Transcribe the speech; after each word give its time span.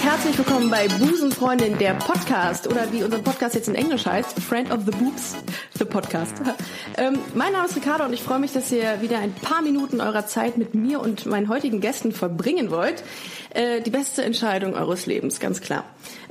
Ich 0.00 0.06
herzlich 0.06 0.38
willkommen 0.38 0.70
bei 0.70 0.88
Busenfreundin, 0.88 1.76
der 1.76 1.92
Podcast. 1.92 2.66
Oder 2.66 2.90
wie 2.90 3.02
unser 3.02 3.18
Podcast 3.18 3.54
jetzt 3.54 3.68
in 3.68 3.74
Englisch 3.74 4.06
heißt, 4.06 4.40
Friend 4.40 4.72
of 4.72 4.80
the 4.86 4.92
Boobs, 4.92 5.36
the 5.78 5.84
Podcast. 5.84 6.34
Ähm, 6.96 7.18
mein 7.34 7.52
Name 7.52 7.66
ist 7.66 7.76
Ricardo 7.76 8.04
und 8.04 8.12
ich 8.12 8.22
freue 8.22 8.40
mich, 8.40 8.52
dass 8.52 8.70
ihr 8.72 9.00
wieder 9.00 9.20
ein 9.20 9.32
paar 9.32 9.62
Minuten 9.62 10.00
eurer 10.00 10.26
Zeit 10.26 10.58
mit 10.58 10.74
mir 10.74 11.00
und 11.00 11.24
meinen 11.24 11.48
heutigen 11.48 11.80
Gästen 11.80 12.12
verbringen 12.12 12.70
wollt. 12.70 13.04
Äh, 13.54 13.80
die 13.80 13.90
beste 13.90 14.22
Entscheidung 14.22 14.74
eures 14.74 15.06
Lebens, 15.06 15.40
ganz 15.40 15.60
klar. 15.60 15.84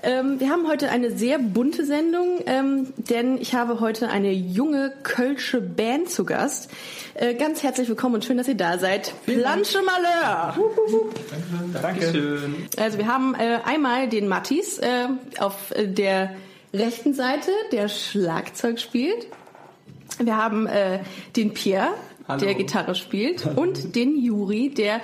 Ähm, 0.03 0.39
wir 0.39 0.49
haben 0.49 0.67
heute 0.67 0.89
eine 0.89 1.11
sehr 1.11 1.39
bunte 1.39 1.85
Sendung, 1.85 2.39
ähm, 2.45 2.93
denn 2.97 3.37
ich 3.37 3.55
habe 3.55 3.79
heute 3.79 4.09
eine 4.09 4.31
junge 4.31 4.93
kölsche 5.01 5.59
Band 5.59 6.09
zu 6.09 6.23
Gast. 6.23 6.69
Äh, 7.21 7.33
ganz 7.33 7.63
herzlich 7.63 7.89
willkommen 7.89 8.15
und 8.15 8.23
schön, 8.23 8.37
dass 8.37 8.47
ihr 8.47 8.55
da 8.55 8.77
seid. 8.77 9.13
Planche 9.25 9.79
Malheur! 9.81 10.55
Dankeschön. 11.73 12.55
Also 12.77 12.97
wir 12.97 13.07
haben 13.07 13.35
äh, 13.35 13.59
einmal 13.65 14.07
den 14.07 14.29
Mattis 14.29 14.77
äh, 14.77 15.09
auf 15.37 15.71
äh, 15.71 15.85
der 15.85 16.31
rechten 16.73 17.13
Seite, 17.13 17.51
der 17.73 17.89
Schlagzeug 17.89 18.79
spielt. 18.79 19.27
Wir 20.17 20.37
haben 20.37 20.65
äh, 20.65 20.99
den 21.35 21.53
Pierre, 21.53 21.89
Hallo. 22.25 22.39
der 22.39 22.55
Gitarre 22.55 22.95
spielt, 22.95 23.45
und 23.45 23.97
den 23.97 24.17
Juri, 24.17 24.69
der 24.69 25.01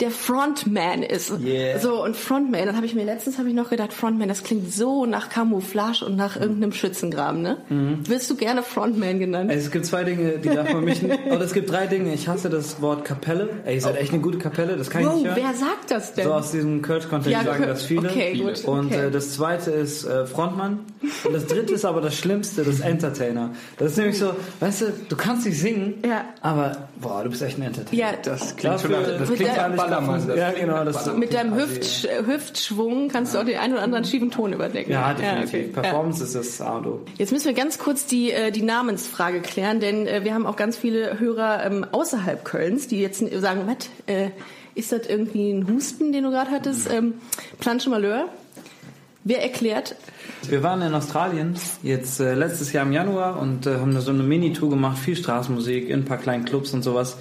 der 0.00 0.10
Frontman 0.10 1.02
ist. 1.02 1.32
Yeah. 1.44 1.78
So 1.80 2.04
und 2.04 2.16
Frontman, 2.16 2.66
dann 2.66 2.76
habe 2.76 2.86
ich 2.86 2.94
mir 2.94 3.04
letztens 3.04 3.38
habe 3.38 3.48
ich 3.48 3.54
noch 3.54 3.70
gedacht, 3.70 3.92
Frontman, 3.92 4.28
das 4.28 4.44
klingt 4.44 4.72
so 4.72 5.06
nach 5.06 5.28
Camouflage 5.28 6.04
und 6.04 6.16
nach 6.16 6.36
irgendeinem 6.40 6.72
Schützengraben, 6.72 7.42
ne? 7.42 7.56
Mhm. 7.68 8.08
Wirst 8.08 8.30
du 8.30 8.36
gerne 8.36 8.62
Frontman 8.62 9.18
genannt? 9.18 9.50
Es 9.52 9.70
gibt 9.70 9.86
zwei 9.86 10.04
Dinge, 10.04 10.38
die 10.38 10.50
darf 10.50 10.72
man 10.72 10.84
mich 10.84 11.02
nicht. 11.02 11.18
Oder 11.26 11.40
es 11.40 11.52
gibt 11.52 11.70
drei 11.70 11.86
Dinge. 11.86 12.14
Ich 12.14 12.28
hasse 12.28 12.48
das 12.48 12.80
Wort 12.80 13.04
Kapelle. 13.04 13.48
Ey, 13.64 13.74
ihr 13.74 13.80
seid 13.80 13.96
echt 13.96 14.12
eine 14.12 14.22
gute 14.22 14.38
Kapelle, 14.38 14.76
das 14.76 14.88
kann 14.90 15.00
ich 15.02 15.06
wow, 15.08 15.14
nicht 15.16 15.26
hören. 15.26 15.36
wer 15.36 15.54
sagt 15.54 15.90
das 15.90 16.14
denn? 16.14 16.24
So 16.24 16.32
aus 16.34 16.52
diesem 16.52 16.80
Kölsch-Kontext 16.82 17.30
Ja, 17.32 17.44
sagen 17.44 17.64
Kö- 17.64 17.66
das 17.66 17.82
viele. 17.82 18.08
okay, 18.08 18.36
gut, 18.38 18.64
Und 18.66 18.86
okay. 18.86 19.06
äh, 19.06 19.10
das 19.10 19.32
zweite 19.32 19.70
ist 19.72 20.04
äh, 20.04 20.26
Frontmann. 20.26 20.80
Und 21.24 21.32
das 21.34 21.46
dritte 21.46 21.74
ist 21.74 21.84
aber 21.84 22.00
das 22.00 22.14
Schlimmste, 22.16 22.62
das 22.62 22.80
Entertainer. 22.80 23.50
Das 23.78 23.92
ist 23.92 23.98
nämlich 23.98 24.18
so, 24.18 24.32
weißt 24.60 24.80
du, 24.82 24.86
du 25.08 25.16
kannst 25.16 25.46
nicht 25.46 25.58
singen, 25.58 25.94
Ja. 26.06 26.24
aber 26.40 26.88
boah, 27.00 27.24
du 27.24 27.30
bist 27.30 27.42
echt 27.42 27.58
ein 27.58 27.62
Entertainer. 27.62 28.00
Ja, 28.00 28.08
Das 28.22 28.56
klingt 28.56 28.80
schon 28.80 28.90
Dafür- 28.92 29.12
nach, 29.12 29.18
das 29.18 29.28
klingt 29.32 29.40
der- 29.56 29.64
alles 29.64 29.87
Ballermann, 29.90 30.36
ja, 30.36 30.50
genau, 30.52 30.84
das- 30.84 31.12
mit 31.14 31.32
deinem 31.34 31.54
Hüft, 31.54 32.08
Hüftschwung 32.26 33.08
kannst 33.08 33.34
du 33.34 33.38
auch 33.38 33.44
den 33.44 33.58
einen 33.58 33.74
oder 33.74 33.82
anderen 33.82 34.04
schiefen 34.04 34.30
Ton 34.30 34.52
überdecken. 34.52 34.92
Ja, 34.92 35.14
definitiv. 35.14 35.48
okay. 35.48 35.70
Ja. 35.74 35.82
Performance 35.82 36.24
ist 36.24 36.34
das 36.34 36.60
A 36.60 36.76
und 36.78 36.86
O. 36.86 37.00
Jetzt 37.16 37.32
müssen 37.32 37.46
wir 37.46 37.54
ganz 37.54 37.78
kurz 37.78 38.06
die, 38.06 38.30
äh, 38.32 38.50
die 38.50 38.62
Namensfrage 38.62 39.40
klären, 39.40 39.80
denn 39.80 40.06
äh, 40.06 40.24
wir 40.24 40.34
haben 40.34 40.46
auch 40.46 40.56
ganz 40.56 40.76
viele 40.76 41.18
Hörer 41.18 41.64
ähm, 41.64 41.86
außerhalb 41.90 42.44
Kölns, 42.44 42.88
die 42.88 43.00
jetzt 43.00 43.18
sagen, 43.40 43.62
was, 43.66 43.88
äh, 44.06 44.30
ist 44.74 44.92
das 44.92 45.06
irgendwie 45.08 45.50
ein 45.52 45.66
Husten, 45.68 46.12
den 46.12 46.24
du 46.24 46.30
gerade 46.30 46.50
hattest? 46.50 46.88
Ähm, 46.92 47.14
Planche 47.58 47.90
Malheur. 47.90 48.26
Wer 49.24 49.42
erklärt? 49.42 49.96
Wir 50.48 50.62
waren 50.62 50.80
in 50.80 50.94
Australien 50.94 51.56
jetzt 51.82 52.20
äh, 52.20 52.34
letztes 52.34 52.72
Jahr 52.72 52.86
im 52.86 52.92
Januar 52.92 53.38
und 53.40 53.66
äh, 53.66 53.74
haben 53.74 53.92
da 53.92 54.00
so 54.00 54.10
eine 54.10 54.22
Mini-Tour 54.22 54.70
gemacht, 54.70 54.96
viel 54.98 55.16
Straßenmusik 55.16 55.88
in 55.90 56.00
ein 56.00 56.04
paar 56.04 56.16
kleinen 56.18 56.44
Clubs 56.44 56.72
und 56.72 56.82
sowas. 56.82 57.16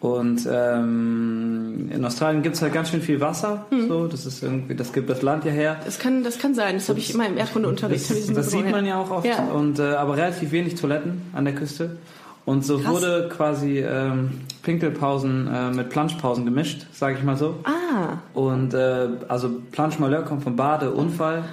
Und 0.00 0.46
ähm, 0.50 1.90
in 1.90 2.04
Australien 2.04 2.42
gibt's 2.42 2.60
halt 2.60 2.72
ganz 2.72 2.90
schön 2.90 3.00
viel 3.00 3.20
Wasser. 3.20 3.64
Mhm. 3.70 3.88
So, 3.88 4.06
das 4.06 4.26
ist 4.26 4.42
irgendwie, 4.42 4.74
das 4.74 4.92
gibt 4.92 5.08
das 5.08 5.22
Land 5.22 5.44
ja 5.44 5.52
her. 5.52 5.76
Das 5.84 5.98
kann, 5.98 6.22
das 6.22 6.38
kann 6.38 6.54
sein, 6.54 6.74
das 6.74 6.88
habe 6.88 6.98
ich 6.98 7.14
immer 7.14 7.26
im 7.26 7.38
Erdkundeunterricht. 7.38 8.10
Das, 8.10 8.26
das 8.26 8.50
sieht 8.50 8.70
man 8.70 8.84
ja 8.84 9.00
auch 9.00 9.10
oft. 9.10 9.26
Ja. 9.26 9.44
Und 9.46 9.78
äh, 9.78 9.94
aber 9.94 10.16
relativ 10.16 10.52
wenig 10.52 10.74
Toiletten 10.74 11.22
an 11.32 11.44
der 11.44 11.54
Küste. 11.54 11.96
Und 12.44 12.64
so 12.64 12.78
Krass. 12.78 12.92
wurde 12.92 13.28
quasi 13.28 13.80
ähm, 13.80 14.42
Pinkelpausen 14.62 15.48
äh, 15.52 15.70
mit 15.72 15.90
Planschpausen 15.90 16.44
gemischt, 16.44 16.86
sage 16.92 17.16
ich 17.18 17.24
mal 17.24 17.36
so. 17.36 17.56
Ah, 17.64 18.18
Und 18.34 18.72
äh, 18.72 19.08
also 19.26 19.50
Planschmalheur 19.72 20.22
kommt 20.22 20.44
vom 20.44 20.54
Badeunfall. 20.54 21.44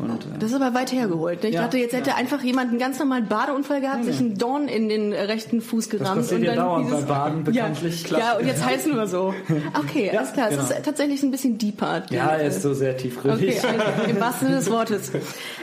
Und, 0.00 0.24
äh, 0.24 0.38
das 0.38 0.50
ist 0.50 0.60
aber 0.60 0.74
weit 0.74 0.92
hergeholt. 0.92 1.42
Ne? 1.42 1.48
Ich 1.50 1.54
Ja, 1.56 1.62
dachte, 1.62 1.78
jetzt 1.78 1.92
hätte 1.94 2.14
einfach 2.14 2.42
jemand 2.42 2.70
einen 2.70 2.78
ganz 2.78 2.98
normalen 2.98 3.26
Badeunfall 3.28 3.80
gehabt, 3.80 4.04
sich 4.04 4.18
einen 4.18 4.38
Dorn 4.38 4.68
in 4.68 4.88
den 4.88 5.12
rechten 5.12 5.60
Fuß 5.60 5.88
das 5.88 5.98
gerammt. 6.00 6.16
passiert 6.22 6.40
und 6.40 6.46
ja 6.46 6.54
dann 6.54 6.64
dauernd 6.64 6.86
dieses- 6.86 6.98
beim 7.00 7.08
Baden 7.08 7.44
bekanntlich. 7.44 8.10
Ja, 8.10 8.18
ja, 8.18 8.38
und 8.38 8.46
jetzt 8.46 8.64
heißt 8.64 8.86
nur 8.88 9.06
so. 9.06 9.34
Okay, 9.78 10.10
alles 10.16 10.32
klar. 10.32 10.48
genau. 10.50 10.62
Es 10.62 10.70
ist 10.70 10.84
tatsächlich 10.84 11.22
ein 11.22 11.30
bisschen 11.30 11.58
deeper. 11.58 12.02
Ja, 12.10 12.28
er 12.36 12.46
ist 12.48 12.62
so 12.62 12.72
sehr 12.74 12.96
tiefgründig. 12.96 13.58
Okay, 13.62 13.66
also, 13.78 14.10
im 14.10 14.20
wahrsten 14.20 14.48
Sinne 14.48 14.58
des 14.60 14.70
Wortes. 14.70 15.12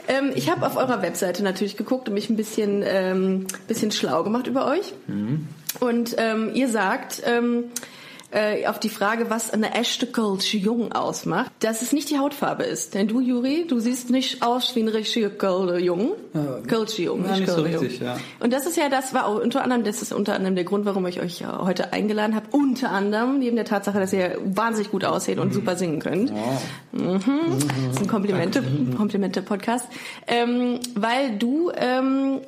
Ähm, 0.07 0.31
ich 0.35 0.49
habe 0.49 0.65
auf 0.65 0.77
eurer 0.77 1.01
Webseite 1.01 1.43
natürlich 1.43 1.77
geguckt 1.77 2.07
und 2.07 2.13
mich 2.13 2.29
ein 2.29 2.35
bisschen, 2.35 2.83
ähm, 2.85 3.47
bisschen 3.67 3.91
schlau 3.91 4.23
gemacht 4.23 4.47
über 4.47 4.67
euch. 4.67 4.93
Und 5.79 6.15
ähm, 6.17 6.51
ihr 6.53 6.69
sagt 6.69 7.21
ähm, 7.25 7.65
äh, 8.31 8.67
auf 8.67 8.79
die 8.79 8.89
Frage, 8.89 9.29
was 9.29 9.51
eine 9.51 9.73
echte 9.73 10.05
Kölsche 10.05 10.57
Jung 10.57 10.91
ausmacht, 10.91 11.51
dass 11.59 11.81
es 11.81 11.93
nicht 11.93 12.09
die 12.09 12.19
Hautfarbe 12.19 12.63
ist. 12.63 12.93
Denn 12.93 13.07
du, 13.07 13.21
Juri, 13.21 13.65
du 13.67 13.79
siehst 13.79 14.09
nicht 14.09 14.43
aus 14.43 14.75
wie 14.75 14.81
ein 14.81 14.89
richtiger 14.89 15.29
Kölsche 15.29 15.79
Jung. 15.79 16.11
Kölsche 16.67 17.03
Jung, 17.03 17.25
Ja, 17.25 17.37
nicht 17.37 17.49
so 17.49 17.61
richtig, 17.61 17.99
ja. 17.99 18.17
Und 18.39 18.51
das 18.51 18.65
ist 18.65 18.75
ja, 18.77 18.89
das 18.89 19.13
war 19.13 19.27
auch 19.27 19.41
unter 19.41 19.63
anderem, 19.63 19.83
das 19.83 20.01
ist 20.01 20.11
unter 20.11 20.35
anderem 20.35 20.55
der 20.55 20.65
Grund, 20.65 20.85
warum 20.85 21.05
ich 21.07 21.21
euch 21.21 21.39
ja 21.39 21.61
heute 21.63 21.93
eingeladen 21.93 22.35
habe. 22.35 22.47
Unter 22.51 22.91
anderem, 22.91 23.39
neben 23.39 23.55
der 23.55 23.65
Tatsache, 23.65 23.99
dass 23.99 24.11
ihr 24.11 24.37
wahnsinnig 24.43 24.91
gut 24.91 25.05
aussieht 25.05 25.39
und 25.39 25.53
super 25.53 25.75
singen 25.75 25.99
könnt. 25.99 26.31
Mhm. 26.91 27.21
Das 27.87 27.95
ist 27.95 28.01
ein 28.01 28.07
Komplimente, 28.07 28.61
Komplimente-Podcast. 28.95 29.85
Ähm, 30.27 30.79
weil 30.95 31.37
du 31.37 31.71
ähm, 31.75 32.41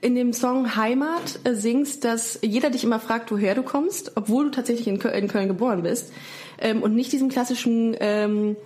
in 0.00 0.14
dem 0.14 0.32
Song 0.32 0.76
Heimat 0.76 1.40
äh, 1.44 1.54
singst, 1.54 2.04
dass 2.04 2.38
jeder 2.42 2.70
dich 2.70 2.84
immer 2.84 3.00
fragt, 3.00 3.30
woher 3.30 3.54
du 3.54 3.62
kommst, 3.62 4.12
obwohl 4.16 4.44
du 4.44 4.50
tatsächlich 4.50 4.88
in 4.88 4.98
Köln, 4.98 5.48
geboren 5.48 5.82
bist 5.82 6.12
ähm, 6.58 6.82
und 6.82 6.94
nicht 6.94 7.12
diesem 7.12 7.28
klassischen 7.28 7.96
ähm, 8.00 8.56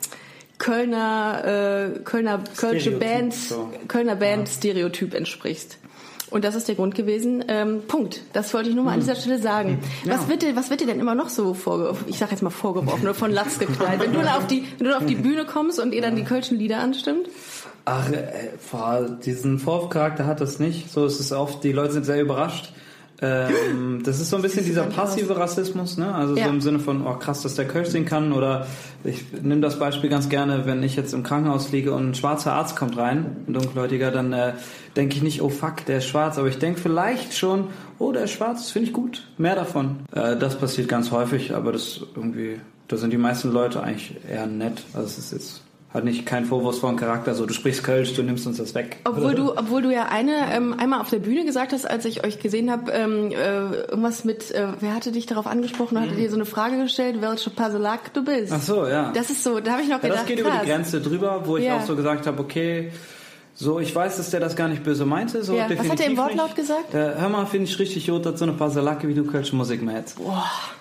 Kölner, 0.59 1.91
äh, 1.97 1.99
Kölner, 2.01 2.43
Kölsche 2.57 2.93
Band, 2.93 3.35
so. 3.35 3.71
Kölner 3.89 4.17
Band 4.17 4.49
Stereotyp 4.49 5.15
entsprichst. 5.15 5.79
Und 6.31 6.45
das 6.45 6.55
ist 6.57 6.67
der 6.67 6.75
Grund 6.75 6.95
gewesen. 6.95 7.45
Ähm, 7.49 7.83
Punkt. 7.87 8.23
Das 8.33 8.53
wollte 8.55 8.69
ich 8.69 8.75
nur 8.75 8.85
mal 8.85 8.93
Hm. 8.93 9.01
an 9.01 9.07
dieser 9.07 9.15
Stelle 9.15 9.39
sagen. 9.39 9.79
Was 10.05 10.29
wird 10.29 10.43
dir, 10.43 10.57
was 10.57 10.71
wird 10.71 10.81
dir 10.81 10.87
denn 10.87 10.99
immer 10.99 11.15
noch 11.15 11.29
so 11.29 11.55
vorgeworfen? 11.55 12.07
Ich 12.09 12.19
sag 12.19 12.31
jetzt 12.33 12.43
mal 12.43 12.51
vorgeworfen 12.51 13.03
oder 13.03 13.15
von 13.15 13.31
Latz 13.31 13.59
geknallt. 13.59 14.01
Wenn 14.01 14.13
du 14.13 14.21
auf 14.21 14.47
die, 14.49 14.65
wenn 14.79 14.89
du 14.89 14.97
auf 14.97 15.07
die 15.07 15.15
Bühne 15.27 15.45
kommst 15.45 15.79
und 15.79 15.93
ihr 15.93 16.03
dann 16.03 16.17
die 16.17 16.25
kölschen 16.25 16.59
Lieder 16.59 16.79
anstimmt? 16.79 17.29
Ach, 17.85 18.11
äh, 18.11 19.07
diesen 19.25 19.59
Vorwurfcharakter 19.59 20.27
hat 20.27 20.41
das 20.41 20.59
nicht. 20.59 20.91
So 20.91 21.05
ist 21.05 21.21
es 21.21 21.33
oft, 21.33 21.63
die 21.65 21.73
Leute 21.73 21.93
sind 21.93 22.05
sehr 22.07 22.21
überrascht. 22.21 22.73
Ähm, 23.23 24.03
das 24.05 24.21
ist 24.21 24.31
so 24.31 24.37
ein 24.37 24.43
bisschen 24.43 24.65
dieser 24.65 24.85
passive 24.85 25.37
Rassismus, 25.37 25.97
ne? 25.97 26.13
Also 26.15 26.37
Ja. 26.37 26.45
so 26.47 26.51
im 26.51 26.61
Sinne 26.61 26.81
von, 26.81 27.07
oh 27.07 27.15
krass, 27.15 27.43
dass 27.43 27.55
der 27.55 27.67
Kölsch 27.67 27.89
singen 27.91 28.07
kann. 28.07 28.33
Oder 28.33 28.67
ich 29.05 29.25
nehme 29.41 29.61
das 29.61 29.79
Beispiel 29.79 30.11
ganz 30.11 30.29
gerne, 30.29 30.67
wenn 30.67 30.83
ich 30.83 30.97
jetzt 30.97 31.13
im 31.15 31.23
Krankenhaus 31.23 31.71
liege 31.71 31.93
und 31.95 32.11
ein 32.11 32.15
schwarzer 32.15 32.53
Arzt 32.55 32.75
kommt 32.75 32.97
rein, 32.97 33.37
ein 33.47 33.53
dunkelhäutiger, 33.53 34.11
dann 34.11 34.33
äh, 34.33 34.55
denke 34.97 35.17
ich 35.17 35.23
nicht, 35.23 35.43
oh 35.43 35.49
fuck, 35.49 35.85
der 35.87 35.99
ist 35.99 36.07
schwarz. 36.07 36.39
Aber 36.39 36.49
ich 36.49 36.59
denke 36.59 36.81
vielleicht 36.81 37.35
schon, 37.37 37.69
oh, 37.99 38.13
der 38.13 38.25
ist 38.25 38.33
schwarz, 38.33 38.63
das 38.63 38.71
finde 38.73 38.89
ich 38.89 38.93
gut. 38.95 39.23
Mehr 39.39 39.55
davon. 39.55 40.01
Äh, 40.13 40.37
das 40.37 40.59
passiert 40.59 40.89
ganz 40.89 41.11
häufig, 41.13 41.55
aber 41.55 41.71
das 41.73 42.01
irgendwie, 42.17 42.59
da 42.89 42.97
sind 42.97 43.13
die 43.13 43.19
meisten 43.19 43.53
Leute 43.53 43.83
eigentlich 43.83 44.17
eher 44.29 44.47
nett. 44.47 44.83
Also 44.93 45.07
es 45.07 45.19
ist 45.19 45.33
jetzt 45.33 45.64
hat 45.95 46.03
nicht 46.05 46.27
kein 46.27 46.45
vorwurfsvollen 46.45 46.97
Charakter, 46.97 47.35
so 47.37 47.47
du 47.47 47.55
sprichst 47.55 47.85
Kölsch, 47.85 48.15
du 48.15 48.23
nimmst 48.25 48.47
uns 48.49 48.57
das 48.59 48.75
weg. 48.75 48.97
Obwohl 49.05 49.35
du, 49.37 49.57
obwohl 49.57 49.81
du 49.81 49.93
ja 49.95 50.07
eine 50.07 50.53
ähm, 50.53 50.75
einmal 50.77 51.01
auf 51.01 51.09
der 51.09 51.21
Bühne 51.21 51.45
gesagt 51.45 51.73
hast, 51.73 51.89
als 51.89 52.05
ich 52.05 52.25
euch 52.27 52.41
gesehen 52.41 52.69
habe, 52.71 52.91
ähm, 52.91 53.31
äh, 53.31 53.37
irgendwas 53.37 54.25
mit, 54.25 54.51
äh, 54.51 54.67
wer 54.81 54.93
hatte 54.93 55.13
dich 55.13 55.27
darauf 55.27 55.47
angesprochen, 55.47 56.01
hatte 56.01 56.17
dir 56.17 56.29
so 56.29 56.35
eine 56.35 56.47
Frage 56.47 56.79
gestellt, 56.83 57.19
welche 57.21 57.51
Pasolak 57.51 58.13
du 58.13 58.25
bist. 58.25 58.53
Ach 58.53 58.61
so, 58.61 58.87
ja. 58.89 59.13
Das 59.15 59.31
ist 59.31 59.45
so, 59.45 59.61
da 59.61 59.73
habe 59.73 59.83
ich 59.83 59.89
noch 59.89 60.03
ja, 60.03 60.09
gedacht, 60.09 60.19
das 60.23 60.27
geht 60.27 60.41
über 60.41 60.51
krass. 60.51 60.63
die 60.65 60.69
Grenze 60.69 61.01
drüber, 61.01 61.43
wo 61.45 61.57
ich 61.59 61.65
Ja. 61.65 61.77
auch 61.77 61.83
so 61.83 61.95
gesagt 61.95 62.27
habe, 62.27 62.41
okay, 62.43 62.91
so 63.55 63.79
ich 63.79 63.95
weiß, 63.95 64.17
dass 64.17 64.31
der 64.31 64.41
das 64.41 64.57
gar 64.57 64.67
nicht 64.67 64.83
böse 64.83 65.05
meinte. 65.07 65.45
So 65.45 65.55
Ja, 65.55 65.69
was 65.79 65.89
hat 65.89 66.01
er 66.01 66.07
im 66.07 66.17
Wortlaut 66.17 66.47
nicht. 66.47 66.57
gesagt? 66.57 66.93
Der, 66.93 67.21
hör 67.21 67.29
mal, 67.29 67.47
finde 67.47 67.67
ich 67.71 67.79
richtig 67.79 68.09
gut, 68.09 68.27
dass 68.27 68.41
so 68.41 68.47
eine 68.47 68.55
Pasalacke 68.55 69.07
wie 69.07 69.15
du 69.15 69.23
Kölsche 69.25 69.55
Musik 69.55 69.81
mäht. 69.81 70.07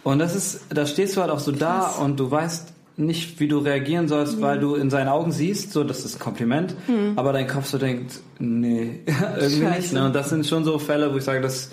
Und 0.03 0.17
das 0.17 0.35
ist, 0.35 0.61
da 0.69 0.87
stehst 0.87 1.15
du 1.15 1.21
halt 1.21 1.29
auch 1.29 1.37
so 1.39 1.51
da 1.51 1.87
und 2.01 2.19
du 2.19 2.31
weißt 2.31 2.69
nicht, 2.95 3.39
wie 3.39 3.47
du 3.47 3.57
reagieren 3.59 4.07
sollst, 4.07 4.41
weil 4.41 4.59
du 4.59 4.75
in 4.75 4.89
seinen 4.89 5.07
Augen 5.07 5.31
siehst, 5.31 5.71
so 5.73 5.83
das 5.83 6.05
ist 6.05 6.15
ein 6.15 6.19
Kompliment, 6.19 6.75
aber 7.15 7.33
dein 7.33 7.47
Kopf 7.47 7.65
so 7.65 7.77
denkt, 7.77 8.19
nee, 8.39 8.99
irgendwie 9.05 9.65
Scheiße. 9.65 9.77
nicht. 9.79 9.93
Ne? 9.93 10.05
Und 10.05 10.13
das 10.13 10.29
sind 10.29 10.45
schon 10.45 10.63
so 10.63 10.77
Fälle, 10.77 11.11
wo 11.11 11.17
ich 11.17 11.23
sage, 11.23 11.41
das 11.41 11.71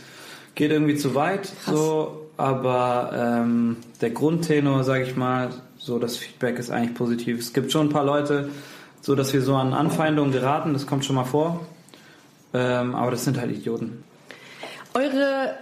geht 0.55 0.71
irgendwie 0.71 0.97
zu 0.97 1.15
weit. 1.15 1.53
So, 1.67 2.27
aber 2.37 3.13
ähm, 3.15 3.77
der 4.01 4.11
Grundtenor, 4.11 4.85
sage 4.85 5.05
ich 5.05 5.17
mal, 5.17 5.51
so 5.77 5.99
das 5.99 6.17
Feedback 6.17 6.59
ist 6.59 6.71
eigentlich 6.71 6.95
positiv. 6.95 7.39
Es 7.39 7.53
gibt 7.53 7.71
schon 7.71 7.89
ein 7.89 7.93
paar 7.93 8.05
Leute, 8.05 8.49
so 9.03 9.15
dass 9.15 9.33
wir 9.33 9.43
so 9.43 9.55
an 9.57 9.75
Anfeindungen 9.75 10.33
geraten, 10.33 10.73
das 10.73 10.87
kommt 10.87 11.05
schon 11.05 11.17
mal 11.17 11.25
vor. 11.25 11.67
Ähm, 12.53 12.95
aber 12.95 13.11
das 13.11 13.25
sind 13.25 13.39
halt 13.39 13.51
Idioten. 13.51 14.03
Eure 14.95 15.55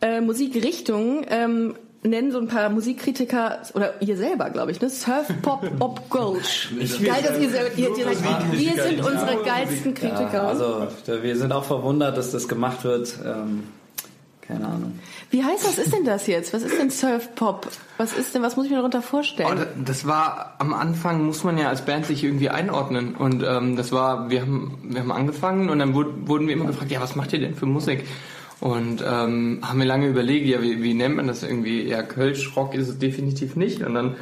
äh, 0.00 0.20
Musikrichtung 0.20 1.24
ähm, 1.28 1.74
nennen 2.08 2.32
so 2.32 2.38
ein 2.38 2.48
paar 2.48 2.68
Musikkritiker, 2.70 3.58
oder 3.74 3.94
ihr 4.00 4.16
selber, 4.16 4.50
glaube 4.50 4.70
ich, 4.70 4.80
ne? 4.80 4.88
Surf 4.90 5.26
Pop 5.42 5.68
Op 5.80 6.08
Gulch. 6.10 6.68
Geil, 7.02 7.22
dass 7.26 7.38
ihr, 7.38 7.50
selber- 7.50 7.76
ihr, 7.76 7.96
ihr, 7.96 8.04
sagt, 8.14 8.52
wir 8.52 8.82
sind 8.82 9.00
unsere 9.00 9.42
geilsten 9.44 9.94
Kritiker. 9.94 10.32
Ja, 10.34 10.48
also 10.48 10.88
wir 11.06 11.36
sind 11.36 11.52
auch 11.52 11.64
verwundert, 11.64 12.16
dass 12.16 12.32
das 12.32 12.48
gemacht 12.48 12.84
wird. 12.84 13.14
Ähm, 13.24 13.64
keine 14.40 14.64
Ahnung. 14.66 15.00
Wie 15.30 15.42
heißt 15.42 15.66
das? 15.66 15.76
ist 15.78 15.92
denn 15.92 16.04
das 16.04 16.28
jetzt? 16.28 16.54
Was 16.54 16.62
ist 16.62 16.78
denn 16.78 16.88
Surf 16.90 17.34
Pop? 17.34 17.66
Was 17.98 18.12
ist 18.12 18.32
denn, 18.34 18.42
was 18.42 18.54
muss 18.56 18.66
ich 18.66 18.70
mir 18.70 18.76
darunter 18.76 18.98
Oh, 19.00 19.02
vorstellen? 19.02 19.56
da- 19.56 19.66
das 19.84 20.06
war 20.06 20.54
am 20.58 20.72
Anfang 20.72 21.24
muss 21.26 21.42
man 21.42 21.58
ja 21.58 21.68
als 21.68 21.82
Band 21.84 22.06
sich 22.06 22.22
irgendwie 22.22 22.48
einordnen 22.48 23.16
und 23.16 23.42
ähm, 23.42 23.74
das 23.76 23.90
war 23.90 24.30
wir 24.30 24.42
haben 24.42 24.78
wir 24.84 25.00
haben 25.00 25.10
angefangen 25.10 25.68
und 25.68 25.80
dann 25.80 25.94
wurd, 25.94 26.28
wurden 26.28 26.46
wir 26.46 26.54
immer 26.54 26.66
gefragt 26.66 26.92
ja 26.92 27.00
was 27.00 27.16
macht 27.16 27.32
ihr 27.32 27.40
denn 27.40 27.56
für 27.56 27.66
Musik 27.66 28.04
und 28.60 29.02
ähm, 29.06 29.60
haben 29.62 29.78
wir 29.78 29.86
lange 29.86 30.06
überlegt 30.06 30.46
ja 30.46 30.62
wie, 30.62 30.82
wie 30.82 30.94
nennt 30.94 31.16
man 31.16 31.26
das 31.26 31.42
irgendwie 31.42 31.82
ja 31.88 32.02
Kölsch 32.02 32.56
Rock 32.56 32.74
ist 32.74 32.88
es 32.88 32.98
definitiv 32.98 33.54
nicht 33.56 33.82
und 33.82 33.94
dann 33.94 34.14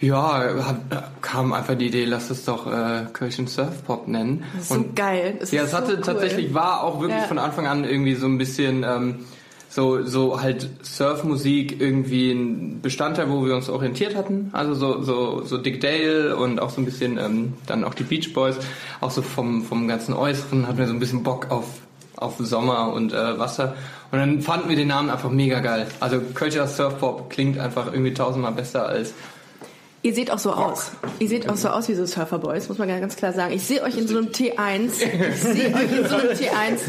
ja 0.00 0.66
hab, 0.66 1.22
kam 1.22 1.52
einfach 1.52 1.74
die 1.76 1.86
Idee 1.86 2.04
lass 2.06 2.30
es 2.30 2.44
doch 2.44 2.66
äh, 2.66 3.04
Kölschen 3.12 3.46
Surfpop 3.46 4.08
nennen 4.08 4.42
Das 4.54 4.62
ist 4.62 4.68
so 4.70 4.74
und 4.74 4.96
geil. 4.96 5.36
Das 5.38 5.52
ja, 5.52 5.62
es 5.62 5.72
hatte 5.74 5.92
so 5.92 5.96
cool. 5.98 6.02
tatsächlich, 6.02 6.54
war 6.54 6.82
auch 6.82 7.00
wirklich 7.00 7.20
Ja. 7.20 7.26
von 7.28 7.38
Anfang 7.38 7.66
an 7.66 7.84
irgendwie 7.84 8.14
so 8.14 8.26
ein 8.26 8.38
bisschen 8.38 8.84
ähm, 8.84 9.20
so, 9.68 10.02
so 10.04 10.42
halt 10.42 10.68
Surfmusik 10.82 11.80
irgendwie 11.80 12.30
ein 12.32 12.80
Bestandteil, 12.82 13.30
wo 13.30 13.46
wir 13.46 13.54
uns 13.56 13.70
orientiert 13.70 14.14
hatten. 14.14 14.50
Also 14.52 14.74
so, 14.74 15.00
so, 15.02 15.44
so 15.44 15.56
Dick 15.56 15.80
Dale 15.80 16.36
und 16.36 16.60
auch 16.60 16.68
so 16.68 16.80
ein 16.82 16.84
bisschen 16.84 17.16
ähm, 17.18 17.54
dann 17.66 17.82
auch 17.84 17.94
die 17.94 18.02
Beach 18.02 18.34
Boys. 18.34 18.56
Auch 19.00 19.10
so 19.10 19.22
vom, 19.22 19.62
vom 19.62 19.88
ganzen 19.88 20.12
Äußeren 20.12 20.68
hatten 20.68 20.76
wir 20.76 20.86
so 20.86 20.92
ein 20.92 20.98
bisschen 21.00 21.22
Bock 21.22 21.50
auf, 21.50 21.64
auf 22.22 22.34
Sommer 22.38 22.92
und 22.92 23.12
äh, 23.12 23.38
Wasser. 23.38 23.74
Und 24.10 24.18
dann 24.18 24.42
fanden 24.42 24.68
wir 24.68 24.76
den 24.76 24.88
Namen 24.88 25.10
einfach 25.10 25.30
mega 25.30 25.60
geil. 25.60 25.86
Also 26.00 26.20
Kölscher 26.20 26.66
Surfpop 26.66 27.30
klingt 27.30 27.58
einfach 27.58 27.86
irgendwie 27.86 28.14
tausendmal 28.14 28.52
besser 28.52 28.86
als 28.86 29.14
Ihr 30.04 30.14
seht 30.14 30.32
auch 30.32 30.38
so 30.38 30.52
aus. 30.52 30.90
Ihr 31.20 31.28
seht 31.28 31.48
auch 31.48 31.56
so 31.56 31.68
aus 31.68 31.88
wie 31.88 31.94
so 31.94 32.04
Surferboys, 32.04 32.68
muss 32.68 32.78
man 32.78 32.88
ganz 32.88 33.14
klar 33.14 33.32
sagen. 33.32 33.54
Ich 33.54 33.62
sehe 33.62 33.84
euch 33.84 33.96
in 33.96 34.08
so 34.08 34.18
einem 34.18 34.28
T1. 34.28 34.90
Ich 35.30 35.40
sehe 35.40 35.72
euch 35.72 35.96
in 35.96 36.08
so 36.08 36.16
einem 36.16 36.30
T1 36.30 36.80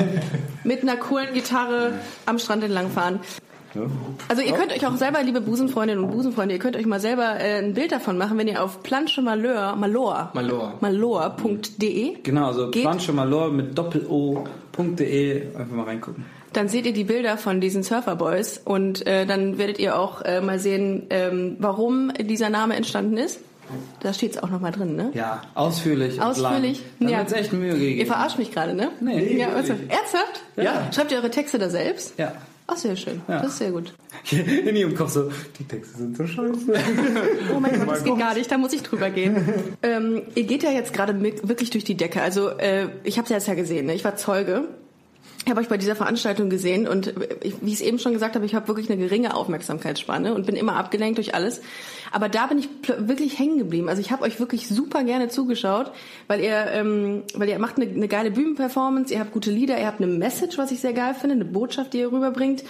mit 0.64 0.82
einer 0.82 0.98
coolen 0.98 1.32
Gitarre 1.36 1.94
am 2.26 2.40
Strand 2.40 2.64
entlangfahren. 2.64 3.20
Also 4.28 4.42
ihr 4.42 4.54
könnt 4.54 4.72
euch 4.72 4.86
auch 4.86 4.96
selber, 4.98 5.24
liebe 5.24 5.42
Busenfreundinnen 5.42 6.04
und 6.04 6.12
Busenfreunde, 6.12 6.54
ihr 6.56 6.60
könnt 6.60 6.76
euch 6.76 6.86
mal 6.86 7.00
selber 7.00 7.40
äh, 7.40 7.60
ein 7.60 7.74
Bild 7.74 7.92
davon 7.92 8.18
machen, 8.18 8.38
wenn 8.38 8.48
ihr 8.48 8.64
auf 8.64 8.84
Planche 8.84 9.22
Malheur, 9.22 9.76
Malor, 9.76 10.32
Malor. 10.34 10.74
malor.de 10.82 12.18
Genau, 12.24 12.48
also 12.48 12.70
Geht. 12.72 12.84
Planche 12.84 13.14
Malor 13.14 13.52
mit 13.52 13.78
Doppel-O.de 13.78 15.56
einfach 15.56 15.76
mal 15.76 15.86
reingucken. 15.86 16.26
dann 16.54 16.68
seht 16.68 16.86
ihr 16.86 16.94
die 16.94 17.04
Bilder 17.04 17.38
von 17.38 17.62
diesen 17.62 17.84
Surferboys 17.84 18.62
und 18.64 19.06
äh, 19.08 19.26
dann 19.26 19.58
werdet 19.58 19.80
ihr 19.80 19.98
auch 19.98 20.22
äh, 20.22 20.42
mal 20.42 20.60
sehen, 20.60 21.08
ähm, 21.10 21.56
warum 21.60 22.12
dieser 22.20 22.50
Name 22.50 22.76
entstanden 22.76 23.18
ist. 23.18 23.40
Da 24.02 24.14
steht 24.14 24.32
es 24.36 24.44
auch 24.44 24.50
nochmal 24.50 24.72
drin, 24.72 24.96
ne? 24.96 25.10
Ja, 25.14 25.42
ausführlich. 25.56 26.16
und 26.18 26.22
Ausführlich. 26.24 26.84
lang. 27.00 27.10
Ja. 27.10 27.22
ja. 27.24 27.36
echt 27.36 27.54
Mühe 27.54 27.72
Ihr 27.74 27.80
gegeben. 27.80 28.08
verarscht 28.08 28.38
mich 28.38 28.52
gerade, 28.52 28.76
ne? 28.76 28.90
Nee, 29.00 29.38
ja, 29.38 29.48
wirklich. 29.48 29.70
ernsthaft? 29.70 29.82
Ernsthaft? 29.90 30.42
Ja. 30.58 30.92
Schreibt 30.94 31.12
ihr 31.12 31.18
eure 31.18 31.32
Texte 31.32 31.58
da 31.58 31.70
selbst? 31.70 32.14
Ja. 32.20 32.34
Ach, 32.68 32.78
sehr 32.78 32.96
schön. 32.96 33.22
Ja. 33.28 33.42
Das 33.42 33.54
ist 33.54 33.58
sehr 33.58 33.72
gut. 33.72 33.94
In 34.32 34.76
ihrem 34.76 34.96
Kopf 34.96 35.12
so, 35.12 35.30
die 35.60 35.66
Texte 35.66 35.98
sind 35.98 36.16
so 36.16 36.26
scheiße. 36.26 36.74
Oh 37.54 37.60
mein 37.60 37.78
Gott, 37.78 37.88
das 37.96 38.04
geht 38.04 38.18
gar 38.18 38.34
nicht, 38.36 38.50
da 38.50 38.58
muss 38.58 38.74
ich 38.74 38.84
drüber 38.84 39.10
gehen. 39.10 39.36
ähm, 39.84 40.22
ihr 40.36 40.44
geht 40.44 40.64
ja 40.64 40.72
jetzt 40.72 40.94
gerade 40.94 41.22
wirklich 41.22 41.72
durch 41.72 41.84
die 41.84 41.96
Decke. 41.96 42.22
Also 42.22 42.50
äh, 42.50 42.88
ich 43.04 43.18
habe 43.18 43.26
es 43.26 43.30
ja 43.30 43.38
jetzt 43.38 43.48
ja 43.48 43.56
gesehen, 43.56 43.88
ne? 43.88 43.94
ich 43.94 44.04
war 44.04 44.16
Zeuge. 44.16 44.70
Ich 45.46 45.50
habe 45.50 45.60
euch 45.60 45.68
bei 45.68 45.78
dieser 45.78 45.96
Veranstaltung 45.96 46.50
gesehen 46.50 46.88
und 46.88 47.14
ich, 47.42 47.56
wie 47.60 47.68
ich 47.68 47.76
es 47.76 47.82
eben 47.82 48.00
schon 48.00 48.14
gesagt 48.14 48.36
habe, 48.36 48.46
ich 48.46 48.56
habe 48.56 48.70
wirklich 48.70 48.90
eine 48.90 49.02
geringe 49.02 49.36
Aufmerksamkeitsspanne 49.36 50.34
und 50.34 50.46
bin 50.46 50.56
immer 50.56 50.78
abgelenkt 50.78 51.18
durch 51.18 51.36
alles. 51.36 51.62
Aber 52.12 52.30
da 52.30 52.48
bin 52.48 52.60
ich 52.60 52.70
wirklich 52.98 53.38
hängen 53.40 53.58
geblieben. 53.58 53.90
Also 53.90 54.00
ich 54.00 54.12
habe 54.12 54.24
euch 54.24 54.40
wirklich 54.40 54.70
super 54.70 55.04
gerne 55.04 55.28
zugeschaut, 55.28 55.92
weil 56.28 56.40
ihr, 56.40 56.68
ähm, 56.72 57.24
weil 57.34 57.50
ihr 57.50 57.60
macht 57.60 57.76
eine, 57.76 57.90
eine 57.90 58.08
geile 58.08 58.32
Bühnenperformance, 58.32 59.14
ihr 59.14 59.20
habt 59.20 59.34
gute 59.34 59.52
Lieder, 59.52 59.78
ihr 59.78 59.88
habt 59.88 60.02
eine 60.02 60.12
Message, 60.12 60.58
was 60.58 60.72
ich 60.72 60.80
sehr 60.80 60.94
geil 60.94 61.14
finde, 61.14 61.36
eine 61.36 61.46
Botschaft, 61.46 61.94
die 61.94 62.00
ihr 62.00 62.12
rüberbringt. 62.12 62.64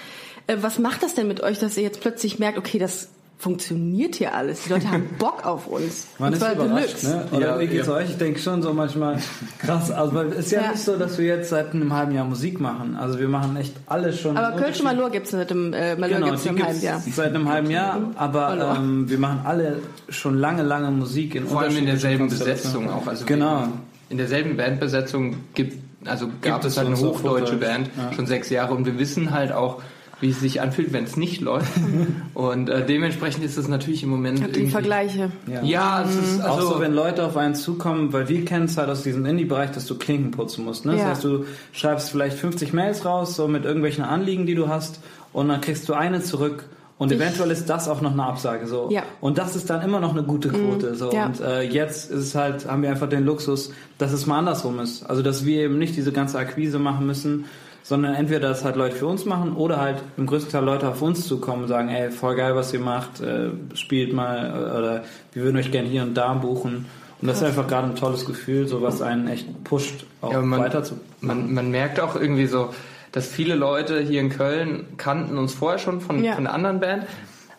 Äh, 0.48 0.58
was 0.62 0.80
macht 0.80 1.04
das 1.04 1.14
denn 1.14 1.28
mit 1.28 1.44
euch, 1.44 1.60
dass 1.60 1.78
ihr 1.78 1.84
jetzt 1.84 2.02
plötzlich 2.02 2.40
merkt, 2.40 2.58
okay, 2.58 2.80
das 2.80 3.10
funktioniert 3.44 4.16
hier 4.16 4.34
alles. 4.34 4.63
Die 4.63 4.69
Leute 4.69 4.90
haben 4.90 5.07
Bock 5.19 5.45
auf 5.45 5.68
uns. 5.68 6.07
Man 6.18 6.30
Und 6.34 6.42
ist 6.42 6.51
überrascht, 6.51 7.04
Deluxe. 7.04 7.07
ne? 7.10 7.25
Oder 7.31 7.48
Ja, 7.48 7.60
wie 7.60 7.68
geht's 7.68 7.88
ja. 7.88 7.94
euch? 7.94 8.10
Ich 8.10 8.18
denke 8.18 8.40
schon 8.40 8.62
so 8.62 8.74
manchmal, 8.74 9.18
krass, 9.60 9.92
also 9.92 10.16
weil 10.16 10.28
es 10.28 10.38
ist 10.45 10.51
ja, 10.54 10.62
Ja. 10.62 10.72
nicht 10.72 10.80
so, 10.84 10.95
dass 10.95 11.18
wir 11.18 11.25
jetzt 11.25 11.50
seit 11.50 11.74
einem 11.74 11.94
halben 11.94 12.13
Jahr 12.13 12.25
Musik 12.25 12.60
machen. 12.62 12.95
Also 12.95 13.19
wir 13.19 13.28
machen 13.28 13.56
echt 13.57 13.74
alles 13.88 14.19
schon. 14.19 14.38
Aber 14.38 14.56
Kölsch 14.57 14.80
und 14.80 14.86
Malur 14.86 15.10
gibt's 15.10 15.31
seit 15.31 15.50
dem 15.50 15.74
äh, 15.74 15.95
Malur 15.98 16.16
Genau, 16.16 16.28
gibt's 16.31 16.44
gibt's 16.45 16.63
halben 16.63 16.81
Jahr. 16.81 17.00
seit 17.12 17.30
einem 17.36 17.50
halben 17.50 17.69
Jahr, 17.69 18.00
aber 18.16 18.75
ähm, 18.78 19.10
wir 19.10 19.19
machen 19.19 19.42
alle 19.44 19.80
schon 20.10 20.38
lange, 20.38 20.63
lange 20.63 20.89
Musik 20.92 21.36
in 21.36 21.46
vor 21.48 21.62
allem 21.62 21.75
in 21.78 21.86
derselben 21.86 22.30
Besetzung 22.30 22.89
auch. 22.89 23.06
Also 23.07 23.25
Genau. 23.25 23.68
In 24.10 24.18
derselben 24.18 24.56
Bandbesetzung 24.57 25.38
gibt, 25.54 25.78
also 26.07 26.28
gab 26.42 26.62
Gibt 26.62 26.66
es 26.66 26.78
halt 26.78 26.88
eine 26.88 26.98
hochdeutsche 26.98 27.54
Hochdeutsch, 27.56 27.60
Band 27.60 27.89
ja. 27.98 28.13
schon 28.13 28.25
sechs 28.28 28.50
Jahre 28.50 28.74
und 28.74 28.86
wir 28.86 28.98
wissen 29.00 29.31
halt 29.31 29.51
auch, 29.51 29.81
wie 30.21 30.30
es 30.30 30.39
sich 30.39 30.62
anfühlt, 30.62 30.94
wenn 30.94 31.04
es 31.04 31.18
nicht 31.18 31.42
läuft. 31.42 31.71
und 32.33 32.69
äh, 32.69 32.86
dementsprechend 32.86 33.44
ist 33.44 33.57
es 33.57 33.68
natürlich 33.68 34.04
im 34.04 34.10
Moment 34.10 34.39
Ich 34.39 34.45
die 34.45 34.51
irgendwie- 34.51 34.71
Vergleiche. 34.71 35.31
Ja, 35.63 36.04
es 36.04 36.15
ist 36.15 36.42
auch 36.44 36.56
also 36.57 36.74
so, 36.75 36.80
wenn 36.80 36.94
Leute 36.94 37.25
auf 37.25 37.36
einen 37.38 37.56
zukommen, 37.56 38.13
weil 38.13 38.30
wir 38.30 38.45
kennen 38.45 38.65
es 38.65 38.77
halt 38.77 38.89
aus 38.89 39.04
diesem 39.04 39.25
Indie-Bereich, 39.25 39.71
dass 39.71 39.86
du 39.86 39.98
Klinken 39.98 40.31
putzen 40.31 40.63
musst. 40.65 40.86
Ne? 40.86 40.94
Ja. 40.94 41.00
Das 41.00 41.07
heißt, 41.10 41.24
du 41.25 41.45
schreibst 41.71 42.10
vielleicht 42.10 42.38
50 42.38 42.74
Mails 42.74 43.06
raus, 43.06 43.36
so 43.36 43.48
mit 43.48 43.65
irgendwelchen 43.65 44.04
Anliegen, 44.04 44.45
die 44.45 44.56
du 44.56 44.69
hast, 44.69 45.01
und 45.33 45.50
dann 45.50 45.62
kriegst 45.62 45.89
du 45.89 45.94
eine 45.94 46.21
zurück. 46.21 46.65
Und 47.00 47.12
Ich- 47.12 47.18
eventuell 47.19 47.51
ist 47.51 47.68
das 47.69 47.89
auch 47.89 48.01
noch 48.01 48.12
eine 48.13 48.24
Absage 48.24 48.65
so. 48.68 48.88
Ja. 48.92 49.01
Mhm. 49.01 49.06
Und 49.19 49.38
das 49.39 49.56
ist 49.57 49.69
dann 49.69 49.81
immer 49.81 50.00
noch 50.00 50.12
eine 50.12 50.24
gute 50.24 50.50
Quote. 50.50 50.95
So. 50.95 51.12
Ja. 51.12 51.25
Und 51.25 51.42
äh, 51.42 51.63
jetzt 51.63 52.12
ist 52.12 52.19
es 52.19 52.36
halt, 52.36 52.69
haben 52.69 52.81
wir 52.83 52.92
einfach 52.92 53.10
den 53.10 53.25
Luxus, 53.25 53.71
dass 53.98 54.13
es 54.13 54.25
mal 54.27 54.38
andersrum 54.38 54.80
ist. 54.80 55.04
Also 55.04 55.21
dass 55.24 55.44
wir 55.44 55.63
eben 55.63 55.80
nicht 55.80 55.98
diese 55.98 56.12
ganze 56.13 56.38
Akquise 56.38 56.80
machen 56.80 57.06
müssen, 57.07 57.45
sondern 57.84 58.16
entweder 58.16 58.48
dass 58.50 58.64
halt 58.64 58.76
Leute 58.78 58.96
für 58.96 59.06
uns 59.08 59.26
machen 59.26 59.54
oder 59.56 59.80
halt 59.80 60.02
im 60.18 60.26
größten 60.26 60.52
Teil 60.52 60.64
Leute 60.64 60.88
auf 60.88 61.02
uns 61.02 61.28
zukommen 61.28 61.64
und 61.64 61.68
sagen, 61.68 61.90
ey, 61.90 62.10
voll 62.12 62.36
geil, 62.36 62.56
was 62.56 62.74
ihr 62.74 62.80
macht, 62.80 63.20
äh, 63.22 63.50
spielt 63.76 64.14
mal 64.14 64.48
äh, 64.48 64.78
oder 64.78 65.04
wir 65.34 65.44
würden 65.44 65.58
euch 65.58 65.72
gerne 65.72 65.88
hier 65.90 66.04
und 66.04 66.16
da 66.16 66.34
buchen. 66.34 66.86
Und 67.22 67.28
das 67.28 67.38
ist 67.38 67.44
einfach 67.44 67.68
gerade 67.68 67.88
ein 67.88 67.96
tolles 67.96 68.26
Gefühl, 68.26 68.68
so 68.68 68.82
was 68.82 69.02
einen 69.02 69.28
echt 69.28 69.64
pusht, 69.64 70.06
auch 70.22 70.32
Ja, 70.34 70.42
man- 70.42 70.60
weiter 70.60 70.84
zu. 70.84 70.96
man, 71.22 71.54
man 71.54 71.72
merkt 71.72 72.00
auch 72.00 72.16
irgendwie 72.16 72.48
so, 72.48 72.74
dass 73.12 73.28
viele 73.28 73.56
Leute 73.56 74.00
hier 74.00 74.22
in 74.22 74.30
Köln 74.30 74.86
kannten 74.98 75.38
uns 75.38 75.54
vorher 75.54 75.78
schon 75.80 76.02
von, 76.02 76.24
Ja. 76.24 76.34
von 76.34 76.48
einer 76.48 76.56
anderen 76.56 76.80
Band. 76.80 77.06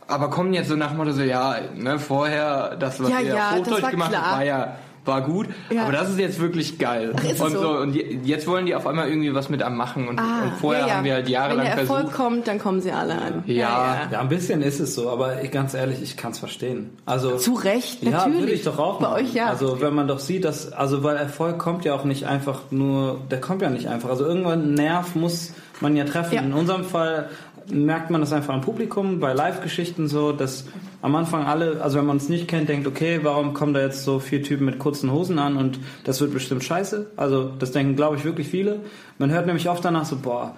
Aber 0.07 0.29
kommen 0.29 0.53
jetzt 0.53 0.69
so 0.69 0.77
nach 0.77 0.89
dem 0.89 0.99
Motto 0.99 1.13
so, 1.13 1.23
ja, 1.23 1.57
ne, 1.77 1.99
vorher, 1.99 2.77
das, 2.77 3.03
was 3.03 3.09
Ja, 3.09 3.21
ihr 3.21 3.29
ja, 3.35 3.51
das 3.59 3.61
Hochdeutsch 3.61 3.91
gemacht 3.91 4.15
habt, 4.15 4.33
war 4.37 4.45
ja, 4.45 4.77
war 5.05 5.23
gut. 5.23 5.49
Ja. 5.71 5.83
Aber 5.83 5.93
das 5.93 6.11
ist 6.11 6.19
jetzt 6.19 6.41
wirklich 6.41 6.79
geil. 6.79 7.13
Ach, 7.17 7.45
und 7.45 7.53
so? 7.53 7.71
und 7.79 7.95
je- 7.95 8.19
jetzt 8.25 8.47
wollen 8.47 8.67
die 8.67 8.75
auf 8.75 8.87
einmal 8.87 9.09
irgendwie 9.09 9.35
was 9.35 9.49
mit 9.51 9.63
einem 9.63 9.77
machen. 9.77 10.09
Und, 10.09 10.19
Ah, 10.19 10.45
und 10.45 10.53
vorher 10.61 10.83
ja, 10.83 10.89
ja. 10.89 10.95
haben 10.97 11.05
wir 11.05 11.13
halt 11.15 11.27
Wenn 11.27 11.33
jahrelang 11.33 11.65
der 11.67 11.75
Erfolg 11.79 12.01
versucht. 12.01 12.17
kommt, 12.17 12.49
dann 12.49 12.59
kommen 12.59 12.81
sie 12.81 12.91
alle 12.93 13.15
an. 13.21 13.43
Ja. 13.47 14.09
Ja, 14.11 14.21
ein 14.21 14.29
bisschen 14.29 14.63
ist 14.63 14.81
es 14.81 14.95
so, 14.95 15.11
aber 15.11 15.43
ich, 15.43 15.51
ganz 15.51 15.75
ehrlich, 15.75 16.03
ich 16.03 16.17
kann 16.17 16.33
es 16.33 16.39
verstehen. 16.39 16.91
Also 17.07 17.37
Zu 17.37 17.55
Recht, 17.55 18.03
Ja, 18.03 18.11
natürlich. 18.13 18.39
würde 18.41 18.53
ich 18.53 18.63
doch 18.65 18.79
auch 18.79 18.99
Bei 19.01 19.09
machen. 19.11 19.25
euch 19.25 19.35
ja. 19.35 19.47
Also 19.49 19.81
wenn 19.81 19.95
man 19.95 20.09
doch 20.09 20.19
sieht, 20.21 20.45
dass, 20.45 20.73
also 20.73 21.03
weil 21.03 21.17
Erfolg 21.17 21.59
kommt 21.59 21.85
ja 21.85 21.95
auch 21.95 22.05
nicht 22.05 22.25
einfach 22.25 22.61
nur, 22.71 23.21
der 23.31 23.41
kommt 23.41 23.61
ja 23.63 23.71
nicht 23.71 23.89
einfach. 23.89 24.09
Also 24.09 24.25
irgendwann 24.25 24.63
einen 24.63 24.75
Nerv 24.75 25.15
muss 25.15 25.53
man 25.81 25.97
ja 25.97 26.05
treffen. 26.05 26.35
Ja. 26.35 26.41
In 26.43 26.53
unserem 26.55 26.85
Fall 26.85 27.29
merkt 27.71 28.11
man 28.11 28.21
das 28.21 28.33
einfach 28.33 28.53
am 28.55 28.61
Publikum, 28.61 29.21
bei 29.21 29.33
Live-Geschichten 29.33 30.07
so, 30.09 30.33
dass 30.33 30.65
am 31.05 31.15
Anfang 31.17 31.45
alle, 31.45 31.83
also 31.83 31.99
wenn 31.99 32.07
man 32.07 32.17
es 32.17 32.31
nicht 32.31 32.49
kennt, 32.49 32.71
denkt, 32.71 32.87
okay, 32.87 33.21
warum 33.23 33.53
kommen 33.53 33.75
da 33.75 33.83
jetzt 33.83 34.05
so 34.05 34.21
vier 34.21 34.43
Typen 34.43 34.65
mit 34.65 34.79
kurzen 34.79 35.13
Hosen 35.13 35.39
an 35.39 35.59
und 35.59 35.79
das 36.05 36.23
wird 36.23 36.33
bestimmt 36.33 36.65
scheiße. 36.65 37.09
Also 37.15 37.53
das 37.59 37.73
denken, 37.73 37.95
glaube 37.95 38.17
ich, 38.17 38.25
wirklich 38.25 38.49
viele. 38.49 38.81
Man 39.19 39.31
hört 39.31 39.45
nämlich 39.45 39.69
oft 39.69 39.85
danach 39.85 40.07
so, 40.07 40.17
boah, 40.17 40.57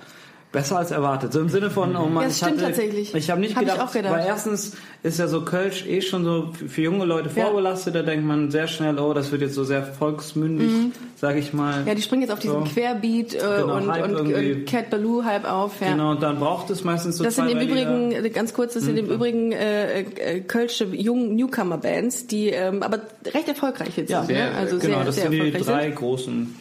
besser 0.57 0.79
als 0.79 0.91
erwartet. 0.91 1.35
So 1.35 1.41
im 1.41 1.51
Sinne 1.51 1.69
von, 1.71 1.95
oh 1.97 2.07
Mann, 2.07 2.15
Ja, 2.15 2.23
das 2.23 2.33
ich 2.33 2.37
stimmt 2.39 2.53
hatte, 2.63 2.71
tatsächlich. 2.73 3.15
Ich 3.15 3.29
habe 3.31 3.41
nicht 3.43 3.55
Hab 3.57 3.63
ich 3.63 3.69
gedacht, 3.69 3.87
auch 3.87 3.93
gedacht. 3.93 4.15
weil 4.15 4.25
erstens 4.27 4.73
ist 5.03 5.19
ja 5.19 5.29
so 5.29 5.43
Kölsch 5.43 5.85
eh 5.87 6.01
schon 6.01 6.25
so 6.25 6.51
für 6.67 6.81
junge 6.81 7.05
Leute 7.05 7.29
Ja. 7.37 7.45
vorbelastet, 7.45 7.95
da 7.95 8.01
denkt 8.03 8.25
man 8.25 8.51
sehr 8.51 8.67
schnell, 8.67 8.99
oh, 8.99 9.13
das 9.13 9.31
wird 9.33 9.43
jetzt 9.43 9.55
so 9.55 9.65
sehr 9.65 9.83
volksmündig, 9.83 10.71
sage 11.17 11.41
ich 11.41 11.53
mal. 11.53 11.83
Mhm. 11.83 11.89
Ja, 11.89 11.95
die 11.95 12.01
springen 12.01 12.23
jetzt 12.23 12.31
auf 12.33 12.39
diesen 12.39 12.65
So. 12.65 12.73
Querbeat 12.73 13.35
äh, 13.35 13.39
Genau, 13.39 13.77
und, 13.77 13.89
und, 13.91 14.35
und 14.35 14.65
Cat 14.67 14.89
Baloo 14.89 15.23
Hype 15.25 15.45
auf. 15.45 15.79
Ja. 15.83 15.91
Genau, 15.93 16.13
und 16.13 16.23
dann 16.23 16.39
braucht 16.41 16.71
es 16.71 16.83
meistens 16.85 17.19
so 17.19 17.25
Das 17.25 17.35
zwei, 17.35 17.49
sind 17.49 17.61
im. 17.61 17.69
Übrigen, 17.69 18.13
äh, 18.13 18.31
ganz 18.31 18.55
kurz, 18.55 18.73
das 18.73 18.85
sind 18.85 18.97
im 18.99 19.07
Übrigen 19.11 19.53
äh, 19.53 20.01
äh, 20.01 20.41
kölsche 20.41 20.85
jungen 20.87 21.37
Newcomer-Bands, 21.37 22.29
die 22.29 22.49
ähm, 22.49 22.83
aber 22.83 23.01
recht 23.35 23.47
erfolgreich 23.49 23.95
jetzt 23.99 24.09
Ja, 24.11 24.21
sind. 24.25 24.35
sehr, 24.37 24.51
ne? 24.53 24.57
Also 24.57 24.79
genau, 24.79 24.97
sehr, 24.97 25.05
das 25.05 25.15
sehr 25.17 25.23
sind 25.25 25.33
die 25.33 25.39
erfolgreich 25.39 25.67
drei 25.67 25.83
sind. 25.89 25.97
großen. 25.97 26.55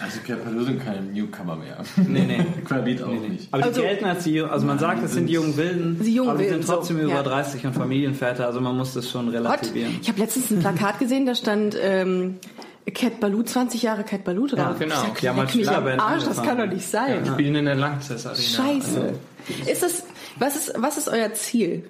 Also 0.00 0.20
Kerpalo 0.24 0.62
sind 0.62 0.84
keine 0.84 1.02
Newcomer 1.02 1.56
mehr. 1.56 1.76
Nee, 1.96 2.24
nee. 2.24 2.44
Querbeat 2.64 3.02
auch 3.02 3.08
nicht. 3.08 3.48
Aber 3.52 3.62
die 3.62 3.68
Also- 3.68 3.82
gelten 3.82 4.04
als 4.04 4.24
die, 4.24 4.40
also 4.40 4.64
man 4.66 4.78
sagt, 4.78 5.02
das 5.02 5.12
sind 5.14 5.26
die 5.26 5.32
jungen 5.34 5.56
Wilden, 5.56 5.98
Die 6.02 6.14
jungen 6.14 6.30
aber 6.30 6.38
die 6.38 6.44
sind 6.44 6.54
Wilden, 6.54 6.66
so, 6.66 6.74
trotzdem 6.74 6.98
über 7.00 7.12
ja. 7.14 7.22
30 7.22 7.66
und 7.66 7.72
Familienväter, 7.74 8.46
also 8.46 8.60
man 8.60 8.76
muss 8.76 8.94
das 8.94 9.10
schon 9.10 9.26
Gott, 9.26 9.34
relativieren. 9.34 9.98
ich 10.00 10.08
habe 10.08 10.20
letztens 10.20 10.50
ein 10.50 10.60
Plakat 10.60 10.98
gesehen, 11.00 11.26
da 11.26 11.34
stand 11.34 11.76
ähm, 11.80 12.36
Cat 12.94 13.18
Baloo, 13.20 13.42
20 13.42 13.82
Jahre 13.82 14.04
Cat 14.04 14.24
Baloo 14.24 14.46
drauf. 14.46 14.58
Ja, 14.58 14.72
genau. 14.78 14.94
Ich 15.14 15.20
sag, 15.22 15.38
als 15.38 15.54
mich 15.54 15.68
am 15.70 15.86
Arsch, 16.00 16.24
das 16.24 16.42
kann 16.42 16.58
doch 16.58 16.66
nicht 16.66 16.86
sein. 16.88 17.24
Spielen 17.26 17.54
in 17.56 17.64
der 17.64 17.74
Langzess 17.76 18.26
Arena. 18.26 18.40
Scheiße. 18.42 19.12
Ist 19.70 19.82
das, 19.82 20.04
was 20.38 20.56
ist, 20.56 20.72
was 20.78 20.96
ist 20.98 21.08
euer 21.08 21.32
Ziel? 21.34 21.84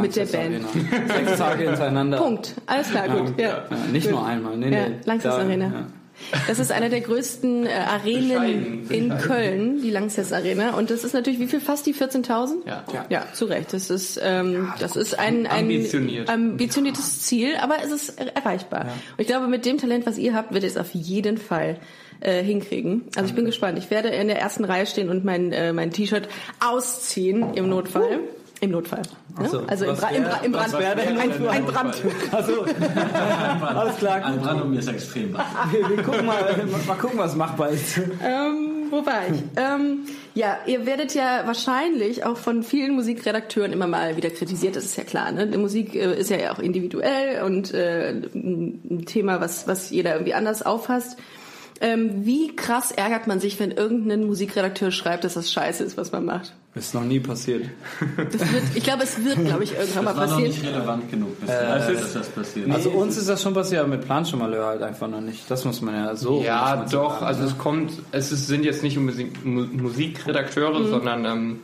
Mit 0.00 0.14
der 0.14 0.26
Band. 0.26 0.64
Sechs 1.08 1.36
Tage 1.38 1.64
hintereinander. 1.64 2.18
Punkt. 2.18 2.54
Alles 2.66 2.90
klar, 2.90 3.08
gut. 3.08 3.34
Ja. 3.40 3.48
Ja, 3.48 3.64
nicht 3.90 4.08
nur 4.08 4.24
einmal. 4.24 4.56
Nee, 4.56 4.70
Ja, 4.72 4.88
nee. 4.88 4.94
Lanxess 5.04 5.34
Da- 5.34 5.40
Arena. 5.42 5.86
Ja. 6.32 6.38
Das 6.48 6.58
ist 6.58 6.70
eine 6.72 6.90
der 6.90 7.00
größten 7.00 7.66
äh, 7.66 7.70
Arenen 7.70 8.80
Bescheiden, 8.86 9.10
in. 9.10 9.18
Köln, 9.18 9.82
die 9.82 9.90
Lanxess 9.90 10.32
Arena. 10.32 10.74
Und 10.74 10.90
das 10.90 11.04
ist 11.04 11.12
natürlich, 11.12 11.40
wie 11.40 11.46
viel? 11.46 11.60
Fast 11.60 11.86
die 11.86 11.94
14.000? 11.94 12.66
Ja. 12.66 12.84
Ja, 13.08 13.26
zu 13.32 13.44
Recht. 13.46 13.72
Das 13.72 13.90
ist, 13.90 14.20
ähm, 14.22 14.72
das 14.78 14.96
ist 14.96 15.18
ein, 15.18 15.46
ein 15.46 15.64
Ambitioniert. 15.64 16.28
ambitioniertes 16.28 17.22
Ziel, 17.22 17.54
aber 17.60 17.76
es 17.84 17.90
ist 17.90 18.18
er- 18.20 18.36
erreichbar. 18.36 18.82
Und 18.82 19.20
ich 19.20 19.26
glaube, 19.26 19.46
mit 19.48 19.64
dem 19.66 19.78
Talent, 19.78 20.06
was 20.06 20.18
ihr 20.18 20.34
habt, 20.34 20.52
wird 20.54 20.62
ihr 20.64 20.70
es 20.70 20.76
auf 20.76 20.92
jeden 20.94 21.38
Fall 21.38 21.78
äh, 22.20 22.42
hinkriegen. 22.42 23.04
Also 23.16 23.28
ich 23.30 23.34
bin 23.34 23.44
gespannt. 23.46 23.78
Ich 23.78 23.90
werde 23.90 24.08
in 24.08 24.28
der 24.28 24.38
ersten 24.38 24.64
Reihe 24.64 24.86
stehen 24.86 25.08
und 25.08 25.24
mein, 25.24 25.52
äh, 25.52 25.72
mein 25.72 25.90
T-Shirt 25.90 26.28
ausziehen 26.60 27.54
im 27.54 27.68
Notfall. 27.68 28.20
Im 28.62 28.72
Notfall. 28.72 29.00
Ne? 29.38 29.48
so. 29.48 29.62
Also 29.66 29.86
im, 29.86 29.96
Bra 29.96 30.08
im, 30.10 30.22
Bra 30.22 30.36
im 30.44 30.52
wär- 30.52 30.58
Brand. 30.58 30.72
wär 30.78 31.08
ein, 31.08 31.48
ein 31.48 31.64
Brand. 31.64 32.02
Also, 32.30 32.64
alles 33.66 33.96
klar. 33.96 34.22
Ein 34.24 34.38
Brand 34.40 34.62
um 34.62 34.70
mir 34.70 34.80
ist 34.80 34.88
extrem. 34.88 35.34
Wir, 35.72 35.88
wir 35.88 36.02
gucken 36.02 36.26
mal, 36.26 36.42
mal 36.86 36.94
gucken, 36.96 37.18
was 37.18 37.34
machbar 37.36 37.70
ist. 37.70 37.96
Ähm, 37.98 38.88
wo 38.90 39.04
war 39.06 39.22
ich? 39.32 39.40
ähm, 39.56 40.00
ja, 40.34 40.58
ihr 40.66 40.84
werdet 40.84 41.14
ja 41.14 41.42
wahrscheinlich 41.46 42.24
auch 42.24 42.36
von 42.36 42.62
vielen 42.62 42.94
Musikredakteuren 42.94 43.72
immer 43.72 43.86
mal 43.86 44.16
wieder 44.16 44.30
kritisiert, 44.30 44.76
das 44.76 44.84
ist 44.84 44.96
ja 44.96 45.04
klar. 45.04 45.32
Ne? 45.32 45.46
Die 45.46 45.58
Musik 45.58 45.94
äh, 45.94 46.18
ist 46.18 46.28
ja 46.30 46.52
auch 46.52 46.58
individuell 46.58 47.42
und 47.42 47.72
äh, 47.72 48.10
ein 48.34 49.04
Thema, 49.06 49.40
was, 49.40 49.66
was 49.68 49.90
jeder 49.90 50.12
irgendwie 50.14 50.34
anders 50.34 50.62
auffasst. 50.62 51.16
Ähm, 51.82 52.26
wie 52.26 52.54
krass 52.54 52.92
ärgert 52.92 53.26
man 53.26 53.40
sich, 53.40 53.58
wenn 53.58 53.70
irgendein 53.70 54.26
Musikredakteur 54.26 54.90
schreibt, 54.90 55.24
dass 55.24 55.32
das 55.34 55.50
scheiße 55.50 55.82
ist, 55.82 55.96
was 55.96 56.12
man 56.12 56.26
macht? 56.26 56.52
Ist 56.74 56.92
noch 56.94 57.02
nie 57.04 57.20
passiert. 57.20 57.64
Das 58.16 58.52
wird, 58.52 58.62
ich 58.74 58.84
glaube, 58.84 59.02
es 59.02 59.24
wird, 59.24 59.44
glaube 59.46 59.64
ich, 59.64 59.72
irgendwann 59.74 60.04
mal 60.04 60.10
Das 60.12 60.18
war 60.20 60.26
noch 60.26 60.32
passieren. 60.36 60.50
nicht 60.52 60.64
relevant 60.66 61.10
genug, 61.10 61.40
bisher, 61.40 61.78
dass 61.78 62.12
das 62.12 62.28
passiert. 62.28 62.70
Also 62.70 62.90
uns 62.90 63.16
ist 63.16 63.28
das 63.30 63.42
schon 63.42 63.54
passiert, 63.54 63.80
aber 63.80 63.88
mit 63.96 64.04
Planschemalheur 64.04 64.66
halt 64.66 64.82
einfach 64.82 65.08
noch 65.08 65.22
nicht. 65.22 65.50
Das 65.50 65.64
muss 65.64 65.80
man 65.80 65.94
ja 65.94 66.14
so. 66.16 66.42
Ja, 66.42 66.84
doch. 66.90 67.14
sagen, 67.14 67.24
Also 67.26 67.40
ne? 67.42 67.46
es 67.48 67.58
kommt, 67.58 67.92
es 68.12 68.30
ist, 68.30 68.46
sind 68.46 68.64
jetzt 68.64 68.82
nicht 68.82 68.98
unbedingt 68.98 69.44
Mu- 69.44 69.66
Musikredakteure, 69.72 70.84
sondern 70.86 71.24
ähm, 71.24 71.60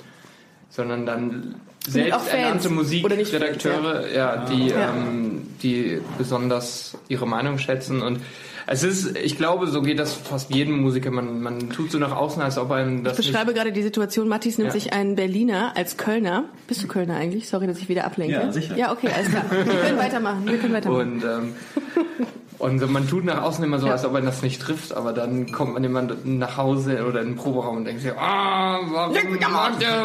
sondern 0.70 1.06
dann 1.06 1.54
selbsternannte 1.86 2.34
nicht 2.36 2.52
Fans, 2.64 2.70
Musikredakteure, 2.70 4.12
ja, 4.12 4.44
die 4.46 4.68
Ja. 4.68 4.90
ähm, 4.94 5.42
die 5.62 6.00
besonders 6.18 6.96
ihre 7.08 7.26
Meinung 7.28 7.58
schätzen 7.58 8.02
und 8.02 8.20
es 8.66 8.82
ist, 8.82 9.16
ich 9.16 9.36
glaube, 9.36 9.66
so 9.68 9.80
geht 9.82 9.98
das 9.98 10.12
fast 10.14 10.52
jedem 10.54 10.80
Musiker. 10.80 11.10
Man, 11.10 11.40
man 11.40 11.70
tut 11.70 11.90
so 11.92 11.98
nach 11.98 12.14
außen, 12.14 12.42
als 12.42 12.58
ob 12.58 12.70
einem 12.72 13.04
das 13.04 13.18
Ich 13.18 13.28
beschreibe 13.28 13.54
gerade 13.54 13.72
die 13.72 13.82
Situation, 13.82 14.26
Matthias 14.28 14.58
nimmt 14.58 14.68
Ja. 14.68 14.72
sich 14.72 14.92
einen 14.92 15.14
Berliner 15.14 15.72
als 15.76 15.96
Kölner. 15.96 16.44
Bist 16.66 16.82
du 16.82 16.88
Kölner 16.88 17.16
eigentlich? 17.16 17.48
Sorry, 17.48 17.66
dass 17.66 17.78
ich 17.78 17.88
wieder 17.88 18.04
ablenke. 18.04 18.34
Ja, 18.34 18.52
sicher. 18.52 18.76
Ja, 18.76 18.92
okay, 18.92 19.08
alles 19.14 19.28
klar. 19.30 19.44
Wir 19.50 19.64
können 19.74 19.98
weitermachen. 19.98 20.46
Wir 20.46 20.58
können 20.58 20.74
weitermachen. 20.74 21.12
und 21.12 21.24
ähm, 21.24 21.54
und 22.58 22.90
man 22.90 23.08
tut 23.08 23.24
nach 23.24 23.42
außen 23.42 23.62
immer 23.64 23.78
so, 23.78 23.86
Ja. 23.86 23.92
als 23.92 24.04
ob 24.04 24.12
man 24.12 24.24
das 24.24 24.42
nicht 24.42 24.60
trifft, 24.62 24.94
aber 24.94 25.12
dann 25.12 25.52
kommt 25.52 25.74
man 25.74 25.82
jemand 25.82 26.26
nach 26.26 26.56
Hause 26.56 27.04
oder 27.06 27.20
in 27.20 27.28
den 27.28 27.36
Proberaum 27.36 27.78
und 27.78 27.84
denkt 27.84 28.02
sich, 28.02 28.12
ah, 28.12 28.78
warum 28.90 29.14
mag 29.52 29.78
der 29.78 30.04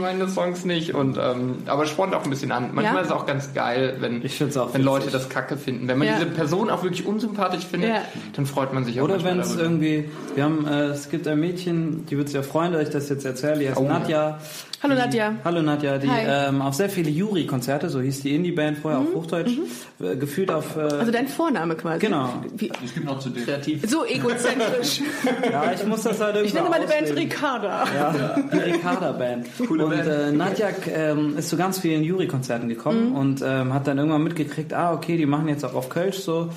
meine 0.00 0.28
Songs 0.28 0.64
nicht? 0.64 0.94
Und 0.94 1.18
ähm, 1.20 1.58
aber 1.66 1.86
spornt 1.86 2.14
auch 2.14 2.24
ein 2.24 2.30
bisschen 2.30 2.52
an. 2.52 2.70
Manchmal 2.72 2.94
Ja. 2.96 3.00
ist 3.02 3.06
es 3.08 3.12
auch 3.12 3.26
ganz 3.26 3.54
geil, 3.54 3.96
wenn, 4.00 4.24
Ich 4.24 4.36
find's 4.36 4.56
auch 4.56 4.74
wenn 4.74 4.82
Leute 4.82 5.10
das 5.10 5.28
Kacke 5.28 5.56
finden. 5.56 5.86
Wenn 5.88 5.98
man 5.98 6.08
Ja. 6.08 6.14
diese 6.14 6.26
Person 6.26 6.70
auch 6.70 6.82
wirklich 6.82 7.06
unsympathisch 7.06 7.64
findet, 7.64 7.90
Ja. 7.90 8.02
dann 8.34 8.46
freut 8.46 8.72
man 8.72 8.84
sich 8.84 9.00
auch 9.00 9.04
Oder 9.04 9.22
wenn 9.24 9.38
es 9.40 9.56
irgendwie, 9.56 10.08
wir 10.34 10.44
haben, 10.44 10.66
äh, 10.66 10.86
es 10.86 11.10
gibt 11.10 11.28
ein 11.28 11.38
Mädchen, 11.40 12.06
die 12.06 12.16
wird 12.18 12.28
sich 12.28 12.34
ja 12.36 12.42
freuen, 12.42 12.72
dass 12.72 12.82
ich 12.82 12.90
das 12.90 13.08
jetzt 13.08 13.24
erzähle, 13.24 13.58
die 13.60 13.68
heißt 13.68 13.78
Oh. 13.78 13.84
Nadja. 13.84 14.38
Hallo 14.84 14.94
die, 14.96 15.00
Nadja. 15.00 15.34
Hallo 15.44 15.62
Nadja, 15.62 15.96
die 15.96 16.08
ähm, 16.12 16.60
auf 16.60 16.74
sehr 16.74 16.90
viele 16.90 17.08
Jury-Konzerte, 17.08 17.88
so 17.88 18.02
hieß 18.02 18.20
die 18.20 18.34
Indie-Band 18.34 18.76
vorher 18.78 19.00
auf 19.00 19.06
Hochdeutsch, 19.14 19.52
äh, 19.98 20.14
gefühlt 20.16 20.50
auf, 20.50 20.76
äh, 20.76 20.80
Mhm. 20.84 21.00
Also 21.00 21.10
dein 21.10 21.26
Vorname 21.26 21.74
quasi. 21.74 22.00
Genau. 22.00 22.28
Wie, 22.54 22.70
Es 22.84 22.92
gibt 22.92 23.06
noch 23.06 23.18
zu 23.18 23.30
dir. 23.30 23.44
kreativ. 23.44 23.82
so 23.88 24.04
egozentrisch. 24.04 25.00
ja, 25.50 25.72
ich 25.72 25.86
muss 25.86 26.02
das 26.02 26.20
halt 26.20 26.36
irgendwie 26.36 26.48
Ich 26.48 26.54
nenne 26.54 26.68
meine 26.68 26.86
Band. 26.86 27.16
Ricarda. 27.16 27.84
Ja, 27.94 28.36
die 28.52 28.58
Ricarda 28.58 29.12
Band. 29.12 29.46
Coole 29.66 29.86
und 29.86 29.90
Band. 29.90 30.06
Äh, 30.06 30.32
Nadja 30.32 30.68
ähm, 30.94 31.38
ist 31.38 31.48
zu 31.48 31.56
ganz 31.56 31.78
vielen 31.78 32.04
Jury-Konzerten 32.04 32.68
gekommen 32.68 33.10
Mhm. 33.10 33.16
und 33.16 33.42
ähm, 33.42 33.72
hat 33.72 33.86
dann 33.86 33.96
irgendwann 33.96 34.22
mitgekriegt, 34.22 34.74
ah 34.74 34.92
okay, 34.92 35.16
die 35.16 35.24
machen 35.26 35.48
jetzt 35.48 35.64
auch 35.64 35.74
auf 35.74 35.88
Kölsch 35.88 36.18
so 36.18 36.50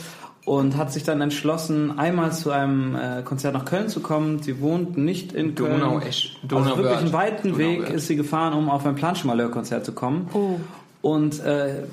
und 0.47 0.77
hat 0.77 0.93
sich 0.93 1.03
dann 1.03 1.19
entschlossen, 1.19 1.99
einmal 1.99 2.31
zu 2.31 2.51
einem 2.51 2.95
äh, 2.95 3.21
Konzert 3.21 3.53
nach 3.53 3.65
Köln 3.65 3.89
zu 3.89 3.99
kommen. 3.99 4.41
Sie 4.41 4.61
wohnt 4.61 4.97
nicht 4.97 5.33
in 5.33 5.55
Köln. 5.55 5.81
Donau-Esch. 5.81 6.37
also 6.49 6.77
wirklich 6.77 6.97
einen 6.99 7.11
weiten 7.11 7.57
Weg 7.57 7.79
Donauwörth. 7.79 7.97
ist 7.97 8.07
sie 8.07 8.15
gefahren, 8.15 8.53
um 8.53 8.69
auf 8.69 8.85
ein 8.85 8.95
Planschmalheur-Konzert 8.95 9.83
zu 9.85 9.91
kommen. 9.91 10.29
Oh. 10.33 10.57
Und 11.01 11.41
äh, 11.41 11.83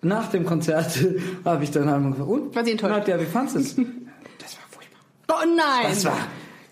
nach 0.00 0.30
dem 0.30 0.46
Konzert 0.46 0.98
habe 1.44 1.62
ich 1.62 1.70
dann 1.70 1.90
einmal 1.90 2.12
gefragt, 2.12 2.30
und? 2.30 2.56
War 2.56 2.64
sie 2.64 2.70
enttäuscht? 2.70 2.90
Nadja, 2.90 3.20
wie 3.20 3.26
fandest 3.26 3.56
du 3.56 3.60
es? 3.60 3.76
das 4.38 4.56
war 4.56 4.64
furchtbar. 4.70 5.00
Oh 5.28 5.46
nein. 5.54 5.90
Das 5.90 6.06
war 6.06 6.16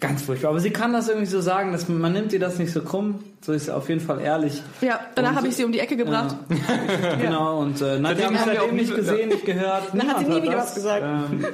ganz 0.00 0.23
furchtbar. 0.23 0.50
Aber 0.50 0.61
sie 0.61 0.71
kann 0.71 0.93
das 0.93 1.09
irgendwie 1.09 1.26
so 1.26 1.41
sagen, 1.41 1.73
dass 1.73 1.88
man, 1.88 2.12
nimmt 2.12 2.33
ihr 2.33 2.41
das 2.41 2.59
nicht 2.59 2.73
so 2.73 2.83
krumm. 2.83 3.23
So 3.41 3.53
ist 3.53 3.67
sie 3.67 3.75
auf 3.75 3.88
jeden 3.88 4.00
Fall 4.00 4.21
ehrlich. 4.21 4.62
ja, 4.81 5.00
danach 5.15 5.37
habe 5.37 5.49
ich 5.49 5.57
sie 5.57 5.65
um 5.65 5.73
die 5.73 5.79
Ecke 5.79 5.97
gebracht. 5.97 6.37
Genau, 7.21 7.61
und 7.61 7.81
äh, 7.81 7.99
ich 7.99 8.05
haben 8.05 8.35
wir 8.35 8.41
auch 8.41 8.45
seitdem 8.47 8.76
nicht 8.76 8.95
gesehen, 8.95 9.29
nicht 9.29 9.45
gehört. 9.45 9.85
Dann 9.93 10.09
hat 10.09 10.19
sie 10.19 10.25
nie 10.26 10.43
wieder 10.43 10.59
was 10.59 10.75
gesagt. 10.75 11.03
Ähm, 11.05 11.47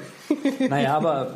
naja, 0.68 0.96
aber 0.96 1.34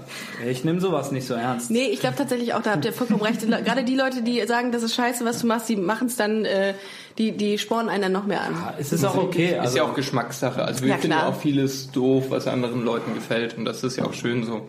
ich 0.49 0.65
nehme 0.65 0.81
sowas 0.81 1.13
nicht 1.13 1.27
so 1.27 1.35
ernst. 1.35 1.71
Nee, 1.71 1.87
ich 1.93 2.01
glaube 2.01 2.17
tatsächlich 2.17 2.55
auch, 2.55 2.63
da 2.63 2.73
habt 2.73 2.85
ihr 2.85 2.93
vollkommen 2.93 3.23
recht. 3.23 3.41
Gerade 3.65 3.85
die 3.85 3.95
Leute, 3.97 4.23
die 4.23 4.45
sagen, 4.47 4.73
das 4.73 4.83
ist 4.83 4.95
scheiße, 4.95 5.25
was 5.25 5.41
du 5.41 5.47
machst, 5.47 5.69
die 5.69 5.77
machen 5.77 6.07
es 6.09 6.17
dann, 6.17 6.45
äh, 6.45 6.75
die, 7.19 7.33
die 7.33 7.59
spornen 7.59 7.89
einen 7.89 8.03
dann 8.03 8.13
noch 8.13 8.27
mehr 8.27 8.41
an. 8.43 8.55
Es 8.79 8.93
ist 8.93 9.05
auch 9.05 9.17
okay. 9.17 9.53
ist 9.55 9.61
Also, 9.61 9.77
ja 9.79 9.85
auch 9.85 9.95
Geschmackssache. 9.95 10.65
Also 10.65 10.83
wir 10.83 10.89
Ja, 10.91 10.97
finden 10.97 11.19
ja 11.19 11.29
auch 11.29 11.37
vieles 11.41 11.91
doof, 11.93 12.27
was 12.31 12.47
anderen 12.47 12.85
Leuten 12.85 13.15
gefällt 13.15 13.57
und 13.59 13.65
das 13.65 13.85
ist 13.85 13.97
ja 13.97 14.05
auch 14.05 14.15
schön 14.15 14.45
so. 14.45 14.69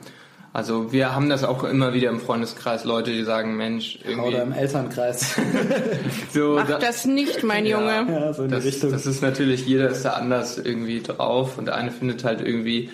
Also 0.54 0.92
wir 0.92 1.14
haben 1.14 1.30
das 1.30 1.44
auch 1.44 1.64
immer 1.64 1.94
wieder 1.94 2.10
im 2.10 2.20
Freundeskreis, 2.20 2.84
Leute, 2.84 3.12
die 3.12 3.24
sagen, 3.24 3.58
Mensch, 3.58 4.00
irgendwie 4.04 4.30
oder 4.30 4.44
im 4.44 4.52
Elternkreis. 4.54 5.36
so 6.34 6.56
Mach 6.56 6.68
da- 6.68 6.80
das 6.80 7.06
nicht, 7.06 7.44
mein 7.44 7.66
Junge. 7.66 8.08
ja, 8.10 8.34
so 8.34 8.44
in 8.44 8.50
die 8.50 8.56
das, 8.56 8.66
Richtung. 8.66 8.92
das 8.92 9.06
ist 9.06 9.22
natürlich, 9.22 9.68
jeder 9.68 9.90
ist 9.90 10.04
da 10.04 10.12
anders 10.14 10.58
irgendwie 10.58 11.02
drauf 11.02 11.58
und 11.58 11.66
der 11.66 11.76
eine 11.76 11.92
findet 11.92 12.24
halt 12.24 12.42
irgendwie 12.42 12.90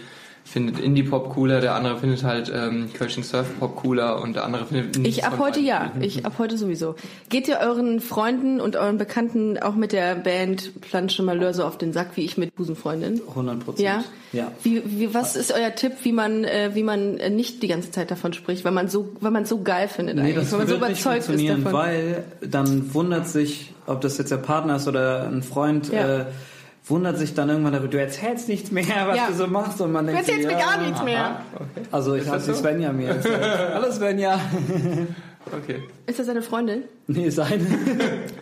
findet 0.46 0.80
Indie-Pop 0.80 1.30
cooler, 1.34 1.62
der 1.62 1.74
andere 1.74 1.98
findet 1.98 2.24
halt 2.24 2.52
ähm, 2.54 2.90
Kölschen 2.94 3.24
Surf-Pop 3.24 3.76
cooler 3.78 4.22
und 4.22 4.36
der 4.36 4.44
andere 4.44 4.66
findet 4.66 4.98
nichts 5.00 5.18
Ich 5.18 5.26
ab 5.26 5.40
heute 5.40 5.60
ja. 5.62 5.92
Ich 6.02 6.26
ab 6.26 6.34
heute 6.38 6.58
sowieso. 6.58 6.96
Geht 7.30 7.48
ihr 7.48 7.60
euren 7.60 8.00
Freunden 8.02 8.60
und 8.60 8.76
euren 8.76 8.98
Bekannten 8.98 9.58
auch 9.58 9.74
mit 9.76 9.94
der 9.94 10.16
Band 10.16 10.80
Plansche 10.82 11.24
Malheur 11.24 11.54
so 11.54 11.64
auf 11.64 11.78
den 11.78 11.94
Sack, 11.94 12.10
wie 12.16 12.22
ich 12.26 12.38
mit 12.38 12.56
Busenfreundin? 12.56 13.22
100 13.30 13.60
Prozent. 13.66 13.80
Ja? 13.88 14.04
Ja. 14.34 14.52
Wie, 14.64 14.82
wie, 14.86 15.14
was 15.14 15.36
ist 15.36 15.54
euer 15.54 15.74
Tipp, 15.76 15.94
wie 16.04 16.12
man, 16.12 16.44
äh, 16.44 16.72
wie 16.74 16.84
man 16.84 17.16
nicht 17.16 17.64
die 17.64 17.68
ganze 17.68 17.92
Zeit 17.92 18.12
davon 18.12 18.34
spricht, 18.34 18.66
weil 18.66 18.72
man 18.74 18.90
so, 18.90 19.10
weil 19.22 19.32
man 19.32 19.46
so 19.46 19.62
geil 19.62 19.88
findet 19.88 20.16
Nee, 20.18 20.22
eigentlich, 20.22 20.36
das 20.36 20.52
weil 20.52 20.60
man 20.60 20.68
so 20.68 20.74
wird 20.80 20.90
nicht 20.90 21.00
überzeugt 21.02 21.20
ist 21.20 21.26
funktionieren, 21.28 21.64
davon. 21.64 21.80
weil 21.80 22.24
dann 22.42 22.94
wundert 22.94 23.28
sich, 23.28 23.74
ob 23.88 24.02
das 24.02 24.18
jetzt 24.18 24.30
der 24.32 24.38
Partner 24.38 24.76
ist 24.76 24.88
oder 24.88 25.28
ein 25.28 25.42
Freund, 25.42 25.92
Ja. 25.92 26.20
äh, 26.22 26.26
wundert 26.86 27.18
sich 27.18 27.34
dann 27.34 27.50
irgendwann 27.50 27.74
darüber, 27.74 27.90
du 27.90 28.00
erzählst 28.00 28.48
nichts 28.50 28.72
mehr, 28.72 28.86
was 29.08 29.16
Ja. 29.18 29.28
du 29.28 29.34
so 29.34 29.48
machst 29.48 29.80
und 29.82 29.92
man 29.92 30.06
Du 30.08 30.14
denkt, 30.14 30.28
erzählst 30.28 30.48
mir 30.50 30.58
ja, 30.60 30.66
gar 30.66 30.82
nichts 30.82 31.04
mehr. 31.04 31.42
Also 31.92 32.16
ich 32.16 32.28
habe 32.28 32.40
so? 32.40 32.54
Svenja 32.54 32.92
mir 32.92 33.10
erzählt. 33.10 33.42
Hallo 33.74 33.92
Svenja. 33.92 34.40
Okay. 35.52 35.84
Ist 36.08 36.20
das 36.20 36.26
seine 36.26 36.42
Freundin? 36.42 36.84
Nee, 37.08 37.30
seine. 37.30 37.66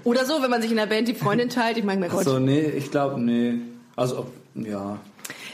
Oder 0.03 0.25
so, 0.25 0.41
wenn 0.41 0.49
man 0.49 0.61
sich 0.61 0.71
in 0.71 0.77
der 0.77 0.85
Band 0.85 1.07
die 1.07 1.13
Freundin 1.15 1.49
teilt, 1.49 1.77
ich 1.77 1.83
meine, 1.83 1.99
mein 2.01 2.09
Gott. 2.09 2.23
So, 2.23 2.39
nee, 2.39 2.61
ich 2.61 2.91
glaube, 2.91 3.19
nee. 3.19 3.55
Also, 3.95 4.19
ob- 4.19 4.31
ja. 4.55 4.97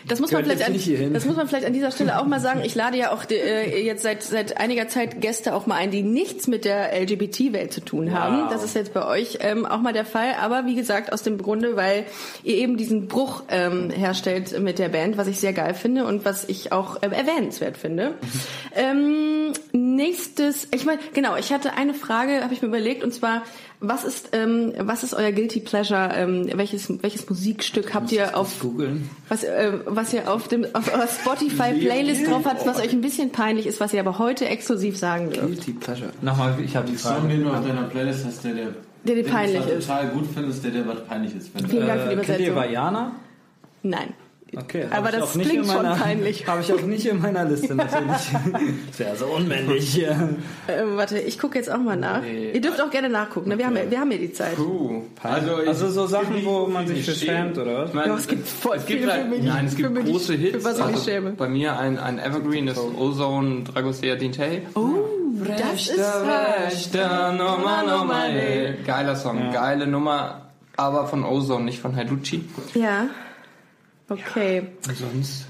Das 0.08 0.20
muss, 0.20 0.32
man 0.32 0.44
vielleicht 0.44 0.66
an, 0.66 1.14
das 1.14 1.26
muss 1.26 1.36
man 1.36 1.48
vielleicht 1.48 1.66
an 1.66 1.74
dieser 1.74 1.92
Stelle 1.92 2.20
auch 2.20 2.26
mal 2.26 2.40
sagen. 2.40 2.62
Ich 2.64 2.76
lade 2.76 2.98
ja 2.98 3.12
auch 3.12 3.24
äh, 3.30 3.84
jetzt 3.84 4.04
seit, 4.04 4.24
seit 4.24 4.58
einiger 4.58 4.88
Zeit 4.88 5.22
Gäste 5.22 5.54
auch 5.54 5.66
mal 5.66 5.76
ein, 5.76 5.92
die 5.92 6.04
nichts 6.04 6.48
mit 6.48 6.66
der 6.66 6.94
LGBT-Welt 7.00 7.74
zu 7.74 7.82
tun 7.82 8.14
haben. 8.14 8.50
Das 8.50 8.64
ist 8.64 8.76
jetzt 8.76 8.94
bei 8.94 9.06
euch 9.06 9.40
ähm, 9.42 9.66
auch 9.66 9.82
mal 9.82 9.94
der 9.94 10.06
Fall. 10.06 10.36
Aber 10.42 10.66
wie 10.66 10.76
gesagt, 10.76 11.12
aus 11.12 11.24
dem 11.24 11.38
Grunde, 11.38 11.76
weil 11.76 12.06
ihr 12.44 12.56
eben 12.56 12.78
diesen 12.78 13.08
Bruch 13.08 13.44
ähm, 13.50 13.90
herstellt 13.90 14.60
mit 14.60 14.80
der 14.80 14.90
Band, 14.90 15.18
was 15.18 15.28
ich 15.28 15.40
sehr 15.40 15.54
geil 15.54 15.74
finde 15.74 16.06
und 16.06 16.26
was 16.26 16.48
ich 16.48 16.72
auch 16.72 17.02
äh, 17.02 17.08
erwähnenswert 17.08 17.78
finde. 17.78 18.16
ähm, 18.76 19.54
nächstes, 19.98 20.68
ich 20.74 20.86
meine, 20.86 21.00
genau, 21.13 21.36
ich 21.36 21.51
hatte 21.51 21.74
eine 21.74 21.94
Frage, 21.94 22.42
habe 22.44 22.54
ich 22.54 22.62
mir 22.62 22.70
überlegt, 22.70 23.04
und 23.04 23.13
zwar, 23.13 23.42
was 23.82 24.06
ist, 24.06 24.30
ähm, 24.32 24.74
was 24.80 25.04
ist 25.04 25.13
euer 25.13 25.32
Guilty 25.34 25.60
Pleasure? 25.60 26.10
Ähm, 26.16 26.50
welches, 26.56 26.88
welches 27.04 27.30
Musikstück 27.30 27.94
habt 27.94 28.12
ihr 28.13 28.38
auf 28.38 28.60
Googeln. 28.62 29.10
was, 29.27 29.44
äh, 29.44 29.74
was 29.86 30.13
ihr 30.13 30.32
auf 30.32 30.48
dem 30.48 30.66
auf 30.74 30.94
eurer 30.94 31.08
Spotify 31.08 31.74
Playlist 31.74 32.27
drauf 32.27 32.46
habt, 32.46 32.66
was 32.66 32.80
euch 32.80 32.94
ein 32.94 33.01
bisschen 33.01 33.32
peinlich 33.32 33.68
ist, 33.68 33.80
was 33.82 33.94
ihr 33.94 34.00
aber 34.00 34.18
heute 34.20 34.46
exklusiv 34.48 34.98
sagen 34.98 35.30
dürft. 35.32 35.46
Guilty 35.48 35.74
Pleasure. 35.74 36.10
Nochmal, 36.22 36.56
ich 36.63 36.75
habe 36.75 36.89
die 36.89 36.96
Song, 36.98 37.18
Frage. 37.18 37.27
den 37.27 37.44
du 37.44 37.50
auf 37.51 37.66
deiner 37.66 37.84
Playlist 37.84 38.25
hast, 38.25 38.44
der, 38.46 38.54
der, 38.54 38.68
Der 39.04 39.16
dir 39.16 39.24
peinlich 39.25 39.66
ist. 39.68 39.88
total 39.88 40.08
gut 40.10 40.25
findest, 40.34 40.63
der 40.63 40.72
dir 40.72 40.88
was 40.88 41.04
peinlich 41.06 41.36
ist. 41.36 41.50
Vielen 41.70 41.88
Dank 41.88 42.01
für 42.01 42.10
die 42.10 42.13
Äh, 42.13 42.24
kennt 42.25 42.39
ihr 42.39 42.51
Übersetzung. 42.51 42.56
Vajana? 42.56 43.12
Nein. 43.84 44.13
Okay, 44.56 44.86
Aber 44.92 45.12
das 45.12 45.34
klingt 45.34 45.51
in 45.51 45.66
schon 45.66 45.75
meiner- 45.84 45.96
peinlich. 45.96 46.48
Habe 46.48 46.62
ich 46.62 46.72
auch 46.74 46.82
nicht 46.82 47.06
in 47.06 47.22
meiner 47.22 47.44
Liste 47.46 47.75
natürlich. 47.75 48.08
das 48.88 49.00
wäre 49.00 49.16
so 49.18 49.25
unmännlich 49.25 49.89
hier. 49.94 50.12
Äh, 50.68 50.84
warte, 50.96 51.20
ich 51.20 51.38
gucke 51.38 51.58
jetzt 51.58 51.70
auch 51.70 51.77
mal 51.80 51.98
nach. 51.98 52.22
Nee. 52.22 52.51
Ihr 52.54 52.62
dürft 52.62 52.82
auch 52.82 52.89
gerne 52.89 53.10
nachgucken, 53.10 53.50
ne? 53.50 53.58
wir, 53.58 53.66
haben 53.66 53.75
ja, 53.75 53.89
wir 53.92 54.00
haben 54.00 54.12
ja 54.12 54.18
die 54.18 54.32
Zeit. 54.32 54.56
Puh. 54.56 55.01
Also, 55.22 55.56
also 55.56 55.89
so 55.89 56.08
Sachen, 56.08 56.46
wo 56.46 56.66
man 56.68 56.84
ich 56.86 57.06
sich 57.06 57.06
für 57.20 57.25
schämt, 57.25 57.58
oder 57.58 57.80
was? 57.84 57.89
Ich 57.89 57.96
meine, 57.96 58.08
Ja, 58.08 58.16
es 58.18 58.27
gibt 58.27 58.48
voll 58.48 58.77
es 58.77 58.86
gibt 58.86 59.00
viele, 59.01 59.12
halt, 59.13 59.24
für 59.24 59.30
mich- 59.30 59.44
Nein, 59.44 59.66
es 59.66 59.75
für 59.75 59.89
gibt 59.92 60.06
große 60.06 60.34
für 60.34 60.39
Hits. 60.39 60.63
was 60.66 60.80
ich 60.80 60.86
mich 60.86 61.04
schäme. 61.04 61.32
bei 61.32 61.50
mir 61.50 61.77
ein, 61.77 62.00
ein 62.00 62.18
Evergreen 62.18 62.68
ist 62.70 62.77
Ozone 62.80 63.63
Dragostea 63.63 64.16
Dinte. 64.16 64.62
Oh, 64.75 64.96
das 65.46 65.88
ist 65.89 66.00
halt. 66.00 67.38
Nummer, 67.38 67.84
Nummer, 67.86 68.25
ey. 68.30 68.75
Geiler 68.86 69.16
Song, 69.16 69.39
Ja. 69.39 69.51
geile 69.51 69.88
Nummer, 69.88 70.42
aber 70.75 71.08
von 71.08 71.24
Ozone, 71.24 71.66
nicht 71.66 71.80
von 71.80 71.96
Haiducci. 71.96 72.46
Ja. 72.74 73.08
Okay. 74.10 74.68
Sonst. 74.82 75.48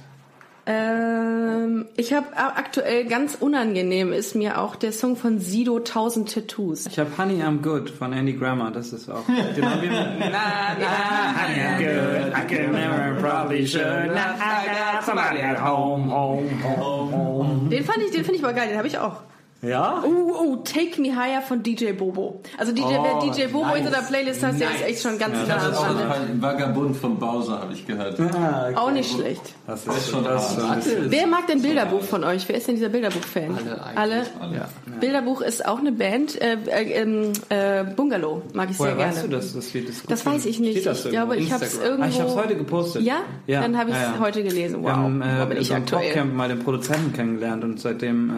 Ähm, 0.70 1.86
ich 1.96 2.12
habe 2.12 2.36
aktuell 2.36 3.06
ganz 3.06 3.36
unangenehm 3.40 4.12
ist 4.12 4.36
mir 4.36 4.60
auch 4.60 4.76
der 4.76 4.92
Song 4.92 5.16
von 5.16 5.40
Sido 5.40 5.78
1000 5.78 6.34
Tattoos. 6.34 6.88
Ich 6.88 7.00
habe 7.00 7.10
Honey 7.18 7.42
I'm 7.42 7.62
Good 7.62 7.90
von 7.90 8.12
Andy 8.12 8.34
Grammer, 8.34 8.72
das 8.72 8.92
ist 8.92 9.10
auch. 9.10 9.24
Den 9.28 9.64
haben 9.64 9.82
wir. 9.82 9.92
na, 9.92 10.30
na, 10.78 11.42
Honey 11.42 11.62
I'm 11.62 11.78
good, 11.78 12.34
I 12.34 12.54
can 12.54 12.72
never 12.74 13.16
probably 13.22 13.66
should. 13.66 14.12
Na, 14.14 14.36
I 14.36 14.96
got 14.96 15.06
somebody 15.06 15.40
at 15.40 15.58
home, 15.58 16.12
home, 16.12 16.50
home, 16.62 17.12
home. 17.14 17.70
Den 17.70 17.86
fand 17.86 18.00
ich, 18.04 18.12
den 18.12 18.26
finde 18.26 18.40
ich 18.40 18.44
aber 18.44 18.54
geil, 18.54 18.68
den 18.68 18.78
habe 18.78 18.90
ich 18.90 18.98
auch. 18.98 19.22
Ja? 19.62 20.04
Oh, 20.06 20.34
oh, 20.40 20.56
Take 20.58 21.02
Me 21.02 21.16
Higher 21.16 21.42
von 21.42 21.64
DJ 21.64 21.94
Bobo. 21.94 22.42
Also 22.60 22.72
DJ, 22.74 22.82
wer 22.90 23.18
Oh, 23.18 23.20
DJ 23.32 23.48
Bobo 23.48 23.74
in 23.74 23.84
nice. 23.84 23.92
seiner 23.92 24.06
Playlist 24.06 24.44
hat, 24.44 24.60
der 24.60 24.70
ist 24.70 24.84
echt 24.86 25.02
schon 25.02 25.18
ganz 25.18 25.34
nah 25.48 25.56
Das 25.56 25.64
am 25.66 25.72
ist 25.72 25.78
auch 25.78 25.86
Rande. 25.88 26.04
ein 26.32 26.42
Vagabund 26.42 26.96
von 26.96 27.18
Bowser, 27.18 27.60
habe 27.62 27.74
ich 27.74 27.86
gehört. 27.88 28.20
Ah, 28.20 28.68
okay. 28.68 28.76
Auch 28.76 28.92
nicht 28.92 29.12
schlecht. 29.12 29.42
Das 29.66 29.86
ist 29.88 30.12
schon 30.12 30.24
das 30.24 30.58
ist 30.58 31.12
Wer 31.12 31.26
mag 31.26 31.48
denn 31.48 31.62
Bilderbuch 31.64 32.04
von 32.04 32.24
euch? 32.24 32.48
Wer 32.48 32.58
ist 32.58 32.68
denn 32.68 32.76
dieser 32.76 32.90
Bilderbuch-Fan? 32.90 33.58
Alle 33.58 33.84
eigentlich. 33.84 34.32
Alle? 34.42 34.56
Ja. 34.56 34.70
Bilderbuch 35.00 35.42
ist 35.42 35.66
auch 35.66 35.80
eine 35.80 35.92
Band. 35.92 36.40
Äh, 36.40 36.58
äh, 36.68 36.92
ähm, 37.02 37.34
äh, 37.50 37.84
Bungalow 37.84 38.44
mag 38.54 38.70
ich 38.70 38.78
Woher 38.80 38.92
sehr 38.92 38.98
gerne. 38.98 39.16
weißt 39.16 39.24
du, 39.26 39.28
dass 39.30 39.54
das 39.54 39.74
Lied 39.74 39.90
ist? 39.90 40.02
gut 40.04 40.12
Das 40.12 40.24
weiß 40.26 40.46
ich 40.46 40.60
nicht. 40.60 40.74
Steht 40.74 40.86
das 40.86 41.04
Ich 41.06 41.12
glaube, 41.12 41.36
ich 41.38 41.52
habe 41.52 41.66
es 41.66 41.74
Instagram. 41.74 42.00
irgendwo. 42.00 42.06
Ah, 42.06 42.10
ich 42.14 42.20
habe 42.22 42.30
es 42.30 42.36
heute 42.46 42.56
gepostet. 42.58 43.02
Ja? 43.02 43.18
Dann 43.48 43.76
habe 43.78 43.90
ich 43.90 43.96
es 43.96 44.02
ja, 44.04 44.14
ja. 44.14 44.20
heute 44.20 44.44
gelesen. 44.44 44.78
Wow. 44.84 44.86
Wir 44.86 44.96
haben 44.98 45.22
äh, 45.22 45.46
bin 45.48 45.58
in 45.58 45.62
ich 45.64 45.68
so 45.70 45.74
aktuell? 45.74 46.06
Popcamp 46.10 46.34
mal 46.36 46.48
den 46.48 46.60
Produzenten 46.60 47.12
kennengelernt 47.14 47.64
und 47.64 47.80
seitdem 47.80 48.30
äh, 48.30 48.34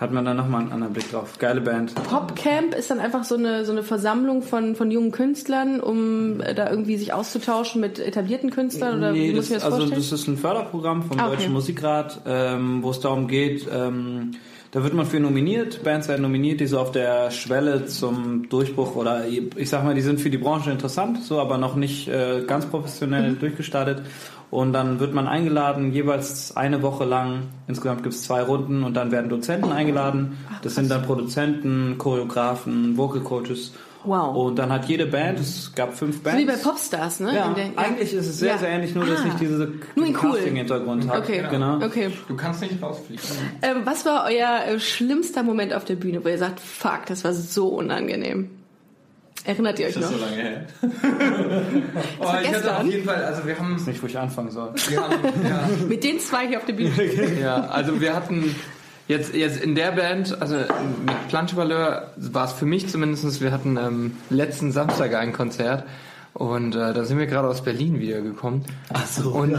hat 0.00 0.12
man 0.12 0.24
da 0.24 0.32
nochmal 0.32 0.62
einen 0.62 0.72
anderen 0.72 0.94
Blick 0.94 1.10
drauf. 1.10 1.38
Geile 1.38 1.60
Band. 1.60 1.94
Popcamp 1.94 2.74
ist 2.74 2.90
dann 2.90 3.00
einfach 3.00 3.24
so 3.24 3.36
eine, 3.36 3.66
so 3.66 3.72
eine 3.72 3.82
Versammlung 3.82 4.40
von, 4.42 4.74
von 4.74 4.90
jungen 4.90 5.12
Künstlern, 5.12 5.78
um 5.80 6.40
äh, 6.40 6.54
da 6.54 6.70
irgendwie 6.70 6.96
sich 6.96 7.12
auszutauschen 7.12 7.80
mit 7.82 7.98
etablierten 7.98 8.50
Künstlern? 8.50 8.98
Oder 8.98 9.14
wie 9.14 9.28
Nee, 9.28 9.32
das, 9.34 9.50
das 9.50 9.62
also 9.62 9.86
das 9.86 10.10
ist 10.10 10.26
ein 10.26 10.38
Förderprogramm 10.38 11.02
vom 11.02 11.18
Ah, 11.20 11.26
okay. 11.26 11.36
Deutschen 11.36 11.52
Musikrat, 11.52 12.22
ähm, 12.26 12.82
wo 12.82 12.90
es 12.90 13.00
darum 13.00 13.28
geht, 13.28 13.66
ähm, 13.72 14.30
da 14.72 14.84
wird 14.84 14.94
man 14.94 15.04
für 15.04 15.18
nominiert, 15.18 15.82
Bands 15.82 16.06
werden 16.06 16.22
nominiert, 16.22 16.60
die 16.60 16.66
so 16.66 16.78
auf 16.78 16.92
der 16.92 17.32
Schwelle 17.32 17.86
zum 17.86 18.48
Durchbruch 18.48 18.94
oder 18.94 19.26
ich 19.26 19.68
sag 19.68 19.82
mal, 19.84 19.96
die 19.96 20.00
sind 20.00 20.20
für 20.20 20.30
die 20.30 20.38
Branche 20.38 20.70
interessant, 20.70 21.24
so 21.24 21.40
aber 21.40 21.58
noch 21.58 21.74
nicht 21.74 22.06
äh, 22.08 22.44
ganz 22.46 22.66
professionell 22.66 23.32
Mhm. 23.32 23.38
durchgestartet. 23.40 24.02
Und 24.50 24.72
dann 24.72 24.98
wird 24.98 25.14
man 25.14 25.28
eingeladen, 25.28 25.92
jeweils 25.92 26.56
eine 26.56 26.82
Woche 26.82 27.04
lang. 27.04 27.42
Insgesamt 27.68 28.02
gibt 28.02 28.14
es 28.16 28.24
zwei 28.24 28.42
Runden 28.42 28.82
und 28.82 28.94
dann 28.94 29.12
werden 29.12 29.28
Dozenten 29.30 29.70
eingeladen. 29.70 30.38
das 30.62 30.74
sind 30.74 30.90
dann 30.90 31.02
Produzenten, 31.02 31.96
Choreografen, 31.98 32.96
Vocal 32.96 33.20
Coaches. 33.20 33.72
Wow. 34.02 34.34
Und 34.34 34.58
dann 34.58 34.72
hat 34.72 34.86
jede 34.86 35.04
Band, 35.06 35.38
es 35.38 35.72
gab 35.74 35.94
fünf 35.94 36.16
So 36.16 36.22
Bands. 36.22 36.40
wie 36.40 36.46
bei 36.46 36.56
Popstars, 36.56 37.20
ne? 37.20 37.34
Ja, 37.36 37.52
der- 37.52 37.66
eigentlich 37.76 38.14
ist 38.14 38.26
es 38.28 38.38
sehr, 38.38 38.52
Ja. 38.52 38.58
sehr 38.58 38.70
ähnlich, 38.70 38.94
nur 38.94 39.04
dass 39.04 39.20
Ah. 39.20 39.24
nicht 39.24 39.40
diese 39.40 39.72
Nur 39.94 40.06
in 40.06 40.16
cool. 40.22 40.32
Casting-Hintergrund 40.32 41.06
hat. 41.08 41.18
Okay, 41.18 41.44
Genau. 41.50 41.76
okay. 41.84 42.10
Du 42.26 42.34
kannst 42.34 42.62
nicht 42.62 42.82
rausfliegen. 42.82 43.22
Ähm, 43.60 43.82
was 43.84 44.06
war 44.06 44.24
euer 44.26 44.74
äh, 44.74 44.80
schlimmster 44.80 45.42
Moment 45.42 45.74
auf 45.74 45.84
der 45.84 45.96
Bühne, 45.96 46.24
wo 46.24 46.28
ihr 46.28 46.38
sagt, 46.38 46.60
fuck, 46.60 47.02
das 47.08 47.24
war 47.24 47.34
so 47.34 47.68
unangenehm? 47.68 48.48
Erinnert 49.44 49.78
ihr 49.78 49.86
euch 49.86 49.94
Das 49.94 50.04
noch? 50.04 50.10
ist 50.12 50.18
so 50.18 50.24
lange 50.24 50.36
her. 50.36 50.66
Oh, 52.20 52.24
war 52.24 52.42
ich 52.42 52.48
hatte 52.48 52.56
gestern. 52.58 52.76
auf 52.76 52.84
jeden 52.92 53.04
Fall, 53.04 53.24
also 53.24 53.46
wir 53.46 53.58
haben, 53.58 53.82
Nicht, 53.86 54.02
wo 54.02 54.06
ich 54.06 54.18
anfangen 54.18 54.50
soll. 54.50 54.68
haben 54.68 55.46
ja, 55.48 55.68
Mit 55.88 56.04
den 56.04 56.20
zwei 56.20 56.46
hier 56.48 56.58
auf 56.58 56.66
der 56.66 56.74
Bühne. 56.74 56.90
Ja, 57.40 57.66
also 57.68 58.00
wir 58.00 58.14
hatten 58.14 58.54
jetzt, 59.08 59.34
jetzt 59.34 59.60
in 59.62 59.74
der 59.74 59.92
Band, 59.92 60.40
also 60.40 60.56
mit 60.56 61.28
Planchevaleur 61.28 62.12
war 62.16 62.44
es 62.44 62.52
für 62.52 62.66
mich 62.66 62.88
zumindest, 62.88 63.40
wir 63.40 63.50
hatten 63.52 63.76
ähm, 63.76 64.16
letzten 64.28 64.72
Samstag 64.72 65.14
ein 65.14 65.32
Konzert 65.32 65.84
und 66.34 66.74
äh, 66.76 66.92
da 66.92 67.04
sind 67.04 67.18
wir 67.18 67.26
gerade 67.26 67.48
aus 67.48 67.62
Berlin 67.62 67.98
wiedergekommen. 67.98 68.64
Ach 68.92 69.06
so. 69.06 69.30
Und 69.30 69.58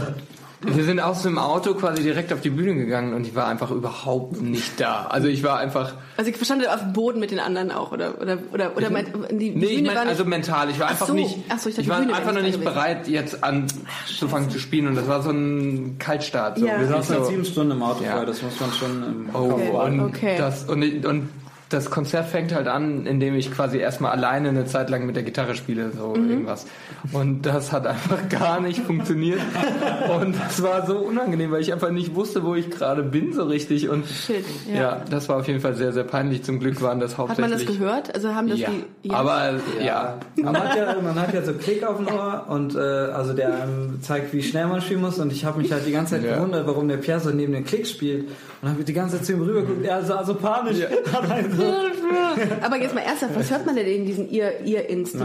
wir 0.64 0.84
sind 0.84 1.00
aus 1.00 1.22
dem 1.22 1.38
Auto 1.38 1.74
quasi 1.74 2.02
direkt 2.02 2.32
auf 2.32 2.40
die 2.40 2.50
Bühne 2.50 2.74
gegangen 2.74 3.14
und 3.14 3.26
ich 3.26 3.34
war 3.34 3.46
einfach 3.48 3.70
überhaupt 3.70 4.40
nicht 4.40 4.80
da. 4.80 5.06
Also 5.08 5.28
ich 5.28 5.42
war 5.42 5.58
einfach, 5.58 5.94
Also 6.16 6.30
ich 6.30 6.36
stand 6.44 6.66
auf 6.68 6.80
dem 6.80 6.92
Boden 6.92 7.20
mit 7.20 7.30
den 7.30 7.40
anderen 7.40 7.70
auch, 7.72 7.92
oder? 7.92 8.20
Oder, 8.20 8.38
oder, 8.52 8.76
oder 8.76 8.90
mein, 8.90 9.06
die, 9.30 9.36
die 9.38 9.50
nee, 9.50 9.64
ich 9.66 9.74
Bühne 9.76 9.88
mein, 9.88 9.96
war 9.96 10.04
nicht... 10.04 10.10
also 10.10 10.24
mental, 10.24 10.70
ich 10.70 10.78
war 10.78 10.88
einfach 10.88 11.06
so. 11.08 11.14
nicht, 11.14 11.36
Ach 11.48 11.58
so, 11.58 11.68
ich 11.68 11.74
dachte, 11.76 11.82
ich 11.82 11.88
war 11.88 12.00
Bühne 12.00 12.14
einfach 12.14 12.32
noch 12.32 12.42
nicht 12.42 12.60
gewesen. 12.60 12.64
bereit, 12.74 13.08
jetzt 13.08 13.42
anzufangen 13.42 14.50
zu 14.50 14.58
spielen 14.58 14.86
und 14.88 14.94
das 14.94 15.08
war 15.08 15.22
so 15.22 15.30
ein 15.30 15.96
Kaltstart. 15.98 16.58
So. 16.58 16.66
Ja. 16.66 16.78
Wir 16.80 16.86
saßen 16.88 17.14
so, 17.16 17.20
jetzt 17.22 17.30
sieben 17.30 17.44
Stunden 17.44 17.72
im 17.72 17.82
Auto 17.82 18.02
Ja. 18.04 18.10
vorher, 18.12 18.26
das 18.26 18.42
muss 18.42 18.60
man 18.60 18.72
schon 18.72 19.02
im 19.02 19.30
Oh, 19.34 19.52
Okay. 19.52 19.70
und, 19.70 20.00
Okay. 20.00 20.34
Das, 20.38 20.64
und, 20.64 20.82
und 21.06 21.28
das 21.72 21.90
Konzert 21.90 22.26
fängt 22.28 22.54
halt 22.54 22.68
an, 22.68 23.06
indem 23.06 23.34
ich 23.34 23.50
quasi 23.50 23.78
erstmal 23.78 24.12
alleine 24.12 24.50
eine 24.50 24.64
Zeit 24.66 24.90
lang 24.90 25.06
mit 25.06 25.16
der 25.16 25.22
Gitarre 25.22 25.54
spiele, 25.54 25.90
so 25.96 26.14
Mhm. 26.14 26.30
irgendwas. 26.30 26.66
Und 27.12 27.42
das 27.46 27.72
hat 27.72 27.86
einfach 27.86 28.28
gar 28.28 28.60
nicht 28.60 28.80
funktioniert. 28.80 29.40
Und 30.20 30.36
es 30.48 30.62
war 30.62 30.86
so 30.86 30.98
unangenehm, 30.98 31.50
weil 31.50 31.60
ich 31.60 31.72
einfach 31.72 31.90
nicht 31.90 32.14
wusste, 32.14 32.44
wo 32.44 32.54
ich 32.54 32.70
gerade 32.70 33.02
bin 33.02 33.32
so 33.32 33.44
richtig. 33.44 33.88
Und 33.88 34.06
Shit, 34.06 34.44
ja. 34.72 34.80
ja. 34.80 35.02
das 35.10 35.28
war 35.28 35.36
auf 35.38 35.46
jeden 35.48 35.60
Fall 35.60 35.74
sehr, 35.74 35.92
sehr 35.92 36.04
peinlich. 36.04 36.42
Zum 36.44 36.60
Glück 36.60 36.80
waren 36.82 37.00
das 37.00 37.18
Hat 37.18 37.28
man 37.28 37.28
hauptsächlich... 37.50 37.66
das 37.66 37.78
gehört? 37.78 38.14
Also 38.14 38.34
haben 38.34 38.48
das 38.48 38.58
Ja. 38.60 38.68
die... 39.02 39.08
Ja. 39.08 39.14
Aber 39.14 39.50
ja. 39.84 40.18
Man 40.42 40.56
hat 40.56 40.76
ja, 40.76 40.96
man 41.02 41.14
hat 41.20 41.34
ja 41.34 41.42
so 41.42 41.52
Klick 41.54 41.84
auf 41.84 41.96
dem 41.96 42.06
Ohr 42.08 42.46
und 42.48 42.74
äh, 42.74 42.78
also 42.78 43.32
der 43.32 43.54
einem 43.62 44.00
zeigt, 44.02 44.32
wie 44.32 44.42
schnell 44.42 44.66
man 44.66 44.80
spielen 44.80 45.00
muss 45.00 45.18
und 45.18 45.32
ich 45.32 45.44
habe 45.44 45.60
mich 45.60 45.72
halt 45.72 45.86
die 45.86 45.92
ganze 45.92 46.14
Zeit 46.16 46.24
Ja. 46.24 46.36
gewundert, 46.36 46.66
warum 46.66 46.88
der 46.88 46.96
Pierre 46.98 47.20
so 47.20 47.30
neben 47.30 47.52
den 47.52 47.64
Klick 47.64 47.86
spielt 47.86 48.28
und 48.60 48.68
habe 48.68 48.84
die 48.84 48.92
ganze 48.92 49.16
Zeit 49.16 49.26
zu 49.26 49.32
ihm 49.32 49.42
rübergeguckt, 49.42 49.84
er 49.84 50.02
sah 50.04 50.24
so 50.24 50.34
panisch. 50.34 50.78
Hat 51.12 51.30
einen 51.30 51.50
Aber 52.62 52.80
jetzt 52.80 52.94
mal 52.94 53.00
ernsthaft, 53.02 53.32
was 53.36 53.50
hört 53.50 53.66
man 53.66 53.76
denn 53.76 53.86
in 53.86 54.06
diesen 54.06 54.30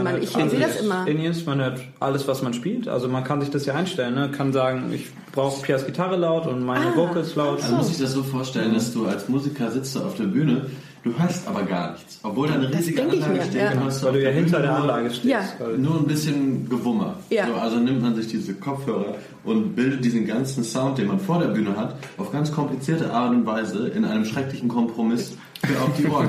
Man, 0.04 0.14
hört 0.14 0.22
Ich 0.22 0.30
sehe 0.30 0.60
das 0.60 0.80
immer. 0.80 1.06
Indians, 1.06 1.44
man 1.46 1.58
hört 1.60 1.80
alles, 2.00 2.26
was 2.28 2.42
man 2.42 2.52
spielt. 2.54 2.88
Also 2.88 3.08
man 3.08 3.24
kann 3.24 3.40
sich 3.40 3.50
das 3.50 3.66
ja 3.66 3.74
einstellen. 3.74 4.14
Ne? 4.14 4.30
Kann 4.30 4.52
sagen, 4.52 4.90
ich 4.94 5.06
brauche 5.32 5.62
Piers 5.62 5.86
Gitarre 5.86 6.16
laut 6.16 6.46
und 6.46 6.64
meine 6.64 6.86
Ah. 6.86 6.96
Vocals 6.96 7.34
laut. 7.36 7.60
Man 7.62 7.76
muss 7.78 7.88
sich 7.88 7.98
das 7.98 8.12
so 8.12 8.22
vorstellen, 8.22 8.74
dass 8.74 8.92
du 8.92 9.06
als 9.06 9.28
Musiker 9.28 9.70
sitzt 9.70 9.94
du 9.96 10.00
auf 10.00 10.16
der 10.16 10.24
Bühne, 10.24 10.66
du 11.04 11.16
hörst 11.18 11.46
aber 11.46 11.62
gar 11.62 11.92
nichts. 11.92 12.18
Obwohl 12.22 12.48
da 12.48 12.54
eine 12.54 12.68
riesige 12.68 13.02
ich 13.02 13.12
Anlage 13.22 13.32
mir, 13.34 13.42
steht, 13.44 13.60
ja. 13.60 13.72
hörst 13.74 14.04
Weil 14.04 14.12
du 14.14 14.22
ja 14.24 14.30
hinter 14.30 14.50
Bühne 14.58 14.62
der 14.62 14.70
nur- 14.72 14.80
Anlage 14.80 15.10
stehst. 15.10 15.24
Ja. 15.24 15.40
Nur 15.76 15.96
ein 15.98 16.06
bisschen 16.06 16.68
Gewummer. 16.68 17.14
Ja. 17.30 17.46
So, 17.46 17.54
also 17.54 17.76
nimmt 17.78 18.02
man 18.02 18.14
sich 18.16 18.26
diese 18.28 18.54
Kopfhörer 18.54 19.14
und 19.44 19.76
bildet 19.76 20.04
diesen 20.04 20.26
ganzen 20.26 20.64
Sound, 20.64 20.98
den 20.98 21.06
man 21.06 21.20
vor 21.20 21.38
der 21.38 21.48
Bühne 21.48 21.76
hat, 21.76 21.94
auf 22.16 22.32
ganz 22.32 22.50
komplizierte 22.52 23.12
Art 23.12 23.30
und 23.30 23.46
Weise 23.46 23.88
in 23.88 24.04
einem 24.04 24.24
schrecklichen 24.24 24.68
Kompromiss 24.68 25.36
für 25.64 25.80
auf 25.80 25.96
die 25.96 26.06
Ohren. 26.06 26.28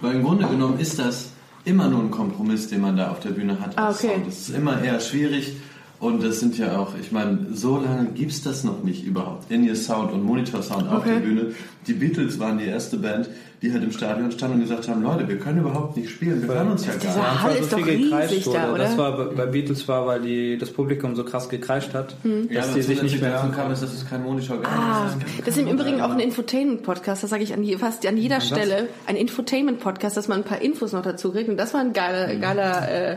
Weil 0.00 0.16
im 0.16 0.22
Grunde 0.22 0.46
genommen 0.46 0.78
ist 0.78 0.98
das 0.98 1.30
immer 1.64 1.88
nur 1.88 2.00
ein 2.00 2.10
Kompromiss, 2.10 2.68
den 2.68 2.80
man 2.80 2.96
da 2.96 3.10
auf 3.10 3.20
der 3.20 3.30
Bühne 3.30 3.60
hat. 3.60 3.76
Ah, 3.76 3.90
okay. 3.90 4.08
Sound. 4.14 4.26
Das 4.26 4.38
ist 4.38 4.50
immer 4.50 4.80
eher 4.82 5.00
schwierig. 5.00 5.56
Und 6.00 6.22
das 6.22 6.38
sind 6.38 6.56
ja 6.56 6.78
auch, 6.78 6.92
ich 7.00 7.10
meine, 7.10 7.48
so 7.52 7.78
lange 7.80 8.10
gibt's 8.12 8.42
das 8.42 8.62
noch 8.62 8.84
nicht 8.84 9.04
überhaupt. 9.04 9.50
In-Ear 9.50 9.74
Sound 9.74 10.12
und 10.12 10.22
Monitor 10.22 10.62
Sound 10.62 10.86
auf 10.88 10.98
Okay. 10.98 11.14
der 11.14 11.20
Bühne. 11.20 11.54
Die 11.88 11.92
Beatles 11.94 12.38
waren 12.38 12.58
die 12.58 12.66
erste 12.66 12.98
Band, 12.98 13.28
die 13.60 13.72
halt 13.72 13.82
im 13.82 13.90
Stadion 13.92 14.30
stand 14.30 14.54
und 14.54 14.60
gesagt 14.60 14.86
haben, 14.88 15.02
Leute, 15.02 15.26
wir 15.28 15.38
können 15.38 15.58
überhaupt 15.60 15.96
nicht 15.96 16.10
spielen, 16.10 16.46
wir 16.46 16.54
hören 16.54 16.70
uns 16.72 16.86
ja 16.86 16.92
gar 16.92 16.98
nicht. 16.98 17.16
Ja, 17.16 17.42
Hall 17.42 17.50
weil 17.50 17.58
ist 17.60 17.70
so 17.70 17.76
doch 17.76 17.86
riesig 17.86 18.46
wurde. 18.46 18.58
da, 18.58 18.70
oder? 18.72 18.78
Das 18.84 18.98
war 18.98 19.24
bei 19.30 19.46
Beatles 19.46 19.88
war, 19.88 20.06
weil 20.06 20.20
die, 20.20 20.56
das 20.58 20.70
Publikum 20.70 21.16
so 21.16 21.24
krass 21.24 21.48
gekreischt 21.48 21.92
hat, 21.94 22.14
Ja, 22.22 22.60
dass 22.60 22.66
aber 22.68 22.74
die 22.76 22.82
sich 22.82 23.02
nicht 23.02 23.20
mehr 23.20 23.32
hören 23.32 23.52
konnten. 23.52 23.72
ist, 23.72 23.82
dass 23.82 23.92
es 23.92 24.08
kein 24.08 24.22
Monitor 24.22 24.58
gab. 24.62 24.70
Ah, 24.72 25.04
Das 25.06 25.14
ist 25.30 25.46
das 25.48 25.56
ist 25.56 25.62
im 25.62 25.68
Übrigen 25.68 26.00
auch 26.00 26.10
ein 26.10 26.20
Infotainment-Podcast, 26.20 27.22
das 27.24 27.30
sage 27.30 27.42
ich 27.42 27.52
an 27.52 27.64
je, 27.64 27.76
fast 27.78 28.06
an 28.06 28.16
jeder 28.16 28.40
Stelle. 28.40 28.88
Ein 29.06 29.16
Infotainment-Podcast, 29.16 30.16
dass 30.16 30.28
man 30.28 30.38
ein 30.38 30.44
paar 30.44 30.62
Infos 30.62 30.92
noch 30.92 31.02
dazu 31.02 31.32
kriegt. 31.32 31.48
Und 31.48 31.56
das 31.56 31.74
war 31.74 31.80
ein 31.80 31.92
geiler, 31.92 32.36
geiler 32.36 32.88
äh, 32.88 33.16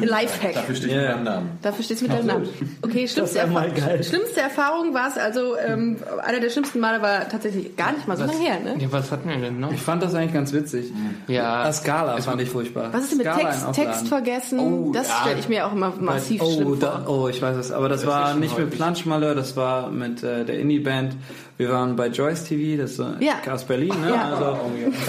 Lifehack. 0.00 0.54
Dafür 0.54 0.74
steht 0.74 0.90
Ja. 0.92 0.96
yeah. 1.02 1.14
mein 1.16 1.24
Namen. 1.24 1.50
Dafür 1.62 1.84
steht 1.84 1.96
es 1.96 2.02
mit 2.02 2.12
deinem 2.12 2.26
Namen. 2.26 2.48
Okay, 2.82 3.08
schlimmste, 3.08 3.36
wär 3.36 3.46
mal 3.48 3.68
Erfa 3.68 3.86
geil. 3.86 4.04
schlimmste 4.04 4.40
Erfahrung 4.40 4.94
war 4.94 5.08
es 5.08 5.18
also, 5.18 5.56
ähm, 5.58 5.96
einer 6.24 6.40
der 6.40 6.50
schlimmsten 6.50 6.80
Male 6.80 7.02
war 7.02 7.28
tatsächlich 7.28 7.76
gar 7.76 7.92
nicht 7.92 8.06
mal 8.06 8.16
so 8.16 8.24
lange 8.24 8.38
her, 8.38 8.58
ne? 8.62 8.76
Ja, 8.78 8.92
was 8.92 9.10
hatten 9.10 9.28
wir 9.28 9.36
denn 9.38 9.58
noch? 9.60 9.71
Ich 9.74 9.80
fand 9.80 10.02
das 10.02 10.14
eigentlich 10.14 10.32
ganz 10.32 10.52
witzig. 10.52 10.92
Ja. 11.28 11.62
Ah, 11.64 11.72
Skala 11.72 12.20
fand 12.20 12.40
ich 12.42 12.48
furchtbar. 12.50 12.88
Was 12.92 13.02
ist 13.04 13.10
denn 13.12 13.18
mit 13.18 13.26
Skala 13.26 13.50
Text, 13.50 13.66
in. 13.66 13.72
Text 13.72 14.08
vergessen? 14.08 14.58
Oh, 14.60 14.92
das 14.92 15.08
ja. 15.08 15.14
stelle 15.22 15.38
ich 15.40 15.48
mir 15.48 15.66
auch 15.66 15.72
immer 15.72 15.92
massiv 16.00 16.42
oh, 16.42 16.50
schlimm 16.52 16.78
da, 16.80 17.02
vor. 17.04 17.22
oh, 17.24 17.28
ich 17.28 17.40
weiß 17.40 17.56
es. 17.56 17.72
Aber 17.72 17.88
das, 17.88 18.02
Das 18.02 18.10
war 18.10 18.34
nicht 18.34 18.56
mit 18.56 18.66
häufig. 18.66 18.78
Planschmalheur, 18.78 19.34
das 19.34 19.56
war 19.56 19.90
mit 19.90 20.22
äh, 20.22 20.44
der 20.44 20.58
Indie-Band. 20.58 21.16
Wir 21.58 21.70
waren 21.70 21.96
bei 21.96 22.08
Joyce 22.08 22.44
TV, 22.44 22.80
das 22.80 22.92
ist 22.92 22.96
so 22.96 23.06
Ja. 23.20 23.34
aus 23.52 23.64
Berlin. 23.64 23.94
Ne? 24.00 24.10
Ja. 24.10 24.30
Also, 24.30 24.58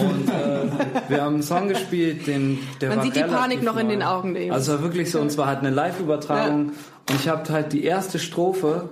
und 0.04 0.30
äh, 0.30 1.10
wir 1.10 1.22
haben 1.24 1.36
einen 1.36 1.44
Song 1.44 1.68
gespielt, 1.68 2.28
den 2.28 2.60
der 2.82 2.90
Man 2.90 2.98
war 3.00 3.06
sieht 3.06 3.16
die 3.16 3.24
Panik 3.24 3.64
noch 3.64 3.78
in 3.78 3.88
neu. 3.88 3.94
den 3.94 4.04
Augen, 4.04 4.34
Dave. 4.34 4.54
Also 4.54 4.74
es 4.74 4.78
war 4.80 4.84
wirklich 4.84 5.10
so, 5.12 5.20
und 5.20 5.32
zwar 5.32 5.48
halt 5.48 5.60
eine 5.60 5.70
Live-Übertragung. 5.72 6.72
Und 7.10 7.16
ich 7.16 7.28
habe 7.28 7.52
halt 7.52 7.74
die 7.74 7.84
erste 7.84 8.20
Strophe 8.20 8.90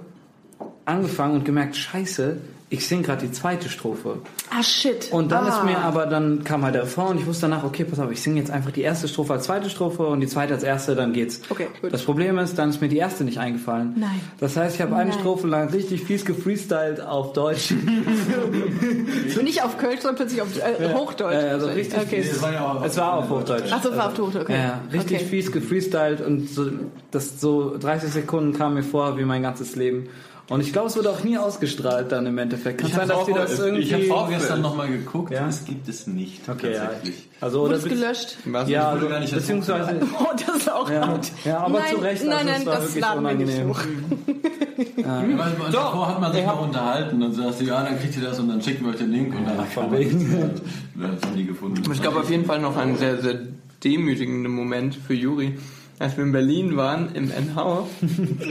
angefangen 0.86 1.36
und 1.36 1.46
gemerkt, 1.46 1.76
scheiße, 1.76 2.38
ich 2.72 2.88
singe 2.88 3.04
gerade 3.04 3.28
die 3.28 3.34
zweite 3.34 3.68
Strophe. 3.68 4.20
Ah, 4.50 4.64
shit. 4.64 5.10
Und 5.12 5.30
dann 5.34 5.46
ah. 5.46 5.50
ist 5.50 5.66
mir 5.66 5.78
aber, 5.80 6.06
dann 6.06 6.46
kam 6.46 6.64
halt 6.64 6.74
der 6.74 6.84
Refrain 6.84 7.08
und 7.08 7.20
ich 7.20 7.28
wusste 7.28 7.42
danach, 7.42 7.66
okay, 7.66 7.84
pass 7.84 8.00
auf, 8.00 8.10
ich 8.10 8.22
singe 8.22 8.40
jetzt 8.40 8.50
einfach 8.50 8.72
die 8.72 8.82
erste 8.82 9.10
Strophe 9.10 9.34
als 9.34 9.44
zweite 9.44 9.70
Strophe 9.70 10.08
und 10.08 10.22
die 10.22 10.28
zweite 10.28 10.54
als 10.54 10.64
erste, 10.64 10.96
dann 10.96 11.12
geht's. 11.12 11.42
Okay, 11.50 11.68
gut. 11.82 11.92
Das 11.92 12.04
Problem 12.04 12.38
ist, 12.38 12.58
dann 12.58 12.70
ist 12.70 12.80
mir 12.80 12.88
die 12.88 12.98
erste 12.98 13.26
nicht 13.26 13.40
eingefallen. 13.40 13.96
Nein. 13.98 14.22
Das 14.40 14.56
heißt, 14.56 14.76
ich 14.76 14.82
habe 14.82 14.96
eine. 14.96 15.12
Strophe 15.12 15.48
lang 15.48 15.70
richtig 15.70 16.04
fies 16.04 16.24
gefreestylt 16.24 17.02
auf 17.02 17.34
Deutsch. 17.34 17.72
Und 17.72 19.44
nicht 19.44 19.62
auf 19.62 19.78
Kölsch, 19.78 20.00
sondern 20.00 20.16
plötzlich 20.16 20.42
auf 20.42 20.48
äh, 20.58 20.94
Hochdeutsch. 20.94 21.36
Äh, 21.36 21.50
also 21.50 21.68
richtig 21.68 22.00
Okay. 22.00 22.20
Es 22.20 22.42
war 22.42 22.54
ja 22.54 22.72
auch 22.72 22.86
Es 22.86 22.96
war 22.96 23.18
auf 23.18 23.30
Hochdeutsch. 23.30 23.70
Ach 23.70 23.84
so, 23.84 23.96
war 23.98 24.08
auf 24.08 24.18
Hochdeutsch, 24.18 24.44
okay. 24.44 24.54
Ja, 24.54 24.60
ja, 24.60 24.82
richtig 24.94 25.18
okay. 25.18 25.26
fies 25.26 25.52
gefreestylt 25.52 26.22
und 26.22 26.50
so, 26.50 26.72
das 27.12 27.42
so 27.42 27.78
30 27.78 28.14
Sekunden 28.14 28.54
kam 28.54 28.76
mir 28.76 28.84
vor 28.84 29.18
wie 29.18 29.26
mein 29.26 29.42
ganzes 29.42 29.76
Leben. 29.76 30.08
Und 30.52 30.60
ich 30.60 30.74
glaube, 30.74 30.88
es 30.90 30.98
wurde 30.98 31.10
auch 31.10 31.24
nie 31.24 31.38
ausgestrahlt 31.38 32.12
dann 32.12 32.26
im 32.26 32.38
Endeffekt. 32.38 32.80
Kann 32.82 32.90
Ich 32.90 32.94
sein, 32.94 33.10
habe 33.10 33.14
dass 33.14 33.26
die 33.26 33.34
das 33.34 33.60
irgendwie... 33.60 33.84
ich 33.84 33.94
hab 33.94 34.02
vorgestern 34.04 34.62
nochmal 34.62 34.90
geguckt. 34.90 35.32
Ja? 35.32 35.48
Es 35.48 35.64
gibt 35.64 35.88
es 35.88 36.08
nicht. 36.08 36.48
Okay, 36.50 36.74
ja. 36.74 36.88
tatsächlich. 36.88 37.30
Also, 37.40 37.62
Wurde 37.62 37.76
es 37.76 37.86
gelöscht? 37.86 38.38
Was? 38.46 38.68
Ja, 38.70 38.90
also, 38.90 39.08
gar 39.08 39.20
nicht 39.22 39.34
beziehungsweise... 39.34 40.02
Oh, 40.20 40.26
das 40.46 40.56
ist 40.58 40.70
auch 40.72 40.90
Ja, 40.90 41.06
gut. 41.14 41.22
ja, 41.46 41.58
aber 41.60 41.80
nein, 41.80 41.96
zu 41.96 42.02
Recht, 42.02 42.26
Nein, 42.26 42.34
also 42.34 42.46
nein, 42.50 42.60
es 42.60 42.66
war 42.66 42.76
das 42.76 42.84
wirklich 42.84 43.02
laden 43.02 43.24
wir 43.24 43.34
nicht 43.34 43.48
unangenehm. 43.62 43.70
hoch. 43.70 43.80
Ja, 44.98 45.24
weil 45.38 45.72
davor 45.72 46.08
hat 46.10 46.20
man 46.22 46.34
sich 46.34 46.44
noch 46.46 46.62
unterhalten 46.62 47.22
und 47.24 47.34
sagst, 47.34 47.62
ja, 47.62 47.84
dann 47.84 48.00
kriegt 48.00 48.16
ihr 48.18 48.24
das 48.24 48.40
und 48.40 48.50
dann 48.50 48.62
schicken 48.62 48.84
wir 48.86 48.92
euch 48.92 48.98
den 48.98 49.12
Link 49.12 49.34
und 49.36 49.46
dann 49.46 49.58
von 49.68 49.84
kann 49.84 49.92
man 49.92 50.00
wegen. 50.00 50.52
das- 50.96 51.12
Das 51.22 51.30
haben 51.30 51.38
die 51.38 51.46
gefunden. 51.46 51.92
Es 51.92 52.02
gab 52.02 52.16
auf 52.16 52.30
jeden 52.30 52.46
Fall 52.46 52.60
noch 52.60 52.76
einen 52.76 52.98
sehr, 52.98 53.18
sehr 53.22 53.40
demütigenden 53.84 54.52
Moment 54.52 54.96
für 54.96 55.14
Juri. 55.14 55.58
Als 56.02 56.18
wir 56.18 56.24
in 56.24 56.32
Berlin 56.32 56.76
waren, 56.78 57.14
im 57.14 57.30
NH, 57.32 57.56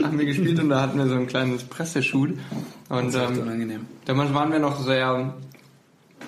haben 0.03 0.17
wir 0.17 0.25
gespielt 0.25 0.59
und 0.59 0.69
da 0.69 0.81
hatten 0.81 0.97
wir 0.97 1.07
so 1.07 1.15
ein 1.15 1.27
kleines 1.27 1.63
Presseshoot. 1.65 2.31
Und 2.89 3.13
Das 3.13 3.15
ist 3.15 3.21
echt 3.21 3.31
ähm, 3.37 3.41
unangenehm. 3.43 3.85
damals 4.05 4.33
waren 4.33 4.51
wir 4.51 4.59
noch 4.59 4.79
sehr, 4.81 5.33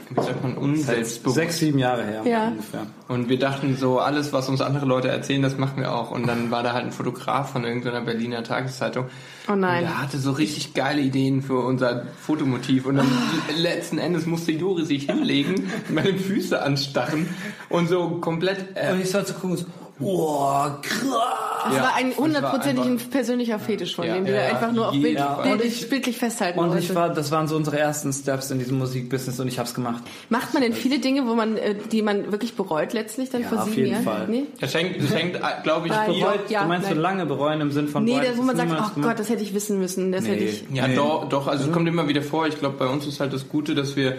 wie 0.09 0.21
sagt 0.21 0.43
man, 0.43 0.55
unselbstbewusst. 0.55 1.35
Sechs, 1.35 1.59
sieben 1.59 1.79
Jahre 1.79 2.03
her 2.03 2.21
Ja. 2.25 2.47
ungefähr. 2.49 2.87
Und 3.07 3.29
wir 3.29 3.39
dachten 3.39 3.75
so, 3.77 3.99
alles, 3.99 4.33
was 4.33 4.49
uns 4.49 4.59
andere 4.61 4.85
Leute 4.85 5.07
erzählen, 5.07 5.41
das 5.41 5.57
machen 5.57 5.77
wir 5.81 5.93
auch. 5.95 6.11
Und 6.11 6.27
dann 6.27 6.51
war 6.51 6.61
da 6.63 6.73
halt 6.73 6.85
ein 6.85 6.91
Fotograf 6.91 7.51
von 7.51 7.63
irgendeiner 7.63 8.01
Berliner 8.01 8.43
Tageszeitung. 8.43 9.05
Oh 9.49 9.55
nein. 9.55 9.83
Und 9.83 9.89
der 9.89 10.01
hatte 10.01 10.17
so 10.19 10.31
richtig 10.31 10.73
geile 10.73 11.01
Ideen 11.01 11.41
für 11.41 11.59
unser 11.59 12.05
Fotomotiv. 12.21 12.85
Und 12.85 12.97
dann 12.97 13.07
letzten 13.57 13.97
Endes 13.97 14.25
musste 14.25 14.51
Juri 14.51 14.85
sich 14.85 15.05
hinlegen, 15.05 15.69
meine 15.89 16.13
Füße 16.17 16.61
anstarren 16.61 17.27
und 17.69 17.87
so 17.87 18.09
komplett... 18.19 18.75
Äh, 18.75 18.93
Und 18.93 19.01
ich 19.01 19.09
sollte 19.11 19.33
gucken, 19.33 19.57
so, 19.57 19.65
oh, 19.99 20.65
krass. 20.81 21.11
Das 21.65 21.75
Ja, 21.77 21.81
war 21.83 21.95
ein 21.95 22.09
das 22.09 22.17
hundertprozentig 22.19 22.85
ein 22.85 22.97
persönlicher 22.97 23.57
Fetisch 23.57 23.95
von 23.95 24.05
Ja, 24.05 24.15
dem, 24.15 24.25
den 24.25 24.35
ja, 24.35 24.41
einfach 24.47 24.73
nur 24.73 24.89
auf 24.89 24.93
Bild, 24.99 25.17
bildlich, 25.43 25.89
bildlich 25.89 26.17
festhalten 26.17 26.59
Und 26.59 26.71
wollte. 26.71 26.83
ich 26.83 26.93
war, 26.93 27.09
das 27.09 27.31
waren 27.31 27.47
so 27.47 27.55
unsere 27.55 27.79
ersten 27.79 28.11
Steps 28.11 28.51
in 28.51 28.59
diesem 28.59 28.77
Musikbusiness 28.79 29.39
und 29.39 29.47
ich 29.47 29.59
hab's 29.59 29.73
gemacht. 29.73 30.03
Macht 30.29 30.53
man 30.53 30.61
denn 30.61 30.73
viele 30.73 30.99
Dinge, 30.99 31.25
wo 31.25 31.35
man, 31.35 31.55
äh, 31.55 31.75
die 31.91 32.01
man 32.01 32.31
wirklich 32.33 32.55
bereut 32.55 32.91
letztlich 32.91 33.29
dann 33.29 33.43
Ja, 33.43 33.47
vor 33.47 33.59
auf 33.59 33.65
sieben 33.65 33.77
jeden 33.77 33.91
Jahren? 33.93 34.03
Fall. 34.03 34.27
Nee? 34.27 34.43
Das 34.59 34.73
hängt, 34.73 35.01
das 35.01 35.13
hängt 35.15 35.39
glaube 35.63 35.87
ich, 35.87 35.93
viel... 35.93 36.19
Bereut, 36.21 36.49
ja, 36.49 36.63
du 36.63 36.67
meinst 36.67 36.87
so 36.89 36.93
nein. 36.95 37.01
lange 37.01 37.25
bereuen 37.25 37.61
im 37.61 37.71
Sinn 37.71 37.87
von 37.87 38.03
Nee, 38.03 38.11
bereuen, 38.19 38.25
da, 38.25 38.31
wo 38.33 38.37
das 38.37 38.45
man 38.47 38.57
sagt, 38.57 38.69
oh 38.71 38.75
gemacht? 38.75 38.93
Gott, 39.11 39.19
das 39.19 39.29
hätte 39.29 39.43
ich 39.43 39.53
wissen 39.53 39.79
müssen, 39.79 40.11
das 40.11 40.27
hätte 40.27 40.43
ich. 40.43 40.65
Ja, 40.73 40.87
Nee. 40.87 40.95
doch, 40.95 41.29
doch, 41.29 41.47
also 41.47 41.63
es 41.63 41.69
Mhm. 41.69 41.73
kommt 41.73 41.87
immer 41.87 42.07
wieder 42.09 42.21
vor. 42.23 42.45
Ich 42.47 42.59
glaube, 42.59 42.75
bei 42.77 42.87
uns 42.87 43.07
ist 43.07 43.21
halt 43.21 43.31
das 43.31 43.47
Gute, 43.47 43.73
dass 43.73 43.95
wir 43.95 44.17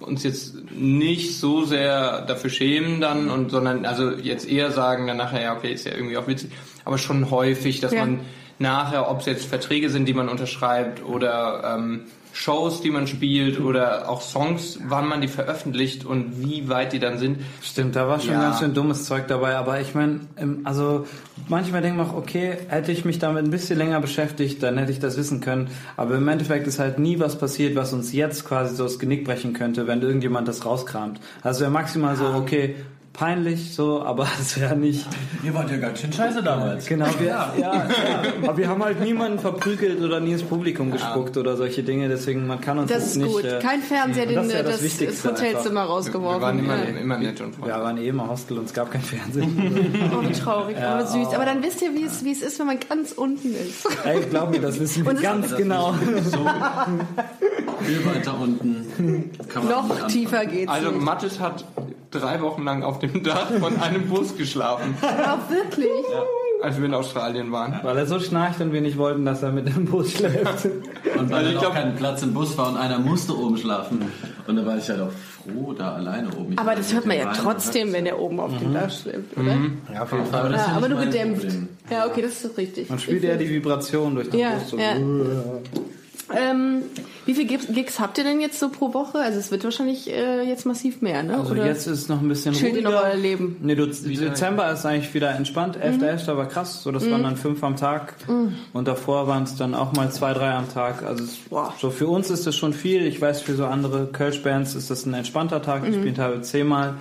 uns 0.00 0.22
jetzt 0.22 0.54
nicht 0.72 1.38
so 1.38 1.64
sehr 1.64 2.22
dafür 2.22 2.50
schämen 2.50 3.00
dann 3.00 3.30
und 3.30 3.50
sondern 3.50 3.84
also 3.86 4.10
jetzt 4.10 4.48
eher 4.48 4.70
sagen 4.70 5.06
dann 5.06 5.16
nachher, 5.16 5.42
ja 5.42 5.56
okay, 5.56 5.72
ist 5.72 5.86
ja 5.86 5.92
irgendwie 5.94 6.16
auch 6.16 6.26
witzig, 6.26 6.50
aber 6.84 6.98
schon 6.98 7.30
häufig, 7.30 7.80
dass 7.80 7.92
Ja. 7.92 8.00
man 8.00 8.20
nachher, 8.58 9.10
ob 9.10 9.20
es 9.20 9.26
jetzt 9.26 9.46
Verträge 9.46 9.90
sind, 9.90 10.06
die 10.06 10.14
man 10.14 10.28
unterschreibt 10.28 11.04
oder 11.04 11.76
ähm, 11.76 12.02
Shows, 12.38 12.82
die 12.82 12.90
man 12.90 13.06
spielt 13.06 13.58
oder 13.60 14.10
auch 14.10 14.20
Songs, 14.20 14.78
wann 14.88 15.08
man 15.08 15.22
die 15.22 15.26
veröffentlicht 15.28 16.04
und 16.04 16.44
wie 16.44 16.68
weit 16.68 16.92
die 16.92 16.98
dann 16.98 17.16
sind. 17.18 17.38
Stimmt, 17.62 17.96
da 17.96 18.06
war 18.08 18.20
schon 18.20 18.32
Ja. 18.34 18.42
ganz 18.42 18.58
schön 18.58 18.74
dummes 18.74 19.06
Zeug 19.06 19.26
dabei, 19.26 19.56
aber 19.56 19.80
ich 19.80 19.94
meine, 19.94 20.20
also 20.64 21.06
manchmal 21.48 21.80
denke 21.80 21.98
ich 21.98 22.06
mir 22.06 22.12
auch, 22.12 22.16
okay, 22.18 22.58
hätte 22.68 22.92
ich 22.92 23.06
mich 23.06 23.18
damit 23.18 23.44
ein 23.44 23.50
bisschen 23.50 23.78
länger 23.78 24.02
beschäftigt, 24.02 24.62
dann 24.62 24.76
hätte 24.76 24.92
ich 24.92 24.98
das 24.98 25.16
wissen 25.16 25.40
können, 25.40 25.70
aber 25.96 26.16
im 26.16 26.28
Endeffekt 26.28 26.66
ist 26.66 26.78
halt 26.78 26.98
nie 26.98 27.18
was 27.18 27.38
passiert, 27.38 27.74
was 27.74 27.94
uns 27.94 28.12
jetzt 28.12 28.44
quasi 28.44 28.76
so 28.76 28.82
das 28.84 28.98
Genick 28.98 29.24
brechen 29.24 29.54
könnte, 29.54 29.86
wenn 29.86 30.02
irgendjemand 30.02 30.46
das 30.46 30.66
rauskramt. 30.66 31.18
Also 31.42 31.60
wäre 31.62 31.70
maximal 31.70 32.16
so, 32.16 32.26
okay, 32.26 32.74
peinlich 33.16 33.74
so, 33.74 34.02
aber 34.02 34.26
es 34.40 34.60
wäre 34.60 34.76
nicht, 34.76 35.06
Ihr 35.42 35.54
wart 35.54 35.70
ja 35.70 35.76
ganz 35.78 36.00
schön 36.00 36.12
scheiße 36.12 36.42
damals. 36.42 36.86
genau, 36.86 37.06
wir, 37.18 37.26
ja, 37.26 37.52
ja, 37.58 37.86
aber 38.42 38.56
wir 38.56 38.68
haben 38.68 38.82
halt 38.84 39.00
niemanden 39.00 39.38
verprügelt 39.38 40.02
oder 40.02 40.20
nie 40.20 40.32
ins 40.32 40.42
Publikum 40.42 40.90
gespuckt 40.90 41.36
oder 41.36 41.56
solche 41.56 41.82
Dinge, 41.82 42.08
deswgen 42.08 42.46
man 42.46 42.60
kann 42.60 42.78
uns 42.78 42.90
Das 42.92 43.06
ist 43.06 43.16
nicht... 43.16 43.32
gut. 43.32 43.44
äh, 43.44 43.58
Kein 43.60 43.80
Fernseher, 43.82 44.26
den, 44.26 44.36
das 44.36 44.46
ist 44.46 44.52
ja 44.52 44.62
das, 44.62 44.80
das 45.22 45.24
Hotelzimmer 45.24 45.82
Wir 45.84 45.88
rausgeworfen. 45.90 46.42
waren 46.42 46.58
immer, 46.58 46.76
ja. 46.76 46.84
immer 47.00 47.18
nett 47.18 47.40
und 47.40 47.54
freundlich. 47.54 47.74
wir 47.76 47.82
waren 47.82 47.96
eh 47.98 48.08
im 48.08 48.28
Hostel 48.28 48.58
und 48.58 48.64
es 48.66 48.72
gab 48.74 48.90
kein 48.90 49.02
Fernsehen. 49.02 49.92
Oh, 50.16 50.22
wie 50.26 50.32
traurig, 50.32 50.76
Ja, 50.78 50.94
aber 50.94 51.06
süß. 51.06 51.28
oh. 51.30 51.34
Aber 51.34 51.44
dann 51.44 51.62
wisst 51.62 51.82
ihr, 51.82 51.94
wie 51.94 52.04
es, 52.04 52.24
wie 52.24 52.32
es 52.32 52.42
ist, 52.42 52.58
wenn 52.58 52.66
man 52.66 52.78
ganz 52.88 53.12
unten 53.12 53.54
ist. 53.54 53.86
Ey, 54.04 54.20
glaub 54.30 54.50
mir, 54.50 54.60
das 54.60 54.78
wissen 54.78 55.04
wir 55.04 55.14
ganz 55.14 55.54
genau. 55.56 55.94
So 56.24 56.38
viel 57.84 58.06
weiter 58.06 58.34
unten 58.40 59.30
kann 59.48 59.66
man 59.66 59.86
nicht 59.88 60.00
Noch 60.00 60.06
tiefer 60.08 60.46
geht's. 60.46 60.70
Also. 60.70 60.92
Mathis 60.92 61.40
hat 61.40 61.64
drei 62.18 62.40
Wochen 62.40 62.64
lang 62.64 62.82
auf 62.82 62.98
dem 62.98 63.22
Dach 63.22 63.50
von 63.60 63.80
einem 63.80 64.08
Bus 64.08 64.36
geschlafen, 64.36 64.94
Aber 65.02 65.42
wirklich? 65.50 65.90
als 66.62 66.78
wir 66.78 66.86
in 66.86 66.94
Australien 66.94 67.52
waren. 67.52 67.78
Weil 67.82 67.98
er 67.98 68.06
so 68.06 68.18
schnarcht 68.18 68.60
und 68.60 68.72
wir 68.72 68.80
nicht 68.80 68.96
wollten, 68.96 69.24
dass 69.26 69.42
er 69.42 69.52
mit 69.52 69.66
dem 69.68 69.84
Bus 69.84 70.12
schläft. 70.12 70.64
Und 71.18 71.30
weil 71.30 71.38
Also 71.38 71.50
ich 71.50 71.56
auch 71.56 71.60
glaub- 71.60 71.74
kein 71.74 71.94
Platz 71.96 72.22
im 72.22 72.32
Bus 72.34 72.56
war 72.56 72.68
und 72.70 72.76
einer 72.78 72.98
musste 72.98 73.36
oben 73.38 73.56
schlafen. 73.58 74.10
Und 74.46 74.56
da 74.56 74.64
war 74.64 74.76
ich 74.78 74.88
halt 74.88 75.00
auch 75.00 75.10
froh, 75.10 75.72
da 75.74 75.94
alleine 75.94 76.28
oben. 76.36 76.52
Ich 76.54 76.58
Aber 76.58 76.74
das 76.74 76.92
hört 76.94 77.04
man 77.06 77.16
ja 77.18 77.32
trotzdem, 77.32 77.92
wenn 77.92 78.04
der 78.04 78.18
oben 78.18 78.40
auf 78.40 78.56
dem 78.58 78.72
Dach 78.72 78.90
schläft, 78.90 79.36
oder? 79.36 79.56
Ja, 79.92 80.02
auf 80.02 80.12
jeden 80.12 80.26
Fall. 80.26 80.40
Aber 80.40 80.50
Ja, 80.50 80.56
ja 80.56 80.66
aber 80.76 80.88
nur 80.88 81.00
gedämpft. 81.00 81.42
Problem. 81.42 81.68
Ja, 81.90 82.06
okay, 82.06 82.22
das 82.22 82.42
ist 82.44 82.56
richtig. 82.56 82.88
Man 82.88 82.98
spürt 82.98 83.22
ja 83.22 83.36
die 83.36 83.48
Vibration 83.50 84.14
durch 84.14 84.30
den 84.30 84.40
Ja, 84.40 84.50
Bus. 84.54 84.70
So. 84.70 84.78
ja. 84.78 84.94
Ähm, 86.34 86.82
wie 87.24 87.34
viele 87.34 87.46
Gigs, 87.46 88.00
habt 88.00 88.18
ihr 88.18 88.24
denn 88.24 88.40
jetzt 88.40 88.58
so 88.58 88.68
pro 88.68 88.94
Woche? 88.94 89.18
Also 89.18 89.38
es 89.38 89.50
wird 89.52 89.62
wahrscheinlich 89.62 90.10
äh, 90.10 90.42
jetzt 90.42 90.66
massiv 90.66 91.00
mehr, 91.00 91.22
ne? 91.22 91.38
Also 91.38 91.54
jetzt 91.54 91.86
ist 91.86 91.98
es 92.00 92.08
noch 92.08 92.20
ein 92.20 92.28
bisschen 92.28 92.54
ruhiger. 92.54 92.90
noch 92.90 93.04
euer 93.04 93.14
Leben? 93.14 93.56
Nee, 93.60 93.76
Dezember 93.76 94.70
ist 94.72 94.84
eigentlich 94.84 95.14
wieder 95.14 95.30
entspannt. 95.30 95.78
11.11. 95.78 96.36
war 96.36 96.46
krass. 96.46 96.82
So, 96.82 96.90
das 96.90 97.08
waren 97.10 97.22
dann 97.22 97.36
fünf 97.36 97.62
am 97.62 97.76
Tag. 97.76 98.14
Und 98.72 98.88
davor 98.88 99.28
waren 99.28 99.44
es 99.44 99.56
dann 99.56 99.74
auch 99.74 99.92
mal 99.92 100.10
zwei, 100.10 100.32
drei 100.34 100.52
am 100.52 100.68
Tag. 100.72 101.04
Also 101.04 101.24
es, 101.24 101.38
so 101.80 101.90
für 101.90 102.08
uns 102.08 102.30
ist 102.30 102.46
das 102.46 102.56
schon 102.56 102.72
viel. 102.72 103.06
Ich 103.06 103.20
weiß, 103.20 103.42
für 103.42 103.54
so 103.54 103.66
andere 103.66 104.06
Kölsch-Bands 104.06 104.74
ist 104.74 104.90
das 104.90 105.06
ein 105.06 105.14
entspannter 105.14 105.62
Tag. 105.62 105.84
Die 105.84 105.92
spielen 105.92 106.14
teilweise 106.14 106.42
zehnmal. 106.42 106.94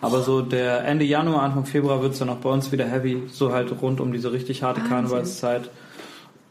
Aber 0.00 0.22
so 0.22 0.42
der 0.42 0.84
Ende 0.84 1.04
Januar, 1.04 1.42
Anfang 1.42 1.64
Februar 1.64 2.02
wird's 2.02 2.18
dann 2.18 2.28
auch 2.28 2.38
bei 2.38 2.50
uns 2.50 2.72
wieder 2.72 2.84
heavy. 2.86 3.22
So 3.30 3.52
halt 3.52 3.70
rund 3.80 4.00
um 4.00 4.12
diese 4.12 4.32
richtig 4.32 4.64
harte 4.64 4.80
Karnevalszeit. 4.80 5.70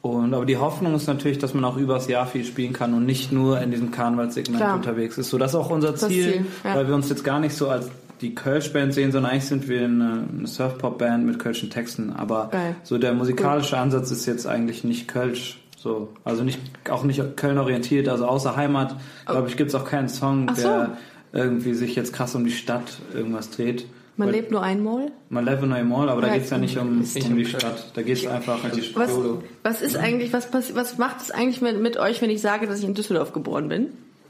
Und, 0.01 0.33
aber 0.33 0.45
die 0.45 0.57
Hoffnung 0.57 0.95
ist 0.95 1.07
natürlich, 1.07 1.37
dass 1.37 1.53
man 1.53 1.63
auch 1.63 1.77
übers 1.77 2.07
Jahr 2.07 2.25
viel 2.25 2.43
spielen 2.43 2.73
kann 2.73 2.93
und 2.95 3.05
nicht 3.05 3.31
nur 3.31 3.61
in 3.61 3.69
diesem 3.69 3.91
Karnevalssegment 3.91 4.63
unterwegs 4.73 5.17
ist. 5.19 5.29
So, 5.29 5.37
das 5.37 5.51
ist 5.51 5.55
auch 5.55 5.69
unser 5.69 5.95
Ziel, 5.95 6.33
Ziel, 6.33 6.45
ja. 6.63 6.75
weil 6.75 6.87
wir 6.87 6.95
uns 6.95 7.07
jetzt 7.09 7.23
gar 7.23 7.39
nicht 7.39 7.55
so 7.55 7.69
als 7.69 7.89
die 8.19 8.33
Kölsch-Band 8.33 8.93
sehen, 8.93 9.11
sondern 9.11 9.31
eigentlich 9.31 9.45
sind 9.45 9.67
wir 9.67 9.83
eine, 9.83 10.27
eine 10.37 10.47
Surf-Pop-Band 10.47 11.25
mit 11.25 11.39
Kölschen 11.39 11.69
Texten. 11.69 12.13
Aber 12.13 12.49
Geil. 12.51 12.75
so 12.83 12.97
der 12.97 13.13
musikalische 13.13 13.77
Ansatz 13.77 14.11
ist 14.11 14.25
jetzt 14.25 14.47
eigentlich 14.47 14.83
nicht 14.83 15.07
Kölsch. 15.07 15.59
So, 15.77 16.09
also 16.23 16.43
nicht, 16.43 16.59
auch 16.89 17.03
nicht 17.03 17.37
Köln 17.37 17.57
orientiert, 17.57 18.07
also 18.07 18.27
außer 18.27 18.55
Heimat, 18.55 18.95
glaube 19.25 19.49
ich, 19.49 19.57
gibt's 19.57 19.73
auch 19.73 19.85
keinen 19.85 20.09
Song, 20.09 20.47
so. 20.53 20.61
der 20.61 20.97
irgendwie 21.33 21.73
sich 21.73 21.95
jetzt 21.95 22.13
krass 22.13 22.35
um 22.35 22.45
die 22.45 22.51
Stadt 22.51 22.99
irgendwas 23.15 23.49
dreht. 23.49 23.87
Man 24.21 24.29
Weil- 24.29 24.35
lebt 24.35 24.51
nur 24.51 24.61
einmal? 24.61 25.11
Man 25.29 25.45
lebt 25.45 25.63
nur 25.63 25.81
Mall, 25.83 26.07
aber 26.09 26.21
da 26.21 26.27
Ja, 26.27 26.35
geht's 26.35 26.51
ja 26.51 26.59
nicht 26.59 26.77
um, 26.77 26.99
um 27.01 27.35
die 27.37 27.45
Stadt. 27.45 27.87
Da 27.95 28.03
geht's 28.03 28.27
einfach 28.27 28.63
um 28.63 28.69
Was, 28.93 29.09
YOLO. 29.09 29.43
was 29.63 29.81
ist 29.81 29.97
eigentlich, 29.97 30.31
was, 30.31 30.45
passi- 30.53 30.75
was 30.75 30.99
macht 30.99 31.21
es 31.21 31.31
eigentlich 31.31 31.59
mit, 31.61 31.81
mit 31.81 31.97
euch, 31.97 32.21
wenn 32.21 32.29
ich 32.29 32.39
sage, 32.39 32.67
dass 32.67 32.77
ich 32.77 32.85
in 32.85 32.93
Düsseldorf 32.93 33.33
geboren 33.33 33.67
bin? 33.67 33.87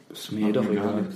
Ist 0.10 0.32
mir 0.32 0.54
doch 0.54 0.64
egal. 0.70 1.08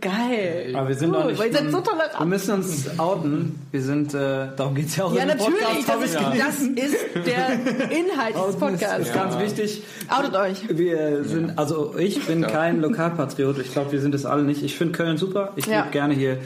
Geil. 0.00 0.72
Aber 0.74 0.88
wir 0.88 0.94
sind 0.94 1.10
cool, 1.10 1.16
doch 1.20 1.26
nicht. 1.26 1.36
Seid 1.36 1.70
so 1.70 1.76
wir 1.76 1.84
tolerant. 1.84 2.26
müssen 2.30 2.54
uns 2.54 2.98
outen. 2.98 3.58
Wir 3.70 3.82
sind, 3.82 4.14
äh, 4.14 4.46
darum 4.56 4.74
geht's 4.74 4.96
ja 4.96 5.04
auch 5.04 5.14
Ja, 5.14 5.22
in 5.24 5.28
natürlich. 5.28 5.60
Podcast. 5.60 5.88
Das 5.90 6.04
ist, 6.04 6.14
das 6.16 6.58
ist 6.92 7.26
der 7.26 7.90
Inhalt 7.90 8.34
des 8.34 8.46
ist, 8.48 8.58
Podcasts. 8.58 8.98
ist 9.08 9.14
ganz 9.14 9.38
wichtig. 9.38 9.82
Outet 10.08 10.34
euch. 10.36 10.62
Wir 10.70 11.24
sind, 11.24 11.58
also 11.58 11.94
ich 11.98 12.24
bin 12.24 12.40
kein 12.46 12.80
Lokalpatriot. 12.80 13.58
Ich 13.58 13.72
glaube, 13.72 13.92
wir 13.92 14.00
sind 14.00 14.14
es 14.14 14.24
alle 14.24 14.44
nicht. 14.44 14.62
Ich 14.62 14.74
finde 14.74 14.94
Köln 14.96 15.18
super. 15.18 15.52
Ich 15.56 15.66
Ja. 15.66 15.80
lebe 15.80 15.90
gerne 15.90 16.14
hier. 16.14 16.38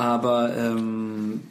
Aber, 0.00 0.56
ähm, 0.56 1.42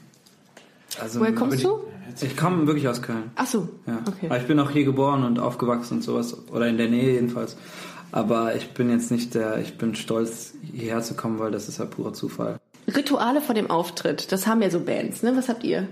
also. 1.00 1.20
Woher 1.20 1.36
kommst 1.36 1.64
du? 1.64 1.82
Ich 2.20 2.36
komme 2.36 2.66
wirklich 2.66 2.88
aus 2.88 3.04
Köln. 3.04 3.30
Ach 3.36 3.46
so. 3.46 3.70
Ja. 3.86 4.00
Okay. 4.08 4.26
Aber 4.26 4.38
ich 4.38 4.48
bin 4.48 4.60
auch 4.60 4.72
hier 4.72 4.86
geboren 4.86 5.24
und 5.24 5.38
aufgewachsen 5.38 5.98
und 5.98 6.02
sowas. 6.02 6.36
Oder 6.52 6.68
in 6.68 6.80
der 6.80 6.90
Nähe 6.90 7.14
jedenfalls. 7.14 7.56
Aber 8.12 8.56
ich 8.56 8.72
bin 8.72 8.90
jetzt 8.90 9.12
nicht 9.12 9.36
der, 9.36 9.60
ich 9.60 9.78
bin 9.78 9.94
stolz, 9.94 10.54
hierher 10.74 11.04
zu 11.04 11.14
kommen, 11.14 11.38
weil 11.38 11.52
das 11.52 11.70
ist 11.70 11.78
ja 11.78 11.86
purer 11.86 12.14
Zufall. 12.14 12.58
Rituale 12.88 13.42
vor 13.42 13.54
dem 13.54 13.70
Auftritt, 13.70 14.32
das 14.32 14.48
haben 14.48 14.64
ja 14.64 14.72
so 14.72 14.80
Bands, 14.80 15.22
ne? 15.22 15.38
Was 15.38 15.48
habt 15.48 15.64
ihr? 15.64 15.88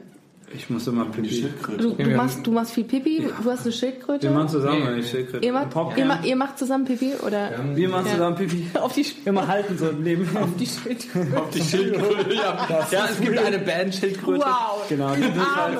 Ich 0.54 0.70
muss 0.70 0.88
immer 0.88 1.06
Die 1.06 1.22
pipi. 1.22 1.34
Schildkröte. 1.36 1.84
Du, 1.84 1.94
du, 1.96 2.10
machst, 2.12 2.48
du 2.48 2.52
machst 2.52 2.72
viel 2.72 2.86
Pipi, 2.86 3.22
du 3.44 3.52
hast 3.52 3.64
eine 3.64 3.72
Schildkröte. 3.74 4.24
Wir 4.30 4.32
machen 4.36 4.48
zusammen, 4.48 4.88
wenn 4.88 5.00
ich 5.00 5.10
Schildkröte. 5.10 5.46
Ihr 5.46 5.52
macht, 5.52 5.76
ihr, 5.98 6.06
macht, 6.06 6.26
ihr 6.26 6.36
macht 6.38 6.58
zusammen 6.58 6.86
Pipi 6.86 7.14
oder 7.26 7.50
Wir 7.76 7.90
machen 7.90 8.06
Ja. 8.08 8.14
zusammen 8.14 8.36
Pipi. 8.38 8.66
auf 8.80 8.94
die, 8.94 9.06
Immer 9.26 9.46
halten 9.48 9.78
so 9.78 9.92
neben. 9.92 10.26
auf 10.38 10.48
die 10.58 10.66
Schildkröte? 10.66 11.38
Auf 11.42 11.50
die 11.50 11.62
Schildkröte. 11.62 12.34
Ja, 12.34 12.68
ja 12.92 13.06
es 13.12 13.20
gibt 13.20 13.38
eine 13.38 13.60
Band 13.60 13.94
Schildkröte. 13.94 14.40
Wow. 14.46 14.88
Genau, 14.88 15.14
die 15.16 15.22
sind 15.24 15.56
halt 15.56 15.80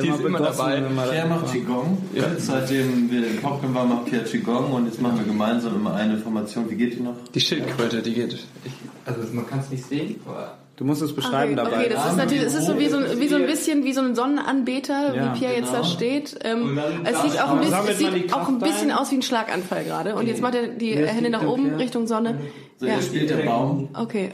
Die 0.00 0.08
ist 0.08 0.20
immer 0.20 0.40
dabei. 0.40 0.80
Pierre 1.10 1.28
macht 1.28 1.50
Qigong. 1.52 1.98
Seitdem 2.36 3.10
wir 3.10 3.26
in 3.26 3.36
Popcorn 3.40 3.74
waren, 3.74 3.88
macht 3.88 4.06
Pierre 4.06 4.24
Qigong 4.24 4.72
und 4.72 4.86
jetzt 4.86 5.00
machen 5.00 5.18
wir 5.18 5.24
gemeinsam 5.24 5.74
immer 5.76 5.94
eine 5.94 6.18
Formation. 6.18 6.68
Wie 6.70 6.74
geht 6.74 6.98
die 6.98 7.02
noch? 7.02 7.16
Die 7.34 7.40
Schildkröte, 7.40 8.02
die 8.02 8.12
geht. 8.12 8.34
Ich, 8.34 8.72
also 9.06 9.20
man 9.32 9.46
kann 9.48 9.60
es 9.60 9.70
nicht 9.70 9.86
sehen, 9.86 10.16
aber. 10.26 10.58
Du 10.82 10.88
musst 10.88 11.00
es 11.00 11.14
beschreiben 11.14 11.52
Okay, 11.56 11.70
dabei. 11.70 11.76
okay, 11.84 11.88
das 11.94 12.06
ist 12.10 12.16
natürlich, 12.16 12.42
es 12.42 12.54
ist 12.54 12.66
so 12.66 12.76
wie 12.76 12.88
so, 12.88 12.96
ein- 12.96 13.20
wie 13.20 13.28
so 13.28 13.36
ein 13.36 13.46
bisschen 13.46 13.84
wie 13.84 13.92
so 13.92 14.00
ein 14.00 14.16
Sonnenanbeter, 14.16 15.14
Ja, 15.14 15.32
wie 15.32 15.38
Pierre 15.38 15.54
jetzt 15.54 15.72
da 15.72 15.76
genau. 15.76 15.88
steht. 15.88 16.36
Ähm, 16.42 16.76
es 17.04 17.22
sieht 17.22 17.40
auch 17.40 17.50
ein 17.52 17.60
bisschen, 17.60 17.88
es 17.88 17.98
sieht 17.98 18.34
auch 18.34 18.48
ein 18.48 18.58
bisschen 18.58 18.90
ein. 18.90 18.96
aus 18.98 19.12
wie 19.12 19.14
ein 19.18 19.22
Schlaganfall 19.22 19.84
gerade. 19.84 20.16
Und 20.16 20.26
jetzt 20.26 20.42
macht 20.42 20.56
er 20.56 20.66
die 20.66 20.96
Wer 20.96 21.06
Hände 21.06 21.30
nach 21.30 21.44
oben 21.46 21.66
Pierre? 21.66 21.78
Richtung 21.78 22.08
Sonne. 22.08 22.36
So, 22.78 22.86
Ja. 22.86 23.00
spielt 23.00 23.30
der 23.30 23.36
Baum. 23.44 23.90
Okay. 23.96 24.32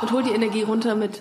Und 0.00 0.12
holt 0.12 0.26
die 0.26 0.30
Energie 0.34 0.62
runter 0.62 0.94
mit. 0.94 1.20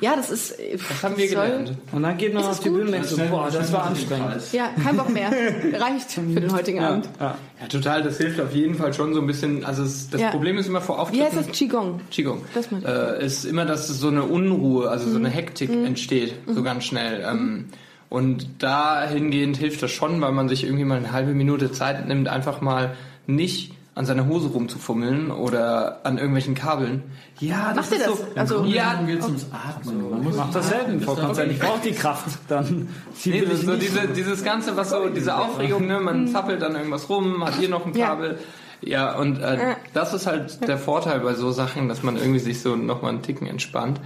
Ja, 0.00 0.16
das 0.16 0.30
ist. 0.30 0.54
Das 0.72 1.02
haben 1.02 1.16
wir 1.16 1.28
gelernt. 1.28 1.72
Und 1.92 2.02
dann 2.02 2.16
geht 2.16 2.32
man 2.32 2.42
auf 2.42 2.50
das 2.50 2.60
die? 2.60 2.70
Bühne 2.70 2.84
und 2.86 2.92
denkt 2.92 3.06
so, 3.08 3.16
boah, 3.30 3.50
das 3.52 3.72
war 3.72 3.84
anstrengend. 3.84 4.36
Ja, 4.52 4.70
kein 4.82 4.96
Bock 4.96 5.10
mehr. 5.10 5.30
Reicht 5.78 6.12
für 6.12 6.20
den 6.22 6.52
heutigen 6.52 6.78
Ja, 6.80 6.88
Abend. 6.90 7.08
ja. 7.20 7.36
Ja, 7.60 7.66
total, 7.68 8.02
das 8.02 8.16
hilft 8.18 8.40
auf 8.40 8.54
jeden 8.54 8.74
Fall 8.74 8.94
schon 8.94 9.12
so 9.14 9.20
ein 9.20 9.26
bisschen. 9.26 9.64
Also 9.64 9.82
es, 9.82 10.08
das 10.10 10.20
Ja. 10.20 10.30
Problem 10.30 10.56
ist 10.58 10.66
immer 10.68 10.80
vor 10.80 10.96
Wie 10.96 11.00
Auftritten. 11.00 11.24
heißt 11.36 11.48
das? 11.50 11.56
Qigong. 11.58 12.00
Qigong. 12.10 12.42
Das 12.54 12.70
meinte 12.70 13.14
ich. 13.16 13.22
äh, 13.22 13.26
ist 13.26 13.44
immer, 13.44 13.66
dass 13.66 13.88
so 13.88 14.08
eine 14.08 14.22
Unruhe, 14.22 14.88
also 14.88 15.10
so 15.10 15.16
eine 15.18 15.28
Hektik 15.28 15.70
entsteht, 15.70 16.34
so 16.46 16.62
ganz 16.62 16.84
schnell. 16.84 17.22
Ähm, 17.28 17.66
und 18.08 18.62
dahingehend 18.62 19.56
hilft 19.58 19.82
das 19.82 19.90
schon, 19.90 20.20
weil 20.20 20.32
man 20.32 20.48
sich 20.48 20.64
irgendwie 20.64 20.84
mal 20.84 20.96
eine 20.98 21.12
halbe 21.12 21.32
Minute 21.32 21.70
Zeit 21.72 22.08
nimmt, 22.08 22.26
einfach 22.28 22.60
mal 22.60 22.94
nicht 23.26 23.72
an 23.94 24.06
seiner 24.06 24.26
Hose 24.28 24.48
rumzufummeln 24.48 25.30
oder 25.30 26.00
an 26.04 26.16
irgendwelchen 26.16 26.54
Kabeln. 26.54 27.02
Ja, 27.40 27.72
Macht 27.74 27.90
ihr 27.92 27.98
das? 27.98 28.06
So, 28.06 28.24
Also- 28.36 28.64
ja, 28.64 28.92
Darum 28.92 29.06
geht's 29.08 29.26
ums 29.26 29.46
Atmen. 29.52 30.10
Man 30.10 30.22
muss 30.22 30.36
Mach 30.36 30.50
das 30.52 30.68
selten, 30.68 31.04
Kanzlerin. 31.04 31.50
Ich 31.50 31.58
brauche 31.58 31.80
die 31.82 31.92
Kraft. 31.92 32.38
Dann 32.48 32.88
Nee, 33.24 33.40
ich 33.40 33.58
so 33.60 33.70
nicht. 33.72 33.82
diese, 33.82 34.08
dieses 34.08 34.44
Ganze, 34.44 34.76
was 34.76 34.90
so, 34.90 35.08
diese 35.08 35.34
Aufregung, 35.36 35.86
ne, 35.86 35.98
man 36.00 36.28
zappelt 36.28 36.62
an 36.62 36.76
irgendwas 36.76 37.08
rum, 37.08 37.44
hat 37.44 37.54
hier 37.56 37.68
noch 37.68 37.84
ein 37.86 37.94
Ja. 37.94 38.08
Kabel. 38.08 38.38
Ja, 38.82 39.16
und 39.18 39.40
äh, 39.42 39.74
das 39.92 40.14
ist 40.14 40.26
halt 40.26 40.66
der 40.66 40.78
Vorteil 40.78 41.20
bei 41.20 41.34
so 41.34 41.50
Sachen, 41.50 41.88
dass 41.88 42.02
man 42.02 42.16
irgendwie 42.16 42.38
sich 42.38 42.62
so 42.62 42.76
nochmal 42.76 43.10
einen 43.12 43.22
Ticken 43.22 43.46
entspannt 43.46 44.00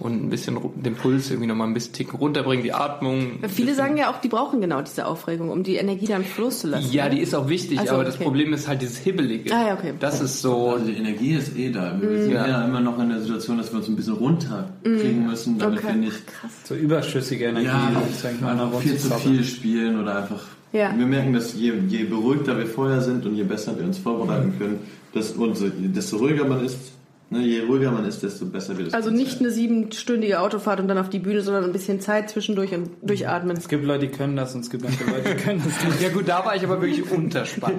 und 0.00 0.24
ein 0.24 0.30
bisschen 0.30 0.56
ru- 0.56 0.72
den 0.74 0.94
Puls 0.96 1.30
irgendwie 1.30 1.46
nochmal 1.46 1.68
ein 1.68 1.74
bisschen 1.74 1.92
Ticken 1.92 2.18
runterbringt, 2.18 2.64
die 2.64 2.72
Atmung. 2.72 3.38
Viele 3.48 3.74
sagen 3.74 3.96
ja 3.96 4.10
auch, 4.10 4.20
die 4.20 4.28
brauchen 4.28 4.60
genau 4.60 4.80
diese 4.82 5.06
Aufregung, 5.06 5.50
um 5.50 5.62
die 5.62 5.76
Energie 5.76 6.06
dann 6.06 6.24
Floß 6.24 6.60
zu 6.60 6.66
lassen. 6.68 6.90
Ja, 6.92 7.04
ne? 7.04 7.10
die 7.16 7.20
ist 7.20 7.34
auch 7.34 7.48
wichtig, 7.48 7.78
Also, 7.78 7.94
aber 7.94 8.04
das 8.04 8.14
okay. 8.16 8.24
Problem 8.24 8.52
ist 8.52 8.66
halt 8.66 8.82
dieses 8.82 8.96
Hibbelige. 8.98 9.54
Ah, 9.54 9.68
ja, 9.68 9.74
okay. 9.74 9.92
Das 10.00 10.20
ist 10.20 10.40
so, 10.42 10.70
Also 10.70 10.86
die 10.86 10.96
Energie 10.96 11.34
ist 11.34 11.56
eh 11.56 11.70
da. 11.70 11.96
Wir 12.00 12.22
sind 12.22 12.32
Ja. 12.32 12.48
ja 12.48 12.64
immer 12.64 12.80
noch 12.80 12.98
in 12.98 13.10
der 13.10 13.20
Situation, 13.20 13.58
dass 13.58 13.70
wir 13.72 13.78
uns 13.78 13.88
ein 13.88 13.96
bisschen 13.96 14.14
runterkriegen 14.14 15.26
müssen, 15.26 15.58
damit 15.58 15.78
Okay. 15.78 15.88
wir 15.88 15.94
nicht 15.96 16.22
So 16.64 16.74
überschüssige 16.74 17.44
Energie. 17.46 17.66
ja, 17.66 17.92
das 18.10 18.24
an 18.42 18.72
viel 18.80 18.96
zu 18.96 19.10
viel 19.10 19.44
spielen 19.44 20.00
oder 20.00 20.22
einfach. 20.22 20.42
Ja. 20.72 20.96
Wir 20.96 21.06
merken, 21.06 21.32
dass 21.32 21.54
je, 21.54 21.72
je 21.88 22.04
beruhigter 22.04 22.56
wir 22.56 22.66
vorher 22.66 23.00
sind 23.00 23.26
und 23.26 23.34
je 23.34 23.42
besser 23.42 23.76
wir 23.78 23.84
uns 23.84 23.98
vorbereiten 23.98 24.54
können, 24.56 24.78
dass, 25.12 25.32
und 25.32 25.56
so, 25.56 25.66
desto 25.68 26.18
ruhiger 26.18 26.44
man 26.44 26.64
ist, 26.64 26.76
ne, 27.30 27.38
je 27.40 27.60
ruhiger 27.62 27.90
man 27.90 28.04
ist, 28.04 28.22
desto 28.22 28.46
besser 28.46 28.76
wird 28.76 28.88
es. 28.88 28.94
Also 28.94 29.10
nicht 29.10 29.40
eine 29.40 29.50
siebenstündige 29.50 30.40
Autofahrt 30.40 30.80
und 30.80 30.88
dann 30.88 30.98
auf 30.98 31.08
die 31.08 31.18
Bühne, 31.18 31.40
sondern 31.42 31.64
ein 31.64 31.72
bisschen 31.72 32.00
Zeit 32.00 32.30
zwischendurch 32.30 32.74
und 32.74 32.90
durchatmen. 33.02 33.56
Es 33.56 33.68
gibt 33.68 33.84
Leute, 33.84 34.06
die 34.08 34.12
können 34.12 34.36
das 34.36 34.54
und 34.54 34.60
es 34.62 34.70
gibt 34.70 34.84
manche 34.84 35.04
Leute, 35.04 35.34
die 35.34 35.42
können 35.42 35.62
das 35.64 35.84
nicht. 35.84 36.02
ja 36.02 36.08
gut, 36.10 36.28
da 36.28 36.44
war 36.44 36.56
ich 36.56 36.64
aber 36.64 36.80
wirklich 36.80 37.10
unterspannt. 37.10 37.76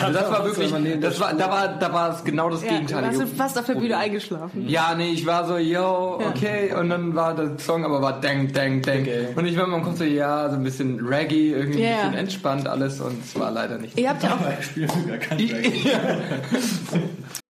also 0.00 0.12
das 0.18 0.30
war 0.30 0.44
wirklich, 0.44 1.00
das 1.00 1.20
war, 1.20 1.34
da 1.34 1.50
war, 1.50 1.78
da 1.78 1.92
war 1.92 2.14
es 2.14 2.24
genau 2.24 2.50
das 2.50 2.62
Ja, 2.64 2.70
hast 3.02 3.20
du 3.20 3.26
fast 3.26 3.58
auf 3.58 3.66
der 3.66 3.74
Bühne 3.74 3.96
eingeschlafen. 3.96 4.68
Ja, 4.68 4.94
nee, 4.96 5.10
ich 5.10 5.26
war 5.26 5.46
so, 5.46 5.56
yo, 5.58 6.20
okay, 6.28 6.72
und 6.78 6.90
dann 6.90 7.14
war 7.14 7.34
der 7.34 7.58
Song 7.58 7.84
aber 7.84 8.00
war 8.02 8.20
dang, 8.20 8.52
dang, 8.52 8.82
dang. 8.82 9.06
Und 9.34 9.46
ich 9.46 9.56
war 9.56 9.66
meinem 9.66 9.82
Kopf 9.82 9.98
so, 9.98 10.04
ja, 10.04 10.48
so 10.50 10.56
ein 10.56 10.62
bisschen 10.64 11.00
Reggae, 11.06 11.52
irgendwie 11.52 11.82
Ja, 11.82 11.88
ein 11.88 11.96
bisschen 11.96 12.12
ja. 12.14 12.18
entspannt 12.20 12.68
alles 12.68 13.00
und 13.00 13.24
es 13.24 13.38
war 13.38 13.50
leider 13.50 13.78
nicht. 13.78 13.98
Ihr 13.98 14.08
habt 14.10 14.22
ja 14.22 14.34
auch 14.34 14.58
Ich 14.58 14.66
spiele 14.66 14.86
gar 15.06 15.16
kein 15.18 15.38
Reggae. 15.38 15.90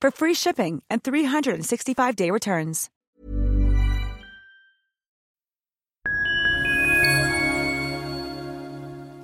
for 0.00 0.10
free 0.10 0.34
shipping 0.34 0.82
and 0.90 1.02
365-day 1.02 2.30
returns. 2.30 2.90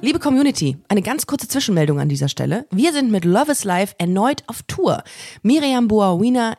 Liebe 0.05 0.19
Community, 0.19 0.77
eine 0.89 1.01
ganz 1.01 1.25
kurze 1.25 1.49
Zwischenmeldung 1.49 1.99
an 1.99 2.11
dieser 2.11 2.29
Stelle. 2.29 2.67
Wir 2.71 2.93
sind 2.93 3.11
mit 3.11 3.25
Love 3.25 3.53
is 3.53 3.65
Life 3.65 3.95
erneut 3.97 4.45
auf 4.49 4.63
Tour. 4.65 5.03
Miriam 5.43 5.89
Boawina, 5.89 6.59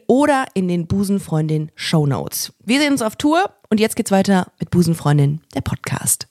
oder 0.11 0.43
in 0.53 0.67
den 0.67 0.87
Busenfreundin 0.87 1.71
Show 1.73 2.05
Notes. 2.05 2.51
Wir 2.65 2.81
sehen 2.81 2.91
uns 2.91 3.01
auf 3.01 3.15
Tour 3.15 3.49
und 3.69 3.79
jetzt 3.79 3.95
geht's 3.95 4.11
weiter 4.11 4.51
mit 4.59 4.69
Busenfreundin, 4.69 5.39
der 5.55 5.61
Podcast. 5.61 6.27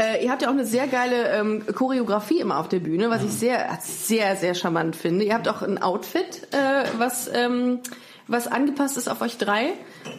Äh, 0.00 0.24
ihr 0.24 0.32
habt 0.32 0.42
ja 0.42 0.48
auch 0.48 0.52
eine 0.52 0.66
sehr 0.66 0.88
geile 0.88 1.38
ähm, 1.38 1.64
Choreografie 1.72 2.40
immer 2.40 2.58
auf 2.58 2.66
der 2.66 2.80
Bühne, 2.80 3.10
was 3.10 3.22
ich 3.22 3.30
sehr, 3.30 3.78
sehr, 3.80 4.34
sehr 4.34 4.56
charmant 4.56 4.96
finde. 4.96 5.24
Ihr 5.24 5.34
habt 5.34 5.46
auch 5.46 5.62
ein 5.62 5.80
Outfit, 5.80 6.48
äh, 6.50 6.88
was, 6.98 7.30
ähm, 7.32 7.78
was 8.26 8.46
angepasst 8.46 8.96
ist 8.96 9.08
auf 9.08 9.20
euch 9.20 9.36
drei. 9.36 9.72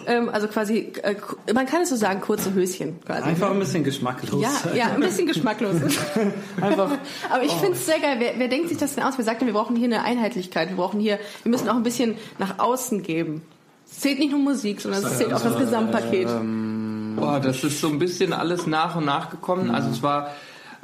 Ähm, 0.06 0.30
also 0.30 0.48
quasi, 0.48 0.94
äh, 1.02 1.16
man 1.54 1.66
kann 1.66 1.82
es 1.82 1.90
so 1.90 1.96
sagen, 1.96 2.22
kurze 2.22 2.54
Höschen 2.54 3.00
quasi. 3.04 3.24
Einfach 3.24 3.52
ein 3.52 3.60
bisschen 3.60 3.84
geschmacklos. 3.84 4.42
Ja, 4.42 4.52
ja, 4.76 4.86
ein 4.94 5.00
bisschen 5.00 5.26
geschmacklos. 5.26 5.76
Einfach. 6.62 6.92
Aber 7.30 7.44
ich 7.44 7.52
finde 7.52 7.74
es 7.74 7.86
sehr 7.86 8.00
geil. 8.00 8.18
Wer, 8.20 8.34
wer 8.38 8.48
denkt 8.48 8.70
sich 8.70 8.78
das 8.78 8.96
denn 8.96 9.04
aus? 9.04 9.18
Wer 9.18 9.26
sagt 9.26 9.42
denn, 9.42 9.48
wir 9.48 9.54
brauchen 9.54 9.76
hier 9.76 9.86
eine 9.86 10.04
Einheitlichkeit? 10.04 10.70
Wir 10.70 10.76
brauchen 10.76 11.00
hier, 11.00 11.20
wir 11.44 11.50
müssen 11.50 11.68
auch 11.68 11.76
ein 11.76 11.84
bisschen 11.84 12.16
nach 12.38 12.60
außen 12.60 13.02
geben. 13.02 13.42
Es 13.90 14.00
zählt 14.02 14.20
nicht 14.20 14.32
nur 14.32 14.40
Musik, 14.40 14.82
sondern 14.82 15.04
es 15.04 15.18
zählt 15.18 15.34
auch 15.34 15.42
das 15.42 15.58
Gesamtpaket. 15.58 16.28
Boah, 17.16 17.40
das 17.40 17.64
ist 17.64 17.82
so 17.82 17.88
ein 17.88 18.00
bisschen 18.00 18.34
alles 18.34 18.68
nach 18.68 18.96
und 18.96 19.06
nach 19.06 19.30
gekommen. 19.30 19.72
Also 19.72 19.90
es 19.90 20.02
war 20.04 20.32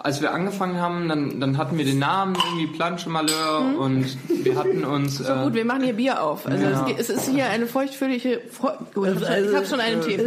als 0.03 0.21
wir 0.21 0.33
angefangen 0.33 0.79
haben, 0.81 1.07
dann, 1.07 1.39
dann 1.39 1.57
hatten 1.57 1.77
wir 1.77 1.85
den 1.85 1.99
Namen 1.99 2.35
irgendwie 2.35 2.67
Planche 2.67 3.09
Malheur 3.09 3.75
und 3.79 4.05
wir 4.43 4.55
hatten 4.55 4.83
uns. 4.83 5.17
So 5.31 5.33
gut, 5.43 5.53
wir 5.53 5.65
machen 5.65 5.83
hier 5.83 5.93
Bier 5.93 6.23
auf. 6.23 6.45
Also 6.47 6.65
es, 6.65 6.85
geht- 6.85 6.99
es 6.99 7.09
ist 7.09 7.27
hier 7.29 7.45
eine 7.49 7.67
feuchtfröhliche, 7.67 8.41
Fre 8.49 8.77
oh, 8.95 9.03
ich 9.05 9.09
habe 9.11 9.19
schon, 9.25 9.49
ich 9.49 9.55
hab 9.55 9.67
schon 9.67 9.79
einen 9.79 10.01
Tee. 10.01 10.19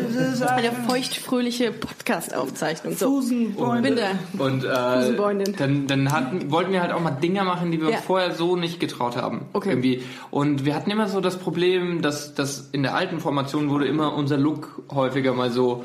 Eine 0.47 0.73
feuchtfröhliche 0.89 1.73
Podcast-Aufzeichnung. 1.73 2.97
So, 2.97 3.21
bin 3.21 3.97
da. 3.97 4.43
Und 4.43 4.65
äh, 4.65 5.53
dann, 5.57 5.87
dann 5.87 6.13
hatten, 6.13 6.51
wollten 6.51 6.73
wir 6.73 6.81
halt 6.83 6.93
auch 6.93 7.01
mal 7.01 7.11
Dinge 7.11 7.43
machen, 7.45 7.71
die 7.73 7.81
wir 7.81 7.91
Ja. 7.91 7.97
vorher 7.99 8.33
so 8.33 8.57
nicht 8.57 8.81
getraut 8.81 9.17
haben. 9.17 9.47
Okay. 9.53 9.71
Irgendwie. 9.71 10.03
Und 10.31 10.65
wir 10.65 10.75
hatten 10.75 10.91
immer 10.91 11.09
so 11.09 11.21
das 11.21 11.39
Problem, 11.39 12.03
dass, 12.03 12.35
dass 12.35 12.69
in 12.73 12.83
der 12.83 12.95
alten 12.95 13.21
Formation 13.21 13.69
wurde 13.71 13.87
immer 13.87 14.15
unser 14.15 14.37
Look 14.37 14.83
häufiger 14.93 15.33
mal 15.35 15.51
so, 15.51 15.85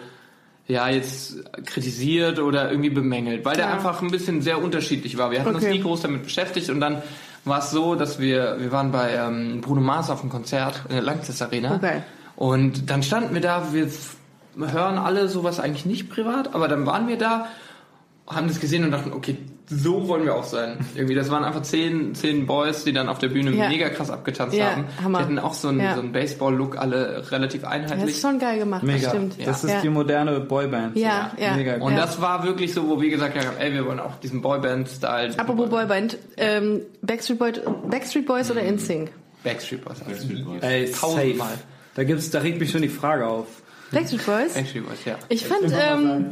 ja, 0.69 0.87
jetzt 0.87 1.37
kritisiert 1.65 2.39
oder 2.39 2.69
irgendwie 2.69 2.91
bemängelt, 2.91 3.43
weil 3.43 3.55
der 3.57 3.65
Ja. 3.65 3.73
einfach 3.73 4.01
ein 4.01 4.11
bisschen 4.11 4.41
sehr 4.41 4.63
unterschiedlich 4.63 5.17
war. 5.17 5.31
Wir 5.31 5.41
hatten 5.41 5.55
uns 5.55 5.63
Okay. 5.65 5.73
nie 5.73 5.81
groß 5.81 6.01
damit 6.01 6.23
beschäftigt 6.23 6.69
und 6.69 6.79
dann 6.79 7.01
war 7.43 7.59
es 7.59 7.71
so, 7.71 7.95
dass 7.95 8.19
wir, 8.19 8.57
wir 8.59 8.71
waren 8.71 8.91
bei 8.91 9.13
ähm, 9.15 9.61
Bruno 9.61 9.81
Mars 9.81 10.09
auf 10.11 10.21
einem 10.21 10.29
Konzert 10.29 10.83
in 10.87 10.93
der 10.95 11.01
Lanxess 11.03 11.41
Arena. 11.41 11.75
Okay. 11.75 12.03
Und 12.35 12.89
dann 12.89 13.01
standen 13.03 13.33
wir 13.33 13.41
da, 13.41 13.73
wir 13.73 13.89
hören 14.71 14.97
alle 14.99 15.27
sowas 15.27 15.59
eigentlich 15.59 15.85
nicht 15.85 16.09
privat, 16.09 16.53
aber 16.53 16.67
dann 16.67 16.85
waren 16.85 17.07
wir 17.07 17.17
da, 17.17 17.47
haben 18.27 18.47
das 18.47 18.59
gesehen 18.59 18.83
und 18.85 18.91
dachten, 18.91 19.11
okay, 19.11 19.37
so 19.69 20.07
wollen 20.07 20.25
wir 20.25 20.35
auch 20.35 20.43
sein. 20.43 20.77
Irgendwie, 20.95 21.13
das 21.15 21.29
waren 21.29 21.43
einfach 21.43 21.61
zehn, 21.61 22.15
zehn 22.15 22.47
Boys, 22.47 22.83
die 22.85 22.91
dann 22.93 23.07
auf 23.07 23.19
der 23.19 23.27
Bühne 23.29 23.51
Ja. 23.51 23.69
mega 23.69 23.89
krass 23.89 24.09
abgetanzt 24.09 24.55
Ja, 24.57 24.71
haben. 24.71 24.85
Hammer. 25.03 25.19
Die 25.19 25.23
hatten 25.25 25.39
auch 25.39 25.53
so 25.53 25.67
einen, 25.67 25.79
Ja. 25.79 25.93
so 25.93 26.01
einen 26.01 26.11
Baseball-Look, 26.11 26.77
alle 26.77 27.31
relativ 27.31 27.61
Das 27.61 27.71
einheitlich. 27.71 28.15
ist 28.15 28.21
schon 28.21 28.39
geil 28.39 28.57
gemacht, 28.59 28.81
das 28.81 28.87
Mega. 28.89 29.09
stimmt. 29.09 29.35
Das 29.45 29.63
ist 29.63 29.69
ja. 29.71 29.81
die 29.81 29.89
moderne 29.89 30.39
Boyband. 30.39 30.97
Ja, 30.97 31.31
ja. 31.39 31.55
Mega 31.55 31.75
und 31.75 31.93
Ja. 31.93 31.99
das 31.99 32.19
war 32.19 32.43
wirklich 32.43 32.73
so, 32.73 32.87
wo 32.89 32.99
wir 32.99 33.09
gesagt 33.09 33.37
haben, 33.37 33.57
ey, 33.59 33.71
wir 33.73 33.85
wollen 33.85 33.99
auch 33.99 34.15
diesen 34.19 34.41
Boyband-Style. 34.41 35.37
Apropos 35.37 35.69
Boyband, 35.69 36.17
ähm, 36.37 36.81
Backstreet, 37.03 37.37
Boy, 37.39 37.51
Backstreet 37.89 38.25
Boys 38.25 38.49
oder 38.49 38.61
InSync? 38.63 39.11
Backstreet 39.43 39.85
Boys. 39.85 39.99
Backstreet 39.99 40.45
Boys. 40.45 40.63
Ey. 40.63 40.91
Tausendmal. 40.91 41.53
Da 41.95 42.03
gibt's, 42.03 42.29
da 42.31 42.39
regt 42.39 42.59
mich 42.59 42.71
schon 42.71 42.81
die 42.81 42.89
Frage 42.89 43.27
auf. 43.27 43.45
Backstreet 43.91 44.25
Boys? 44.25 44.53
Backstreet 44.53 44.85
Boys, 44.87 45.05
ja. 45.05 45.15
Ich 45.29 45.45
fand, 45.45 45.71
ähm, 45.73 46.25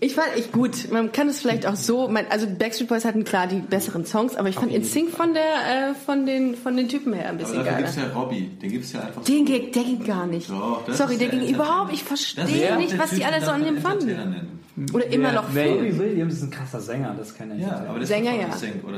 ich 0.00 0.14
fand, 0.14 0.28
ich 0.36 0.52
gut, 0.52 0.90
man 0.92 1.12
kann 1.12 1.28
es 1.28 1.40
vielleicht 1.40 1.66
auch 1.66 1.76
so, 1.76 2.08
mein, 2.08 2.30
also 2.30 2.46
Backstreet 2.46 2.88
Boys 2.88 3.04
hatten 3.04 3.24
klar 3.24 3.46
die 3.46 3.60
besseren 3.60 4.04
Songs, 4.04 4.36
aber 4.36 4.48
ich 4.48 4.54
fand 4.56 4.72
InSync 4.72 5.10
von 5.10 5.34
der, 5.34 5.42
äh, 5.90 5.94
von 5.94 6.26
den, 6.26 6.54
von 6.56 6.76
den 6.76 6.88
Typen 6.88 7.12
her 7.12 7.24
ein 7.24 7.28
Aber 7.30 7.38
bisschen 7.38 7.56
dafür 7.56 7.72
geiler. 7.72 7.82
gibt's 7.82 7.96
ja 7.96 8.08
Robbie. 8.20 8.50
Den 8.62 8.70
gibt's 8.70 8.92
ja 8.92 9.00
einfach 9.00 9.22
Den 9.24 9.44
ging, 9.44 9.72
der 9.72 9.82
ging 9.84 10.04
gar 10.04 10.26
nicht. 10.26 10.50
Doch, 10.50 10.84
das 10.86 10.98
Sorry, 10.98 11.12
ist 11.14 11.20
der 11.22 11.28
der 11.28 11.38
ging 11.40 11.54
überhaupt, 11.54 11.92
ich 11.92 12.00
Das 12.00 12.08
verstehe 12.08 12.76
nicht, 12.76 12.98
was 12.98 13.10
die 13.10 13.24
alle 13.24 13.44
so 13.44 13.50
an 13.50 13.64
dem 13.64 13.74
man 13.74 13.82
fanden. 13.82 14.58
Oder 14.92 15.06
immer 15.06 15.32
noch 15.32 15.48
Robbie 15.48 15.98
Williams 15.98 16.34
ist 16.34 16.42
ein 16.42 16.50
krasser 16.50 16.80
Sänger, 16.80 17.14
das 17.16 17.34
kann 17.34 17.50
ich 17.56 17.62
Ja, 17.62 17.82
aber 17.88 17.94
der 17.94 18.02
ist 18.02 18.08
Sänger, 18.08 18.32
ja. 18.32 18.48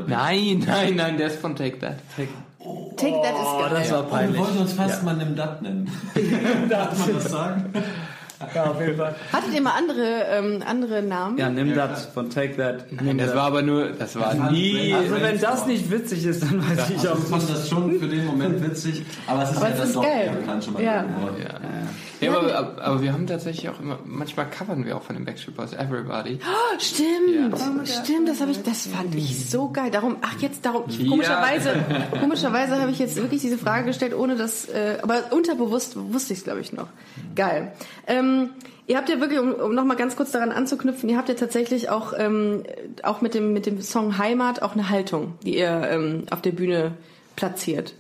Nein, 0.09 0.65
nein, 0.67 0.97
nein, 0.97 1.17
der 1.17 1.29
ist 1.29 1.37
von 1.41 1.55
Take 1.55 1.79
That. 1.79 1.99
Take 2.17 2.29
That 2.97 3.35
ist 3.35 3.59
geil. 3.61 3.71
das 3.71 3.91
war 3.93 4.01
Oh, 4.01 4.03
wir 4.05 4.11
peinlich. 4.11 4.41
wollten 4.41 4.59
uns 4.59 4.73
fast 4.73 5.05
mal 5.05 5.15
Nimm 5.17 5.37
Dat 5.37 5.63
nennen. 5.63 5.89
Darf 6.69 6.99
man 6.99 7.15
das 7.15 7.31
sagen? 7.31 7.65
Ja, 8.55 8.65
auf 8.65 8.81
jeden 8.81 8.97
Fall. 8.97 9.15
Hattet 9.33 9.55
ihr 9.55 9.61
mal 9.63 9.73
andere, 9.77 10.25
ähm, 10.31 10.63
andere 10.67 11.03
Namen? 11.03 11.39
Ja, 11.39 11.49
nimm 11.49 11.75
das 11.75 12.07
von 12.07 12.31
Take 12.31 12.57
That. 12.57 12.85
Nimm 13.03 13.19
Das 13.19 13.29
that. 13.29 13.37
war 13.37 13.45
aber 13.45 13.63
nur, 13.63 13.91
das 13.91 14.15
war 14.19 14.35
nie. 14.51 14.93
also 14.95 15.15
wenn 15.21 15.41
das 15.41 15.67
nicht 15.67 15.91
witzig 15.91 16.25
ist, 16.25 16.43
dann 16.43 16.63
weiß 16.63 16.91
ich 16.91 16.97
Also 16.99 17.11
auch 17.11 17.19
ich 17.19 17.25
fand 17.25 17.51
das 17.51 17.69
schon 17.69 17.99
für 17.99 18.07
den 18.09 18.27
Moment 18.27 18.63
witzig, 18.63 19.05
aber 19.27 19.43
es 19.43 19.51
ist 19.51 19.57
Aber 19.59 19.69
ja 19.69 19.83
ist 19.83 19.97
doch 19.97 20.05
ja, 20.05 20.63
schon 20.63 20.73
mal 20.75 20.83
Ja. 20.83 21.03
geworden. 21.03 21.37
Ja, 21.43 22.18
aber, 22.23 22.55
aber, 22.55 22.83
aber 22.83 23.03
wir 23.03 23.13
haben 23.13 23.27
tatsächlich 23.27 23.69
auch 23.69 23.81
immer, 23.81 23.99
manchmal 24.05 24.49
covern 24.51 24.85
wir 24.85 24.97
auch 24.97 25.03
von 25.03 25.15
den 25.15 25.25
Backstreet 25.25 25.57
Boys, 25.57 25.73
Everybody. 25.73 26.41
Oh, 26.43 26.79
stimmt, 26.79 27.59
stimmt, 27.87 28.29
das 28.29 28.41
habe 28.41 28.51
ich, 28.51 28.63
das 28.63 28.87
fand 28.87 29.15
ich 29.15 29.49
so 29.49 29.71
geil. 29.71 29.91
Darum, 29.91 30.17
ach 30.23 30.41
jetzt 30.41 30.65
darum, 30.65 30.85
komischerweise, 31.09 31.75
komischerweise 32.21 32.81
habe 32.81 32.91
ich 32.91 32.99
jetzt 32.99 33.17
wirklich 33.17 33.41
diese 33.41 33.59
Frage 33.59 33.87
gestellt, 33.87 34.15
ohne 34.15 34.37
dass, 34.37 34.69
äh, 34.69 34.99
aber 35.03 35.33
unterbewusst 35.33 35.97
wusste 35.97 36.33
ich 36.33 36.41
es, 36.41 36.45
glaube 36.45 36.61
ich, 36.61 36.73
noch. 36.73 36.89
Geil. 37.37 37.73
Ähm, 38.07 38.51
ihr 38.87 38.97
habt 38.97 39.09
ja 39.09 39.21
wirklich, 39.21 39.39
um, 39.39 39.53
um 39.55 39.75
nochmal 39.75 39.97
ganz 39.97 40.17
kurz 40.17 40.33
daran 40.33 40.51
anzuknüpfen, 40.51 41.09
ihr 41.09 41.17
habt 41.17 41.29
ja 41.29 41.35
tatsächlich 41.35 41.91
auch, 41.91 42.13
ähm, 42.17 42.65
auch 43.03 43.21
mit 43.21 43.35
dem, 43.35 43.53
mit 43.53 43.67
dem 43.67 43.81
Song 43.81 44.19
Heimat 44.19 44.63
auch 44.63 44.73
eine 44.73 44.89
Haltung, 44.89 45.35
die 45.45 45.57
ihr 45.57 45.89
ähm, 45.91 46.25
auf 46.31 46.43
der 46.43 46.53
Bühne 46.53 46.93
platziert. 47.37 47.95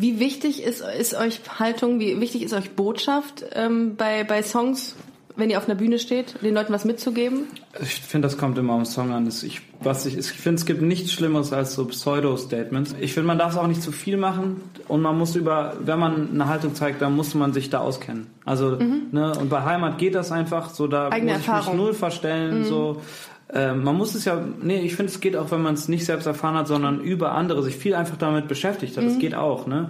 Wie 0.00 0.18
wichtig 0.18 0.62
ist, 0.62 0.80
ist 0.98 1.12
euch 1.14 1.40
Haltung, 1.58 2.00
wie 2.00 2.18
wichtig 2.22 2.42
ist 2.42 2.54
euch 2.54 2.70
Botschaft 2.70 3.44
ähm, 3.52 3.96
bei, 3.96 4.24
bei 4.24 4.42
Songs, 4.42 4.96
wenn 5.36 5.50
ihr 5.50 5.58
auf 5.58 5.66
einer 5.68 5.74
Bühne 5.74 5.98
steht, 5.98 6.36
den 6.42 6.54
Leuten 6.54 6.72
was 6.72 6.86
mitzugeben? 6.86 7.44
Ich 7.82 7.96
finde, 7.96 8.26
das 8.26 8.38
kommt 8.38 8.56
immer 8.56 8.72
am 8.72 8.86
Song 8.86 9.12
an. 9.12 9.26
Ich, 9.28 9.60
was 9.82 10.06
ich, 10.06 10.16
ich 10.16 10.26
finde, 10.30 10.58
es 10.58 10.64
gibt 10.64 10.80
nichts 10.80 11.12
Schlimmeres 11.12 11.52
als 11.52 11.74
so 11.74 11.84
Pseudo-Statements. 11.84 12.94
Ich 12.98 13.12
finde, 13.12 13.26
man 13.26 13.38
darf 13.38 13.52
es 13.52 13.58
auch 13.58 13.66
nicht 13.66 13.82
zu 13.82 13.92
viel 13.92 14.16
machen 14.16 14.62
und 14.88 15.02
man 15.02 15.18
muss 15.18 15.36
über, 15.36 15.76
wenn 15.84 15.98
man 15.98 16.30
eine 16.32 16.46
Haltung 16.48 16.74
zeigt, 16.74 17.02
dann 17.02 17.14
muss 17.14 17.34
man 17.34 17.52
sich 17.52 17.68
da 17.68 17.80
auskennen. 17.80 18.26
Also, 18.46 18.76
ne, 19.12 19.32
und 19.38 19.50
bei 19.50 19.62
Heimat 19.64 19.98
geht 19.98 20.14
das 20.14 20.32
einfach 20.32 20.70
so, 20.70 20.86
da 20.86 21.08
Mhm. 21.08 21.12
Eigene 21.12 21.32
muss 21.32 21.40
ich 21.42 21.46
Erfahrung. 21.48 21.74
Mhm. 21.74 21.78
mich 21.80 21.86
null 21.88 21.94
verstellen, 21.94 22.64
so. 22.64 23.02
Äh, 23.52 23.74
man 23.74 23.96
muss 23.96 24.14
es 24.14 24.24
ja, 24.24 24.40
nee, 24.62 24.80
ich 24.80 24.94
finde, 24.94 25.10
es 25.10 25.20
geht 25.20 25.36
auch, 25.36 25.50
wenn 25.50 25.62
man 25.62 25.74
es 25.74 25.88
nicht 25.88 26.04
selbst 26.04 26.26
erfahren 26.26 26.54
hat, 26.54 26.68
sondern 26.68 27.00
über 27.00 27.32
andere 27.32 27.62
sich 27.62 27.76
viel 27.76 27.94
einfach 27.94 28.16
damit 28.16 28.46
beschäftigt 28.48 28.96
hat. 28.96 29.04
Das 29.04 29.14
Mhm. 29.14 29.18
geht 29.18 29.34
auch, 29.34 29.66
ne? 29.66 29.88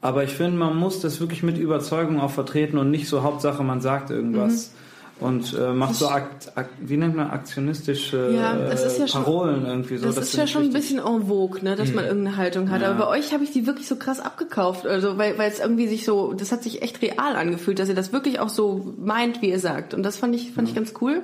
Aber 0.00 0.24
ich 0.24 0.30
finde, 0.32 0.58
man 0.58 0.76
muss 0.76 1.00
das 1.00 1.20
wirklich 1.20 1.42
mit 1.42 1.56
Überzeugung 1.58 2.20
auch 2.20 2.30
vertreten 2.30 2.78
und 2.78 2.90
nicht 2.90 3.08
so 3.08 3.22
Hauptsache, 3.22 3.62
man 3.62 3.80
sagt 3.80 4.10
irgendwas. 4.10 4.72
Und 5.18 5.56
äh, 5.58 5.72
macht 5.72 5.94
so, 5.94 6.08
akt, 6.08 6.52
akt, 6.56 6.68
wie 6.78 6.98
nennt 6.98 7.16
man, 7.16 7.30
aktionistische 7.30 8.32
Ja, 8.36 8.54
das 8.54 8.84
ist 8.84 8.98
ja 8.98 9.08
schon- 9.08 9.24
Parolen 9.24 9.64
irgendwie 9.64 9.96
so. 9.96 10.04
Das, 10.04 10.18
ist 10.18 10.30
finde 10.32 10.42
ja 10.42 10.46
schon 10.52 10.62
ein 10.64 10.72
bisschen 10.74 10.98
en 10.98 11.26
vogue, 11.26 11.62
ne, 11.64 11.74
dass 11.74 11.94
man 11.94 12.04
irgendeine 12.04 12.36
Haltung 12.36 12.70
hat. 12.70 12.82
Ja. 12.82 12.90
Aber 12.90 13.06
bei 13.06 13.18
euch 13.18 13.32
habe 13.32 13.42
ich 13.42 13.50
die 13.50 13.66
wirklich 13.66 13.88
so 13.88 13.96
krass 13.96 14.20
abgekauft. 14.20 14.86
Also, 14.86 15.16
weil 15.16 15.38
weil 15.38 15.50
es 15.50 15.58
irgendwie 15.58 15.88
sich 15.88 16.04
so, 16.04 16.34
das 16.34 16.52
hat 16.52 16.62
sich 16.62 16.82
echt 16.82 17.00
real 17.00 17.34
angefühlt, 17.34 17.78
dass 17.78 17.88
ihr 17.88 17.94
das 17.94 18.12
wirklich 18.12 18.40
auch 18.40 18.50
so 18.50 18.92
meint, 18.98 19.40
wie 19.40 19.48
ihr 19.48 19.58
sagt. 19.58 19.94
Und 19.94 20.02
das 20.02 20.18
fand 20.18 20.34
ich, 20.34 20.52
fand 20.52 20.68
ich 20.68 20.74
ganz 20.74 20.92
cool. 21.00 21.22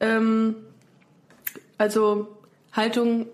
Ähm, 0.00 0.54
also, 1.82 2.28
Haltung 2.72 3.26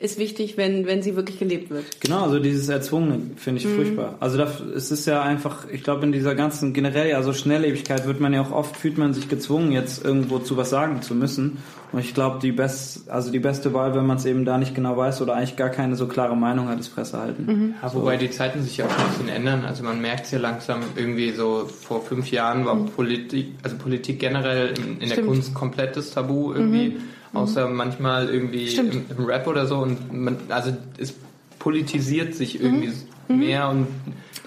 ist 0.00 0.18
wichtig, 0.18 0.56
wenn, 0.58 0.86
wenn 0.86 1.02
sie 1.02 1.16
wirklich 1.16 1.38
gelebt 1.38 1.70
wird. 1.70 1.84
Genau, 2.00 2.24
also 2.24 2.38
dieses 2.38 2.68
Erzwungene 2.68 3.20
finde 3.36 3.62
Mhm. 3.62 3.68
ich 3.70 3.74
furchtbar. 3.74 4.16
Also 4.20 4.36
das, 4.36 4.60
es 4.60 4.90
ist 4.90 5.06
ja 5.06 5.22
einfach, 5.22 5.66
ich 5.72 5.82
glaube 5.82 6.04
in 6.04 6.12
dieser 6.12 6.34
ganzen 6.34 6.74
generell 6.74 7.08
ja 7.08 7.22
so 7.22 7.32
Schnelllebigkeit 7.32 8.06
wird 8.06 8.20
man 8.20 8.34
ja 8.34 8.42
auch 8.42 8.50
oft 8.50 8.76
fühlt 8.76 8.98
man 8.98 9.14
sich 9.14 9.28
gezwungen 9.28 9.72
jetzt 9.72 10.04
irgendwo 10.04 10.40
zu 10.40 10.56
was 10.58 10.68
sagen 10.68 11.00
zu 11.00 11.14
müssen. 11.14 11.58
Und 11.92 12.00
ich 12.00 12.12
glaube 12.12 12.40
die 12.42 12.50
best, 12.52 13.08
also 13.08 13.30
die 13.30 13.38
beste 13.38 13.72
Wahl, 13.72 13.94
wenn 13.94 14.04
man 14.04 14.16
es 14.18 14.26
eben 14.26 14.44
da 14.44 14.58
nicht 14.58 14.74
genau 14.74 14.96
weiß 14.96 15.22
oder 15.22 15.36
eigentlich 15.36 15.56
gar 15.56 15.70
keine 15.70 15.94
so 15.96 16.06
klare 16.06 16.36
Meinung 16.36 16.68
hat, 16.68 16.78
ist 16.80 16.88
Fresse 16.88 17.18
halten. 17.18 17.46
Mhm. 17.46 17.74
Ja, 17.80 17.94
wobei 17.94 18.16
die 18.18 18.30
Zeiten 18.30 18.62
sich 18.62 18.76
ja 18.76 18.86
auch 18.86 18.98
ein 18.98 19.08
bisschen 19.12 19.28
ändern. 19.28 19.64
Also 19.64 19.84
man 19.84 20.00
merkt 20.02 20.26
es 20.26 20.32
ja 20.32 20.38
langsam 20.40 20.80
irgendwie 20.96 21.30
so, 21.30 21.66
vor 21.66 22.02
fünf 22.02 22.30
Jahren 22.30 22.66
war 22.66 22.76
Politik, 22.76 23.52
also 23.62 23.76
Politik 23.76 24.18
generell 24.18 24.74
in, 24.76 24.98
in 25.00 25.08
der. 25.08 25.22
Kunst 25.24 25.54
komplettes 25.54 26.10
Tabu 26.10 26.52
irgendwie. 26.52 26.96
Außer 27.34 27.68
manchmal 27.68 28.28
irgendwie 28.28 28.74
im, 28.76 29.04
im 29.16 29.24
Rap 29.24 29.46
oder 29.46 29.66
so. 29.66 29.78
Und 29.78 30.12
man, 30.12 30.36
also 30.48 30.72
es 30.98 31.14
politisiert 31.58 32.34
sich 32.34 32.60
irgendwie 32.60 32.92
mehr 33.28 33.68
und 33.70 33.86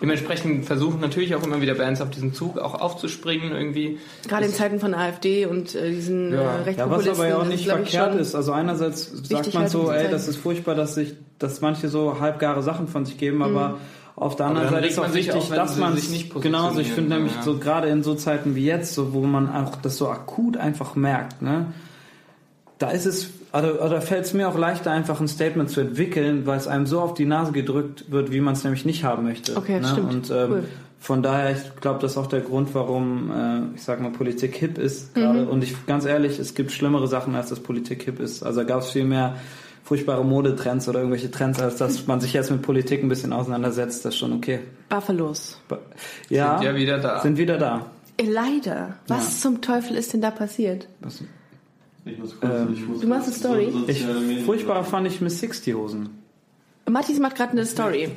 dementsprechend 0.02 0.66
versuchen 0.66 1.00
natürlich 1.00 1.36
auch 1.36 1.44
immer 1.44 1.62
wieder 1.62 1.74
Bands 1.74 2.02
auf 2.02 2.12
diesen 2.12 2.34
Zug 2.34 2.60
auch 2.60 2.76
aufzuspringen 2.76 3.52
irgendwie. 3.52 3.98
Gerade 4.28 4.46
in 4.46 4.54
Zeiten 4.54 4.80
von 4.80 4.94
AfD 4.94 5.46
und 5.46 5.74
äh, 5.76 5.90
diesen 5.90 6.34
Ja. 6.34 6.38
äh, 6.38 6.44
Ja, 6.44 6.58
was 6.60 6.66
Rechtspopulisten. 6.66 7.16
aber 7.16 7.28
ja 7.28 7.36
auch 7.36 7.40
das 7.40 7.50
nicht 7.50 7.62
ich, 7.62 7.68
verkehrt 7.68 8.16
ist. 8.16 8.36
Also 8.36 8.52
einerseits 8.52 9.12
sagt 9.28 9.54
man 9.54 9.64
halt 9.64 9.72
so, 9.72 9.92
ey, 9.92 10.04
Zeit. 10.04 10.14
das 10.14 10.28
ist 10.28 10.38
furchtbar, 10.38 10.76
dass 10.76 10.96
sich, 10.96 11.16
dass 11.40 11.62
manche 11.62 11.90
so 11.90 12.20
halbgare 12.20 12.62
Sachen 12.62 12.88
von 12.88 13.06
sich 13.06 13.18
geben, 13.18 13.42
aber 13.42 13.78
auf 14.16 14.36
der 14.36 14.48
anderen 14.48 14.70
Seite 14.70 14.88
ist 14.88 14.98
auch 14.98 15.04
man 15.04 15.12
sich 15.12 15.28
wichtig, 15.28 15.50
wenn 15.50 15.58
dass 15.58 15.78
man 15.78 15.96
sich 15.96 16.10
nicht 16.10 16.42
genau, 16.42 16.68
also 16.68 16.80
ich 16.80 16.92
finde 16.92 17.16
nämlich 17.16 17.36
ja. 17.36 17.44
so 17.44 17.58
gerade 17.58 17.88
in 17.90 18.02
so 18.02 18.16
Zeiten 18.16 18.56
wie 18.56 18.66
jetzt, 18.66 18.96
so 18.96 19.14
wo 19.14 19.22
man 19.22 19.50
auch 19.50 19.76
das 19.76 19.98
so 19.98 20.10
akut 20.10 20.58
einfach 20.58 20.96
merkt, 20.96 21.42
ne? 21.42 21.68
Da 22.80 22.92
ist 22.92 23.06
es, 23.06 23.32
oder, 23.54 23.84
oder 23.84 24.02
fällt 24.02 24.26
es 24.26 24.34
mir 24.34 24.48
auch 24.48 24.58
leichter, 24.58 24.92
einfach 24.92 25.20
ein 25.20 25.28
Statement 25.28 25.70
zu 25.70 25.82
entwickeln, 25.82 26.46
weil 26.46 26.58
es 26.58 26.68
einem 26.68 26.86
so 26.86 27.02
auf 27.02 27.14
die 27.16 27.26
Nase 27.26 27.52
gedrückt 27.52 28.12
wird, 28.12 28.32
wie 28.32 28.40
man 28.40 28.54
es 28.54 28.64
nämlich 28.64 28.86
nicht 28.86 29.04
haben 29.04 29.24
möchte. 29.24 29.58
Okay, 29.58 29.80
ne? 29.80 29.88
stimmt. 29.88 30.14
Und 30.14 30.30
ähm, 30.32 30.52
Cool. 30.52 30.64
von 31.00 31.24
daher, 31.24 31.52
ich 31.52 31.82
glaube, 31.82 32.00
das 32.00 32.12
ist 32.12 32.18
auch 32.18 32.28
der 32.28 32.42
Grund, 32.42 32.76
warum, 32.76 33.32
äh, 33.32 33.76
ich 33.76 33.84
sag 33.84 34.00
mal, 34.00 34.12
Politik 34.12 34.56
hip 34.56 34.78
ist 34.78 35.16
gerade. 35.16 35.42
Mhm. 35.42 35.48
Und 35.48 35.64
ich, 35.64 35.88
ganz 35.88 36.06
ehrlich, 36.06 36.38
es 36.38 36.54
gibt 36.54 36.72
schlimmere 36.72 37.08
Sachen, 37.08 37.34
als 37.36 37.50
dass 37.50 37.60
Politik 37.60 38.04
hip 38.04 38.20
ist. 38.20 38.44
Also 38.44 38.62
da 38.62 38.68
gab 38.68 38.82
es 38.82 38.92
viel 38.92 39.06
mehr 39.06 39.36
furchtbare 39.84 40.24
Modetrends 40.26 40.88
oder 40.90 41.00
irgendwelche 41.00 41.32
Trends, 41.32 41.62
als 41.62 41.78
dass 41.78 42.08
man 42.08 42.20
sich 42.20 42.34
jetzt 42.34 42.52
mit 42.52 42.62
Politik 42.62 43.02
ein 43.02 43.10
bisschen 43.10 43.32
auseinandersetzt. 43.32 44.04
Das 44.04 44.14
ist 44.14 44.20
schon 44.20 44.34
okay. 44.34 44.60
Buffalos. 44.90 45.62
Ja, 46.30 46.58
Sind 46.58 46.68
ja 46.68 46.76
wieder 46.76 47.00
da. 47.00 47.22
Sind 47.22 47.38
wieder 47.38 47.58
da. 47.58 47.86
Äh, 48.18 48.26
Leider. 48.26 48.96
Was 49.08 49.40
zum 49.40 49.62
Teufel 49.62 49.96
ist 49.96 50.14
denn 50.14 50.22
da 50.22 50.32
passiert? 50.32 50.88
Was, 51.00 51.24
Ich 52.10 52.18
muss 52.20 52.40
kurz, 52.40 52.52
Ähm, 52.54 52.74
ich 52.74 52.88
muss 52.88 53.02
du 53.02 53.08
machst 53.08 53.28
eine 53.28 53.36
Story? 53.36 53.74
ich, 53.88 54.06
furchtbar 54.46 54.84
fand 54.84 55.08
ich 55.08 55.22
Miss 55.22 55.40
60 55.40 55.74
Hosen. 55.76 56.10
Mathis 56.90 57.20
macht 57.20 57.36
gerade 57.36 57.52
eine 57.54 57.66
Story. 57.66 58.10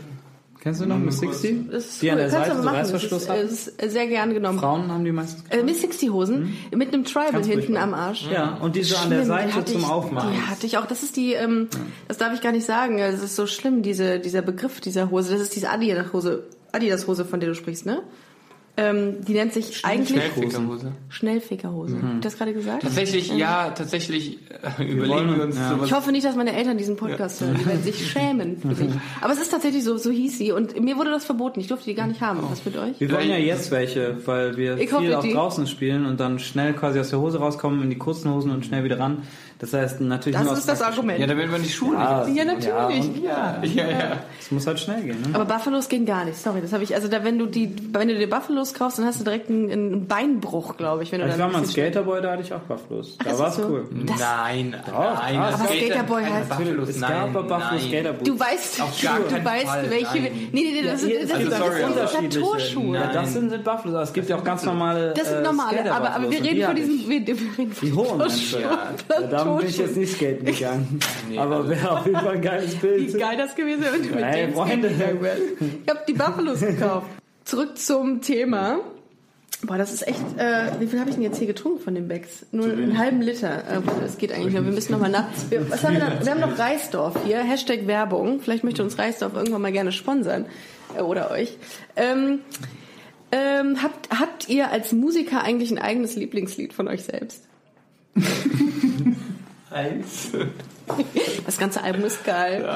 Kennst 0.60 0.82
du 0.82 0.86
noch 0.86 0.98
Miss 0.98 1.18
60? 1.20 1.70
Das 1.70 1.86
ist 1.86 2.02
Die 2.02 2.10
an 2.10 2.18
cool. 2.18 2.22
der 2.24 2.30
Kannst 2.30 2.34
du 2.34 2.50
Seite 2.52 2.56
so 2.58 2.64
machen. 2.64 2.76
Reißverschluss 2.76 3.26
das 3.26 3.28
hat? 3.30 3.38
ist, 3.44 3.68
äh, 3.82 3.86
ist 3.86 3.92
sehr 3.92 4.06
gern 4.08 4.34
genommen. 4.34 4.58
Frauen 4.58 4.92
haben 4.92 5.04
die 5.06 5.10
meistens. 5.12 5.42
Äh, 5.48 5.62
Miss 5.62 5.80
60 5.80 6.10
Hosen 6.10 6.54
mit 6.74 6.92
einem 6.92 7.04
Tribal 7.04 7.32
Ganz 7.32 7.46
hinten 7.46 7.62
furchtbar. 7.62 7.82
am 7.82 7.94
Arsch. 7.94 8.28
Ja, 8.30 8.58
und 8.60 8.76
die 8.76 8.82
so 8.82 8.96
an 8.96 9.08
der 9.08 9.24
Schlimm, 9.24 9.38
die 9.38 9.50
Seite 9.52 9.64
zum 9.64 9.80
ich, 9.80 9.86
Aufmachen. 9.86 10.32
Die 10.34 10.40
hatte 10.42 10.66
ich 10.66 10.76
auch. 10.76 10.84
Das 10.86 11.02
ist 11.02 11.16
die, 11.16 11.32
ähm, 11.32 11.68
das 12.08 12.18
darf 12.18 12.34
ich 12.34 12.42
gar 12.42 12.52
nicht 12.52 12.66
sagen. 12.66 12.98
Es 12.98 13.22
ist 13.22 13.36
so 13.36 13.46
schlimm, 13.46 13.80
diese, 13.82 14.20
dieser 14.20 14.42
Begriff 14.42 14.80
dieser 14.82 15.10
Hose. 15.10 15.32
Das 15.32 15.40
ist 15.40 15.56
diese 15.56 15.70
Adidas-Hose, 15.70 16.44
Adidas-Hose, 16.72 17.24
von 17.24 17.40
der 17.40 17.48
du 17.48 17.54
sprichst, 17.54 17.86
ne? 17.86 18.02
Ähm, 18.76 19.24
die 19.26 19.34
nennt 19.34 19.52
sich 19.52 19.84
eigentlich 19.84 20.22
Schnellfickerhose. 20.22 20.92
Schnellfickerhose. 21.08 21.96
Hab 22.02 22.14
ich 22.14 22.20
das 22.20 22.38
gerade 22.38 22.54
gesagt? 22.54 22.82
Tatsächlich, 22.82 23.30
ja, 23.36 23.70
tatsächlich 23.70 24.38
äh, 24.78 24.84
überlegen 24.84 25.36
wir 25.36 25.44
uns 25.44 25.56
ja. 25.56 25.70
sowas. 25.70 25.86
Ich 25.88 25.92
hoffe 25.92 26.12
nicht, 26.12 26.24
dass 26.24 26.36
meine 26.36 26.54
Eltern 26.54 26.78
diesen 26.78 26.96
Podcast 26.96 27.40
hören. 27.40 27.56
Die 27.60 27.66
werden 27.66 27.82
sich 27.82 28.10
schämen 28.10 28.58
für 28.58 28.74
sich. 28.74 28.88
Aber 29.20 29.32
es 29.32 29.40
ist 29.40 29.50
tatsächlich 29.50 29.84
so, 29.84 29.98
so 29.98 30.10
hieß 30.10 30.38
sie. 30.38 30.52
Und 30.52 30.80
mir 30.80 30.96
wurde 30.96 31.10
das 31.10 31.24
verboten. 31.24 31.60
Ich 31.60 31.66
durfte 31.66 31.86
die 31.90 31.94
gar 31.94 32.06
nicht 32.06 32.20
haben. 32.20 32.40
Was 32.50 32.64
mit 32.64 32.76
euch? 32.78 32.98
Wir 33.00 33.10
wollen 33.12 33.28
ja 33.28 33.36
jetzt 33.36 33.70
welche, 33.70 34.26
weil 34.26 34.56
wir 34.56 34.78
Ich 34.78 34.90
viel 34.90 35.14
auch 35.14 35.22
die- 35.22 35.32
draußen 35.32 35.66
spielen 35.66 36.06
und 36.06 36.18
dann 36.20 36.38
schnell 36.38 36.72
quasi 36.72 37.00
aus 37.00 37.10
der 37.10 37.20
Hose 37.20 37.38
rauskommen 37.38 37.82
in 37.82 37.90
die 37.90 37.98
kurzen 37.98 38.32
Hosen 38.32 38.50
und 38.50 38.64
schnell 38.64 38.84
wieder 38.84 38.98
ran. 38.98 39.22
Das 39.60 39.74
heißt 39.74 40.00
natürlich 40.00 40.38
Das 40.38 40.58
ist 40.58 40.68
das 40.68 40.80
Argument. 40.80 41.18
ja, 41.18 41.26
damit 41.26 41.50
man 41.50 41.62
die 41.62 41.68
Schuhe 41.68 41.94
Ja, 41.94 42.26
Ja, 42.26 42.44
natürlich. 42.46 43.22
Ja, 43.22 43.58
nicht. 43.60 43.74
Ja, 43.74 43.88
ja. 43.90 44.16
Es 44.40 44.50
muss 44.50 44.66
halt 44.66 44.80
schnell 44.80 45.02
gehen. 45.02 45.20
Ne? 45.20 45.28
Aber 45.34 45.44
Buffalos 45.44 45.88
gehen 45.88 46.06
gar 46.06 46.24
nicht. 46.24 46.38
Sorry, 46.38 46.62
das 46.62 46.72
habe 46.72 46.82
ich. 46.82 46.94
Also 46.94 47.08
da, 47.08 47.22
wenn 47.24 47.38
du 47.38 47.44
die, 47.46 47.74
wenn 47.92 48.08
du 48.08 48.16
dir 48.18 48.28
Buffalos 48.30 48.72
kaufst, 48.72 48.98
dann 48.98 49.04
hast 49.06 49.20
du 49.20 49.24
direkt 49.24 49.50
einen, 49.50 49.70
einen 49.70 50.06
Beinbruch, 50.06 50.78
glaube 50.78 51.02
ich. 51.02 51.12
Wenn 51.12 51.20
du 51.20 51.28
Ich 51.28 51.38
war 51.38 51.48
mal 51.48 51.58
ein 51.58 51.66
Skaterboy, 51.66 52.22
da 52.22 52.32
hatte 52.32 52.42
ich 52.42 52.52
auch 52.54 52.60
Bufflos. 52.60 53.18
Da 53.22 53.38
war 53.38 53.48
es 53.48 53.56
so. 53.56 53.62
cool. 53.68 53.86
Das- 54.06 54.18
nein, 54.18 54.70
nein. 54.70 55.36
aber 55.38 55.50
das 55.50 55.70
geht 55.70 55.84
Skaterboy 55.92 56.22
heißt- 56.22 56.48
Buffalos, 56.48 56.88
Es 56.88 56.98
nein, 57.00 57.10
gab 57.10 57.22
aber 57.28 57.42
Buffalo 57.42 57.64
nein. 57.78 57.80
Skaterboots. 57.80 58.24
Du 58.30 58.40
weißt, 58.40 58.80
Auf 58.80 59.02
gar 59.02 59.18
du 59.20 59.44
weißt, 59.44 59.66
Fall, 59.66 59.90
welche. 59.90 60.20
nein. 60.20 60.32
Nee, 60.52 60.62
nee, 60.62 60.80
nee, 60.80 60.82
das, 60.82 61.00
sind, 61.02 61.12
das, 61.22 61.38
sind- 61.38 61.52
auch 61.54 61.58
das 61.58 61.76
sind 62.12 62.90
Nein. 62.92 63.10
das 63.12 63.32
sind, 63.34 63.68
aber 63.68 64.02
Es 64.02 64.12
gibt 64.12 64.28
ja 64.30 64.36
auch 64.36 64.44
ganz 64.44 64.64
normale. 64.64 65.12
Das 65.14 65.28
sind 65.28 65.38
äh, 65.38 65.42
normale, 65.42 65.92
aber, 65.92 66.10
aber 66.14 66.30
wir 66.30 66.42
reden 66.42 66.64
von 66.64 66.76
diesen. 66.76 66.94
ich. 66.94 67.08
Wir, 67.08 67.26
wir 67.26 67.36
reden 67.58 67.72
von 67.72 67.88
Die 67.88 67.92
hohen 67.94 68.20
Da 69.54 69.58
bin 69.58 69.68
ich 69.68 69.78
jetzt 69.78 69.96
nicht 69.96 70.12
skaten 70.16 70.44
gegangen. 70.46 71.00
aber 71.36 71.68
wäre 71.68 71.90
auf 71.98 72.06
jeden 72.06 72.18
Fall 72.20 72.34
ein 72.36 72.42
geiles 72.42 72.74
Wie 72.82 72.86
Bild. 72.86 73.18
geil 73.18 73.36
das 73.36 73.54
gewesen 73.54 73.82
wäre, 73.82 73.92
wenn 73.94 74.02
du 74.02 74.08
mit 74.14 74.24
Hey, 74.24 74.46
dem 74.46 74.54
Freunde. 74.54 74.88
skaten 74.88 74.98
gegangen 74.98 75.22
wärst. 75.22 75.42
Ich 75.84 75.90
habe 75.90 76.00
die 76.08 76.12
Buffalos 76.12 76.60
gekauft. 76.60 77.06
Zurück 77.44 77.78
zum 77.78 78.20
Thema. 78.20 78.78
Boah, 79.62 79.76
das 79.76 79.92
ist 79.92 80.08
echt. 80.08 80.20
Äh, 80.38 80.70
wie 80.80 80.86
viel 80.86 80.98
habe 81.00 81.10
ich 81.10 81.16
denn 81.16 81.22
jetzt 81.24 81.36
hier 81.36 81.46
getrunken 81.46 81.80
von 81.80 81.94
den 81.94 82.08
Becks? 82.08 82.46
Nur 82.50 82.64
einen 82.66 82.96
halben 82.96 83.20
Liter. 83.20 83.58
Äh, 83.58 83.80
das 84.00 84.16
geht 84.16 84.32
eigentlich 84.32 84.54
noch. 84.54 84.64
Wir 84.64 84.72
müssen 84.72 84.92
noch 84.92 85.00
mal 85.00 85.10
nach. 85.10 85.26
Wir, 85.50 85.70
was 85.70 85.84
haben 85.84 85.94
wir, 85.94 86.00
da? 86.00 86.24
wir 86.24 86.30
haben 86.32 86.40
noch 86.40 86.58
Reisdorf 86.58 87.14
hier. 87.26 87.38
Hashtag 87.42 87.86
Werbung. 87.86 88.40
Vielleicht 88.40 88.64
möchte 88.64 88.82
uns 88.82 88.98
Reisdorf 88.98 89.34
irgendwann 89.34 89.60
mal 89.60 89.72
gerne 89.72 89.92
sponsern. 89.92 90.46
Äh, 90.96 91.02
oder 91.02 91.30
euch. 91.30 91.58
Ähm, 91.96 92.38
ähm, 93.32 93.82
habt, 93.82 94.08
habt 94.18 94.48
ihr 94.48 94.70
als 94.70 94.92
Musiker 94.92 95.42
eigentlich 95.42 95.70
ein 95.70 95.78
eigenes 95.78 96.16
Lieblingslied 96.16 96.72
von 96.72 96.88
euch 96.88 97.02
selbst? 97.04 97.44
Eins. 99.70 100.30
Das 101.46 101.56
ganze 101.56 101.84
Album 101.84 102.04
ist 102.04 102.24
geil. 102.24 102.68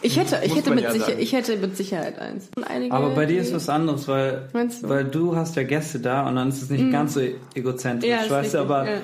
Ich 0.00 0.18
hätte, 0.18 0.40
ich 0.42 0.48
Muss 0.50 0.58
hätte 0.58 0.70
mit 0.70 0.84
ja 0.84 0.92
sicher, 0.92 1.04
sagen. 1.06 1.18
ich 1.20 1.32
hätte 1.34 1.56
mit 1.58 1.76
Sicherheit 1.76 2.18
eins. 2.18 2.48
Einige, 2.66 2.94
Aber 2.94 3.10
bei 3.10 3.26
dir 3.26 3.42
ist 3.42 3.54
was 3.54 3.68
anderes, 3.68 4.08
weil, 4.08 4.48
du? 4.52 4.88
weil 4.88 5.04
du 5.04 5.36
hast 5.36 5.54
ja 5.56 5.62
Gäste 5.62 5.98
da 6.00 6.26
und 6.26 6.36
dann 6.36 6.48
ist 6.48 6.62
es 6.62 6.70
nicht 6.70 6.90
ganz 6.90 7.12
so 7.14 7.20
egozentrisch. 7.54 8.08
Ja, 8.10 8.28
weißt 8.30 8.54
du, 8.54 8.58
aber 8.58 8.84
ja. 8.90 8.96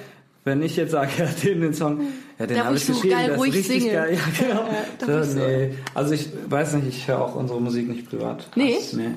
wenn 0.44 0.62
ich 0.62 0.76
jetzt 0.76 0.92
sage, 0.92 1.10
ja, 1.18 1.26
den, 1.44 1.60
den 1.60 1.74
Song, 1.74 2.00
ja, 2.38 2.46
den 2.46 2.56
Ja, 2.56 2.64
habe 2.64 2.76
ich 2.76 2.86
geschrieben, 2.86 3.10
geil 3.16 3.26
der 3.26 3.36
ist 3.36 3.42
richtig 3.42 3.66
singe. 3.82 3.92
geil. 3.92 4.18
Ja, 4.40 4.48
genau. 4.48 4.60
Ja, 4.62 5.06
darf 5.06 5.24
ich 5.24 5.30
so, 5.32 5.38
so. 5.40 5.46
nee. 5.46 5.74
Also 5.94 6.14
ich 6.14 6.28
weiß 6.48 6.72
nicht, 6.74 6.88
ich 6.88 7.08
höre 7.08 7.20
auch 7.22 7.34
unsere 7.34 7.60
Musik 7.60 7.88
nicht 7.88 8.08
privat. 8.08 8.48
Nee? 8.54 8.78
Nee. 8.92 9.10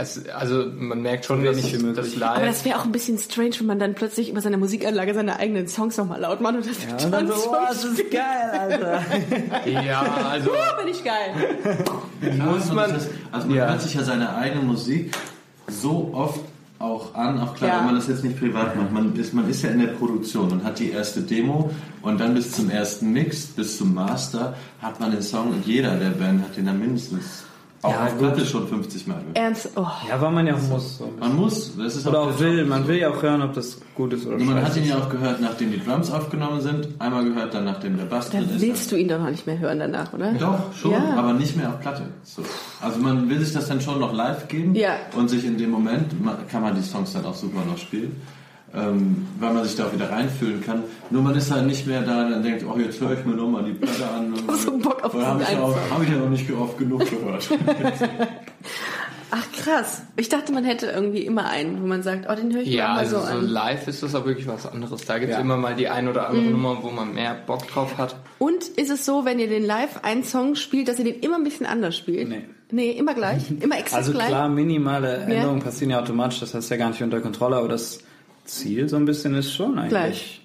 Es, 0.00 0.26
also 0.28 0.66
man 0.78 1.02
merkt 1.02 1.24
schon, 1.26 1.44
dass 1.44 1.56
wie 1.58 1.76
möglich. 1.78 2.14
das 2.14 2.22
Aber 2.22 2.40
live. 2.40 2.46
das 2.48 2.64
wäre 2.64 2.78
auch 2.78 2.84
ein 2.84 2.92
bisschen 2.92 3.18
strange, 3.18 3.52
wenn 3.58 3.66
man 3.66 3.78
dann 3.78 3.94
plötzlich 3.94 4.30
über 4.30 4.40
seine 4.40 4.56
Musikanlage 4.56 5.14
seine 5.14 5.38
eigenen 5.38 5.68
Songs 5.68 5.96
nochmal 5.96 6.20
laut 6.20 6.40
macht 6.40 6.54
und 6.56 6.66
das 6.66 6.76
Ja, 7.02 7.08
dann 7.10 7.26
so, 7.28 7.34
oh, 7.50 7.56
das 7.68 7.84
ist 7.84 8.10
geil, 8.10 8.50
Alter. 8.58 9.02
ja, 9.84 10.02
also 10.30 10.50
Oh, 10.50 10.82
bin 10.82 10.92
ich 10.92 11.04
geil. 11.04 11.30
muss 12.44 12.68
und 12.70 12.76
man. 12.76 12.92
das 12.92 13.04
ist, 13.04 13.10
also 13.32 13.46
man 13.48 13.56
Ja. 13.56 13.68
hört 13.68 13.82
sich 13.82 13.94
ja 13.94 14.02
seine 14.02 14.34
eigene 14.36 14.62
Musik 14.62 15.12
so 15.68 16.10
oft 16.14 16.40
auch 16.78 17.14
an, 17.14 17.38
auch 17.40 17.54
klar, 17.54 17.70
Ja. 17.70 17.78
wenn 17.80 17.86
man 17.86 17.94
das 17.96 18.08
jetzt 18.08 18.24
nicht 18.24 18.38
privat 18.38 18.74
macht. 18.74 18.90
Man 18.90 19.14
ist, 19.14 19.34
man 19.34 19.48
ist 19.50 19.62
ja 19.62 19.68
in 19.70 19.80
der 19.80 19.88
Produktion 19.88 20.50
und 20.50 20.64
hat 20.64 20.78
die 20.78 20.90
erste 20.90 21.20
Demo 21.20 21.70
und 22.00 22.18
dann 22.18 22.32
bis 22.34 22.52
zum 22.52 22.70
ersten 22.70 23.12
Mix, 23.12 23.46
bis 23.48 23.76
zum 23.76 23.92
Master, 23.92 24.54
hat 24.80 24.98
man 24.98 25.10
den 25.10 25.20
Song 25.22 25.48
und 25.50 25.66
jeder 25.66 25.96
der 25.96 26.08
Band 26.10 26.42
hat 26.42 26.56
den 26.56 26.64
dann 26.66 26.78
mindestens 26.80 27.44
auch 27.82 27.90
Ja, 27.92 28.04
auf. 28.04 28.18
Platte 28.18 28.44
schon 28.44 28.68
50 28.68 29.06
Mal 29.06 29.14
gehört. 29.20 29.36
Ernst, 29.38 29.70
oh. 29.76 29.86
Ja, 30.08 30.20
weil 30.20 30.30
man 30.32 30.46
ja 30.46 30.54
auch 30.54 30.62
muss. 30.68 30.98
So. 30.98 31.10
Man 31.18 31.34
muss, 31.36 31.76
das 31.78 31.96
ist 31.96 32.06
Oder 32.06 32.24
der 32.26 32.34
auch 32.34 32.38
will, 32.40 32.58
Job. 32.60 32.68
man 32.68 32.86
will 32.88 32.96
ja 32.96 33.10
auch 33.10 33.22
hören, 33.22 33.40
ob 33.42 33.54
das 33.54 33.78
gut 33.94 34.12
ist 34.12 34.26
oder 34.26 34.36
Und 34.36 34.46
man 34.46 34.62
hat 34.62 34.76
ihn 34.76 34.86
ja 34.86 34.98
auch 34.98 35.08
gehört, 35.08 35.40
nachdem 35.40 35.70
die 35.72 35.82
Drums 35.82 36.10
aufgenommen 36.10 36.60
sind. 36.60 36.88
Einmal 36.98 37.24
gehört, 37.24 37.54
dann 37.54 37.64
nachdem 37.64 37.96
der 37.96 38.04
Bass 38.04 38.28
Da 38.30 38.38
drin 38.38 38.50
ist. 38.50 38.60
willst 38.60 38.92
du 38.92 38.96
ihn 38.96 39.08
doch 39.08 39.18
noch 39.18 39.30
nicht 39.30 39.46
mehr 39.46 39.58
hören 39.58 39.78
danach, 39.78 40.12
oder? 40.12 40.32
Doch, 40.34 40.72
schon, 40.74 40.92
Ja. 40.92 41.14
aber 41.16 41.32
nicht 41.32 41.56
mehr 41.56 41.68
auf 41.70 41.80
Platte. 41.80 42.02
So. 42.22 42.42
Also 42.82 42.98
man 43.00 43.28
will 43.30 43.40
sich 43.40 43.52
das 43.54 43.68
dann 43.68 43.80
schon 43.80 43.98
noch 43.98 44.12
live 44.12 44.46
geben 44.48 44.74
Ja. 44.74 44.92
und 45.16 45.28
sich 45.30 45.44
in 45.46 45.56
dem 45.56 45.70
Moment 45.70 46.12
kann 46.50 46.62
man 46.62 46.74
die 46.74 46.82
Songs 46.82 47.12
dann 47.14 47.24
auch 47.24 47.34
super 47.34 47.60
noch 47.66 47.78
spielen, 47.78 48.20
ähm, 48.74 49.26
weil 49.38 49.52
man 49.52 49.64
sich 49.64 49.74
da 49.76 49.86
auch 49.86 49.92
wieder 49.92 50.10
reinfühlen 50.10 50.64
kann. 50.64 50.82
Nur 51.10 51.22
man 51.22 51.34
ist 51.34 51.50
halt 51.50 51.66
nicht 51.66 51.86
mehr 51.86 52.02
da 52.02 52.26
und 52.26 52.42
denkt, 52.42 52.64
oh 52.64 52.78
jetzt 52.78 53.00
höre 53.00 53.18
ich 53.18 53.24
mir 53.24 53.34
nochmal 53.34 53.64
die 53.64 53.72
Platte 53.72 54.08
an. 54.08 54.32
hab 54.48 54.56
so 54.56 54.78
Bock 54.78 55.02
auf 55.04 55.14
Weil 55.14 55.26
habe 55.26 55.42
ich, 55.42 55.50
ja 55.50 55.60
auch- 55.60 55.76
hab 55.90 56.02
ich 56.02 56.08
ja 56.08 56.16
noch 56.16 56.28
nicht 56.30 56.50
oft 56.52 56.78
genug 56.78 57.00
gehört. 57.10 57.48
Ach 59.32 59.46
krass. 59.62 60.02
Ich 60.16 60.28
dachte, 60.28 60.52
man 60.52 60.64
hätte 60.64 60.86
irgendwie 60.86 61.20
immer 61.24 61.44
einen, 61.48 61.80
wo 61.80 61.86
man 61.86 62.02
sagt, 62.02 62.26
oh, 62.28 62.34
den 62.34 62.52
höre 62.52 62.62
ich 62.62 62.68
mir 62.68 62.74
Ja, 62.74 62.88
mal 62.88 62.98
also 62.98 63.20
so 63.20 63.26
so 63.26 63.32
an. 63.32 63.46
live 63.46 63.86
ist 63.86 64.02
das 64.02 64.12
auch 64.16 64.24
wirklich 64.24 64.48
was 64.48 64.66
anderes. 64.66 65.04
Da 65.04 65.18
gibt's 65.20 65.36
Ja. 65.36 65.40
immer 65.40 65.56
mal 65.56 65.76
die 65.76 65.88
ein 65.88 66.08
oder 66.08 66.26
andere 66.28 66.46
Mhm. 66.46 66.50
Nummer, 66.52 66.78
wo 66.82 66.90
man 66.90 67.14
mehr 67.14 67.36
Bock 67.46 67.64
drauf 67.68 67.96
hat. 67.96 68.16
Und 68.40 68.64
ist 68.64 68.90
es 68.90 69.06
so, 69.06 69.24
wenn 69.24 69.38
ihr 69.38 69.46
den 69.48 69.64
live 69.64 70.00
einen 70.02 70.24
Song 70.24 70.56
spielt, 70.56 70.88
dass 70.88 70.98
ihr 70.98 71.04
den 71.04 71.20
immer 71.20 71.36
ein 71.36 71.44
bisschen 71.44 71.66
anders 71.66 71.96
spielt? 71.96 72.28
Nee. 72.28 72.44
Nee, 72.72 72.90
immer 72.90 73.14
gleich? 73.14 73.42
Immer 73.60 73.78
exakt 73.78 73.94
Also 74.02 74.12
gleich? 74.12 74.26
klar, 74.28 74.48
minimale 74.48 75.14
Änderungen 75.18 75.60
passieren 75.60 75.90
ja 75.90 76.00
automatisch, 76.00 76.40
das 76.40 76.54
heißt 76.54 76.70
ja 76.70 76.76
gar 76.76 76.88
nicht 76.90 77.02
unter 77.02 77.20
Kontrolle, 77.20 77.56
aber 77.56 77.68
das 77.68 77.98
Ziel 78.50 78.88
so 78.88 78.96
ein 78.96 79.04
bisschen 79.04 79.34
ist 79.34 79.52
schon 79.52 79.78
eigentlich. 79.78 79.90
Gleich. 79.90 80.40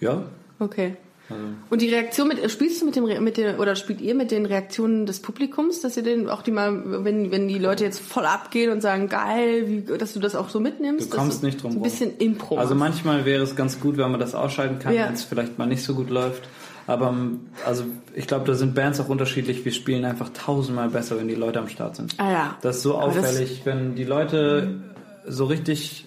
Ja. 0.00 0.22
Okay. 0.58 0.96
Also, 1.30 1.42
Und 1.70 1.80
die 1.80 1.88
Reaktion 1.88 2.28
mit, 2.28 2.50
spielst 2.50 2.82
du 2.82 2.86
mit 2.86 2.96
dem, 2.96 3.24
mit 3.24 3.38
der, 3.38 3.58
oder 3.58 3.76
spielt 3.76 4.02
ihr 4.02 4.14
mit 4.14 4.30
den 4.30 4.44
Reaktionen 4.44 5.06
des 5.06 5.20
Publikums, 5.20 5.80
dass 5.80 5.96
ihr 5.96 6.02
den 6.02 6.28
auch 6.28 6.42
die 6.42 6.50
mal, 6.50 7.04
wenn, 7.04 7.30
wenn 7.30 7.48
die 7.48 7.58
Leute 7.58 7.82
jetzt 7.82 7.98
voll 8.00 8.26
abgehen 8.26 8.70
und 8.70 8.82
sagen, 8.82 9.08
geil, 9.08 9.64
wie, 9.66 9.96
dass 9.96 10.12
du 10.12 10.20
das 10.20 10.34
auch 10.34 10.50
so 10.50 10.60
mitnimmst? 10.60 11.10
Du 11.12 11.16
kommst 11.16 11.42
nicht 11.42 11.62
drum 11.62 11.72
so 11.72 11.78
Ein 11.78 11.82
bisschen 11.82 12.18
Impro. 12.18 12.58
Also 12.58 12.74
manchmal 12.74 13.24
wäre 13.24 13.42
es 13.42 13.56
ganz 13.56 13.80
gut, 13.80 13.96
wenn 13.96 14.10
man 14.10 14.20
das 14.20 14.34
ausschalten 14.34 14.78
kann, 14.78 14.94
Ja. 14.94 15.06
wenn 15.06 15.14
es 15.14 15.24
vielleicht 15.24 15.56
mal 15.58 15.66
nicht 15.66 15.82
so 15.82 15.94
gut 15.94 16.10
läuft. 16.10 16.42
Aber 16.86 17.08
ähm, 17.08 17.40
also 17.64 17.84
ich 18.14 18.26
glaube, 18.26 18.44
da 18.44 18.52
sind 18.52 18.74
Bands 18.74 19.00
auch 19.00 19.08
unterschiedlich. 19.08 19.64
Wir 19.64 19.72
spielen 19.72 20.04
einfach 20.04 20.28
tausendmal 20.34 20.90
besser, 20.90 21.16
wenn 21.16 21.28
die 21.28 21.34
Leute 21.34 21.58
am 21.58 21.68
Start 21.68 21.96
sind. 21.96 22.14
Ah 22.18 22.30
ja. 22.30 22.58
Das 22.60 22.76
ist 22.76 22.82
so 22.82 22.96
Aber 22.98 23.06
auffällig. 23.06 23.62
wenn 23.64 23.94
die 23.94 24.04
Leute 24.04 24.82
so 25.26 25.46
richtig 25.46 26.04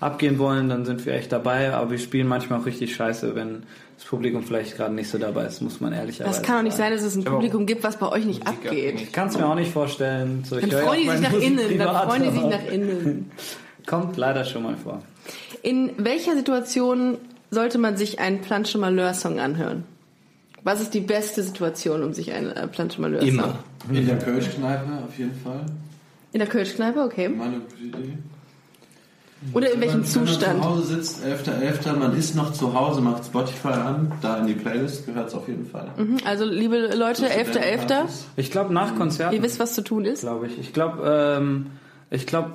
abgehen 0.00 0.38
wollen, 0.38 0.68
dann 0.68 0.84
sind 0.84 1.04
wir 1.06 1.14
echt 1.14 1.32
dabei. 1.32 1.72
Aber 1.72 1.90
wir 1.90 1.98
spielen 1.98 2.28
manchmal 2.28 2.60
auch 2.60 2.66
richtig 2.66 2.94
scheiße, 2.94 3.34
wenn 3.34 3.62
das 3.96 4.04
Publikum 4.06 4.42
vielleicht 4.42 4.76
gerade 4.76 4.94
nicht 4.94 5.08
so 5.08 5.18
dabei 5.18 5.46
ist, 5.46 5.62
muss 5.62 5.80
man 5.80 5.92
ehrlicherweise 5.92 6.38
Das 6.38 6.42
kann 6.46 6.56
doch 6.56 6.62
nicht 6.64 6.76
sein, 6.76 6.90
sagen. 6.92 6.96
dass 6.96 7.04
es 7.04 7.16
ein 7.16 7.24
Publikum 7.24 7.64
gibt, 7.66 7.82
was 7.82 7.96
bei 7.96 8.08
euch 8.08 8.26
nicht 8.26 8.44
Musik 8.44 8.66
abgeht. 8.66 9.00
Ich 9.00 9.12
kann 9.12 9.28
es 9.28 9.38
mir 9.38 9.46
auch 9.46 9.54
nicht 9.54 9.72
vorstellen. 9.72 10.44
So, 10.44 10.60
Dann 10.60 10.70
freuen 10.70 11.02
die 11.02 11.08
auch 11.10 11.14
sich 11.14 11.20
meine 11.20 11.20
nach 11.20 11.32
innen. 11.32 11.78
Dann 11.78 12.08
freuen 12.08 12.22
die 12.22 12.30
sich 12.30 12.42
nach 12.42 12.66
innen. 12.70 13.30
Kommt 13.86 14.16
leider 14.16 14.44
schon 14.44 14.64
mal 14.64 14.76
vor. 14.76 15.02
In 15.62 15.92
welcher 15.96 16.34
Situation 16.34 17.18
sollte 17.50 17.78
man 17.78 17.96
sich 17.96 18.18
einen 18.18 18.40
Planche 18.40 18.78
Malheur-Song 18.78 19.40
anhören? 19.40 19.84
Was 20.64 20.80
ist 20.80 20.94
die 20.94 21.00
beste 21.00 21.44
Situation, 21.44 22.02
um 22.02 22.12
sich 22.12 22.32
einen 22.32 22.50
äh, 22.50 22.66
Planche 22.66 23.00
Malheur-Song? 23.00 23.28
Immer. 23.28 23.58
In 23.90 24.06
der 24.06 24.18
Kölschkneipe 24.18 25.04
auf 25.06 25.16
jeden 25.16 25.38
Fall. 25.40 25.64
In 26.32 26.40
der 26.40 26.48
Kölschkneipe, 26.48 27.00
okay. 27.00 27.28
Meine 27.28 27.62
Idee. 27.80 28.18
Oder 29.52 29.72
in 29.72 29.80
welchem 29.80 30.00
man- 30.00 30.14
Wenn 30.14 30.20
man 30.24 30.26
Zustand? 30.28 30.62
zu 30.62 30.68
Hause 30.68 30.82
sitzt, 30.96 31.24
11.11., 31.24 31.98
man 31.98 32.16
ist 32.16 32.34
noch 32.34 32.52
zu 32.52 32.74
Hause, 32.74 33.00
macht 33.00 33.24
Spotify 33.24 33.68
an, 33.68 34.12
da 34.22 34.38
in 34.38 34.46
die 34.46 34.54
Playlist 34.54 35.06
gehört 35.06 35.28
es 35.28 35.34
auf 35.34 35.48
jeden 35.48 35.66
Fall. 35.66 35.88
Mhm, 35.96 36.18
Also, 36.24 36.44
liebe 36.44 36.94
Leute, 36.96 37.26
11.11., 37.28 38.26
Ich 38.36 38.50
glaube, 38.50 38.72
nach 38.74 38.94
Konzerten. 38.96 39.34
ihr 39.34 39.42
wisst, 39.42 39.58
was 39.58 39.74
zu 39.74 39.82
tun 39.82 40.04
ist. 40.04 40.20
glaube 40.22 40.46
ich. 40.48 40.58
Ich 40.58 40.72
glaube, 40.72 41.02
ähm, 41.38 41.66
ich 42.10 42.26
glaube, 42.26 42.50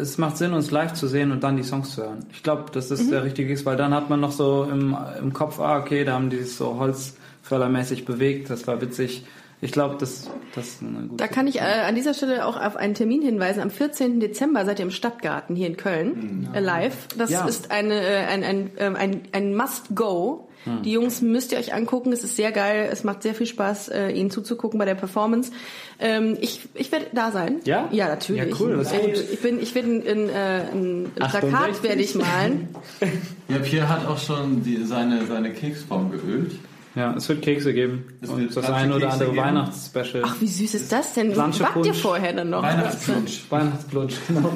es 0.00 0.18
macht 0.18 0.36
Sinn, 0.36 0.52
uns 0.54 0.70
live 0.70 0.92
zu 0.94 1.06
sehen 1.06 1.30
und 1.32 1.42
dann 1.44 1.56
die 1.56 1.62
Songs 1.62 1.94
zu 1.94 2.02
hören. 2.02 2.26
Ich 2.32 2.42
glaube, 2.42 2.64
dass 2.72 2.88
das 2.88 3.08
der 3.08 3.22
richtige 3.24 3.52
ist, 3.52 3.64
weil 3.64 3.76
dann 3.76 3.94
hat 3.94 4.10
man 4.10 4.20
noch 4.20 4.32
so 4.32 4.66
im, 4.70 4.96
im 5.20 5.32
Kopf, 5.32 5.60
ah, 5.60 5.78
okay, 5.78 6.04
da 6.04 6.14
haben 6.14 6.30
die 6.30 6.38
sich 6.38 6.56
so 6.56 6.78
holzfällermäßig 6.78 8.04
bewegt, 8.04 8.50
das 8.50 8.66
war 8.66 8.80
witzig. 8.80 9.24
Ich 9.64 9.70
glaube, 9.72 9.96
das, 9.98 10.28
das 10.56 10.66
ist 10.66 10.82
eine 10.82 11.06
gute 11.06 11.16
Da 11.16 11.28
kann 11.28 11.46
ich 11.46 11.56
äh, 11.60 11.60
an 11.86 11.94
dieser 11.94 12.14
Stelle 12.14 12.44
auch 12.46 12.60
auf 12.60 12.74
einen 12.76 12.94
Termin 12.94 13.22
hinweisen. 13.22 13.60
Am 13.62 13.70
14. 13.70 14.18
Dezember 14.18 14.64
seid 14.66 14.80
ihr 14.80 14.84
im 14.84 14.90
Stadtgarten 14.90 15.54
hier 15.54 15.68
in 15.68 15.76
Köln 15.76 16.48
äh, 16.52 16.58
live. 16.60 17.06
Das 17.16 17.30
Ja. 17.30 17.46
ist 17.46 17.70
eine, 17.70 17.94
äh, 17.94 18.16
ein, 18.26 18.42
ein, 18.42 18.70
ähm, 18.78 18.96
ein, 18.96 19.20
ein 19.32 19.54
Must-Go. 19.56 20.48
Die 20.84 20.92
Jungs 20.92 21.22
müsst 21.22 21.50
ihr 21.50 21.58
euch 21.58 21.74
angucken. 21.74 22.12
Es 22.12 22.22
ist 22.22 22.36
sehr 22.36 22.52
geil. 22.52 22.88
Es 22.92 23.02
macht 23.02 23.24
sehr 23.24 23.34
viel 23.34 23.48
Spaß, 23.48 23.88
äh, 23.88 24.10
ihnen 24.10 24.30
zuzugucken 24.30 24.78
bei 24.78 24.84
der 24.84 24.94
Performance. 24.94 25.50
Ähm, 25.98 26.36
ich 26.40 26.68
ich 26.74 26.92
werde 26.92 27.06
da 27.12 27.32
sein. 27.32 27.56
Ja? 27.64 27.88
Ja, 27.90 28.06
natürlich. 28.06 28.48
Ja, 28.48 28.56
cool, 28.60 28.76
das 28.76 28.92
ist 28.92 29.00
gut. 29.00 29.10
Ich 29.32 29.40
bin, 29.40 29.60
ich 29.60 29.74
werde 29.74 29.88
ein, 29.88 30.06
ein, 30.06 30.28
äh, 30.28 30.62
ein 30.72 31.10
Plakat 31.16 31.44
68? 31.44 31.82
werde 31.82 32.02
ich 32.02 32.14
malen. 32.14 32.68
Ja, 33.48 33.58
Pierre 33.58 33.88
hat 33.88 34.06
auch 34.06 34.18
schon 34.18 34.62
die, 34.62 34.84
seine, 34.84 35.26
seine 35.26 35.52
Keksform 35.52 36.12
geölt. 36.12 36.52
Ja, 36.94 37.14
es 37.14 37.28
wird 37.28 37.42
Kekse 37.42 37.72
geben. 37.72 38.06
Es 38.20 38.28
und 38.28 38.54
das 38.54 38.70
eine 38.70 38.94
oder 38.94 39.12
andere 39.12 39.30
geben. 39.30 39.42
Weihnachtsspecial. 39.44 40.22
Ach, 40.26 40.36
wie 40.40 40.46
süß 40.46 40.74
ist 40.74 40.92
das 40.92 41.14
denn? 41.14 41.32
Planschepunsch. 41.32 41.74
Backt 41.74 41.86
ihr 41.86 41.94
vorher 41.94 42.32
dann 42.32 42.50
noch? 42.50 42.62
Weihnachtslunch. 42.62 43.44
Weihnachtsblutsch, 43.50 44.16
genau. 44.28 44.52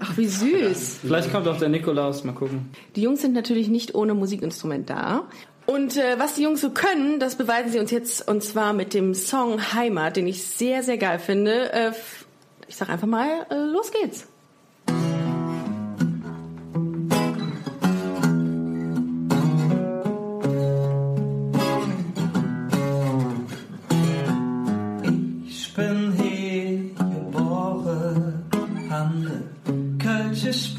Ach, 0.00 0.16
wie 0.16 0.26
süß. 0.26 0.98
Vielleicht 1.02 1.32
kommt 1.32 1.48
auch 1.48 1.58
der 1.58 1.68
Nikolaus, 1.68 2.24
mal 2.24 2.32
gucken. 2.32 2.70
Die 2.96 3.02
Jungs 3.02 3.20
sind 3.20 3.32
natürlich 3.32 3.68
nicht 3.68 3.94
ohne 3.94 4.14
Musikinstrument 4.14 4.90
da. 4.90 5.24
Und 5.66 5.96
äh, 5.96 6.18
was 6.18 6.34
die 6.34 6.42
Jungs 6.42 6.60
so 6.60 6.70
können, 6.70 7.18
das 7.20 7.36
beweisen 7.36 7.72
sie 7.72 7.78
uns 7.78 7.90
jetzt 7.90 8.28
und 8.28 8.42
zwar 8.42 8.72
mit 8.72 8.92
dem 8.92 9.14
Song 9.14 9.72
Heimat, 9.72 10.16
den 10.16 10.26
ich 10.26 10.44
sehr, 10.44 10.82
sehr 10.82 10.98
geil 10.98 11.18
finde. 11.18 11.72
Äh, 11.72 11.92
ich 12.68 12.76
sag 12.76 12.90
einfach 12.90 13.06
mal, 13.06 13.46
äh, 13.50 13.54
los 13.54 13.90
geht's. 13.90 14.26
Kölsche 30.44 30.73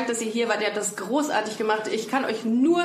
Dank, 0.00 0.08
dass 0.08 0.22
ihr 0.22 0.30
hier 0.30 0.48
wart. 0.48 0.62
Ihr 0.62 0.68
habt 0.68 0.78
das 0.78 0.96
großartig 0.96 1.58
gemacht. 1.58 1.82
Ich 1.92 2.08
kann 2.08 2.24
euch 2.24 2.46
nur 2.46 2.82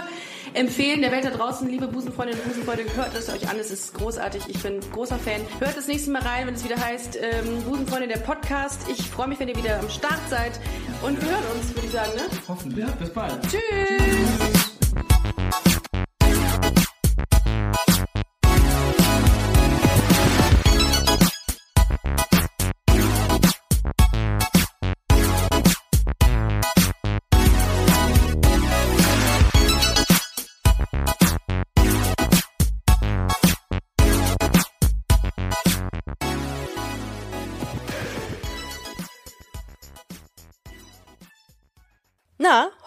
empfehlen, 0.54 1.02
der 1.02 1.14
Welt 1.14 1.24
da 1.24 1.30
draußen, 1.30 1.66
liebe 1.70 1.88
Busenfreundinnen 1.88 2.42
und 2.42 2.50
Busenfreunde, 2.50 2.84
hört 2.94 3.16
es 3.16 3.30
euch 3.30 3.48
an. 3.48 3.58
Es 3.58 3.72
ist 3.72 3.94
großartig. 3.94 4.44
Ich 4.50 4.62
bin 4.62 4.82
großer 4.92 5.18
Fan. 5.18 5.40
Hört 5.60 5.78
das 5.78 5.88
nächste 5.88 6.12
Mal 6.12 6.24
rein, 6.24 6.46
wenn 6.46 6.56
es 6.56 6.66
wieder 6.66 6.78
heißt 6.78 7.18
ähm, 7.22 7.64
Busenfreundin, 7.64 8.10
der 8.10 8.18
Podcast. 8.18 8.82
Ich 8.90 9.10
freue 9.10 9.30
mich, 9.30 9.40
wenn 9.40 9.48
ihr 9.48 9.56
wieder 9.56 9.80
am 9.80 9.90
Start 9.90 10.20
seid. 10.30 10.60
Und 11.04 11.22
wir 11.22 11.30
hören 11.30 11.44
uns, 11.56 11.74
würde 11.74 11.88
ich 11.88 11.94
sagen. 11.94 12.12
Ne? 12.18 12.24
Hoffentlich. 12.50 12.86
Bis 12.86 13.10
bald. 13.12 13.42
Tschüss! 13.44 13.62
Na, 13.62 14.65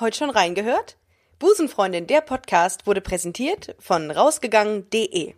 heute 0.09 0.17
schon 0.17 0.31
reingehört? 0.31 0.97
Busenfreundin, 1.39 2.07
der 2.07 2.23
Podcast 2.23 2.87
wurde 2.87 3.03
präsentiert 3.03 3.77
von 3.79 4.11
rausgegangen.de. 4.11 5.35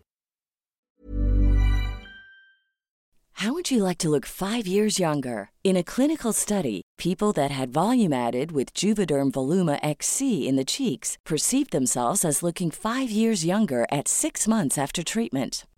How 3.42 3.52
would 3.54 3.70
you 3.70 3.82
like 3.82 3.98
to 3.98 4.10
look 4.10 4.26
five 4.26 4.66
years 4.66 4.98
younger? 4.98 5.48
In 5.64 5.76
a 5.76 5.82
clinical 5.82 6.32
study, 6.32 6.82
people 6.98 7.32
that 7.32 7.50
had 7.50 7.72
volume 7.72 8.12
added 8.12 8.52
with 8.52 8.74
Juvederm 8.74 9.32
Voluma 9.32 9.78
XC 9.82 10.46
in 10.46 10.56
the 10.56 10.64
cheeks 10.64 11.16
perceived 11.24 11.72
themselves 11.72 12.24
as 12.24 12.42
looking 12.42 12.70
five 12.70 13.10
years 13.10 13.44
younger 13.44 13.86
at 13.90 14.08
six 14.08 14.46
months 14.46 14.76
after 14.76 15.02
treatment. 15.02 15.64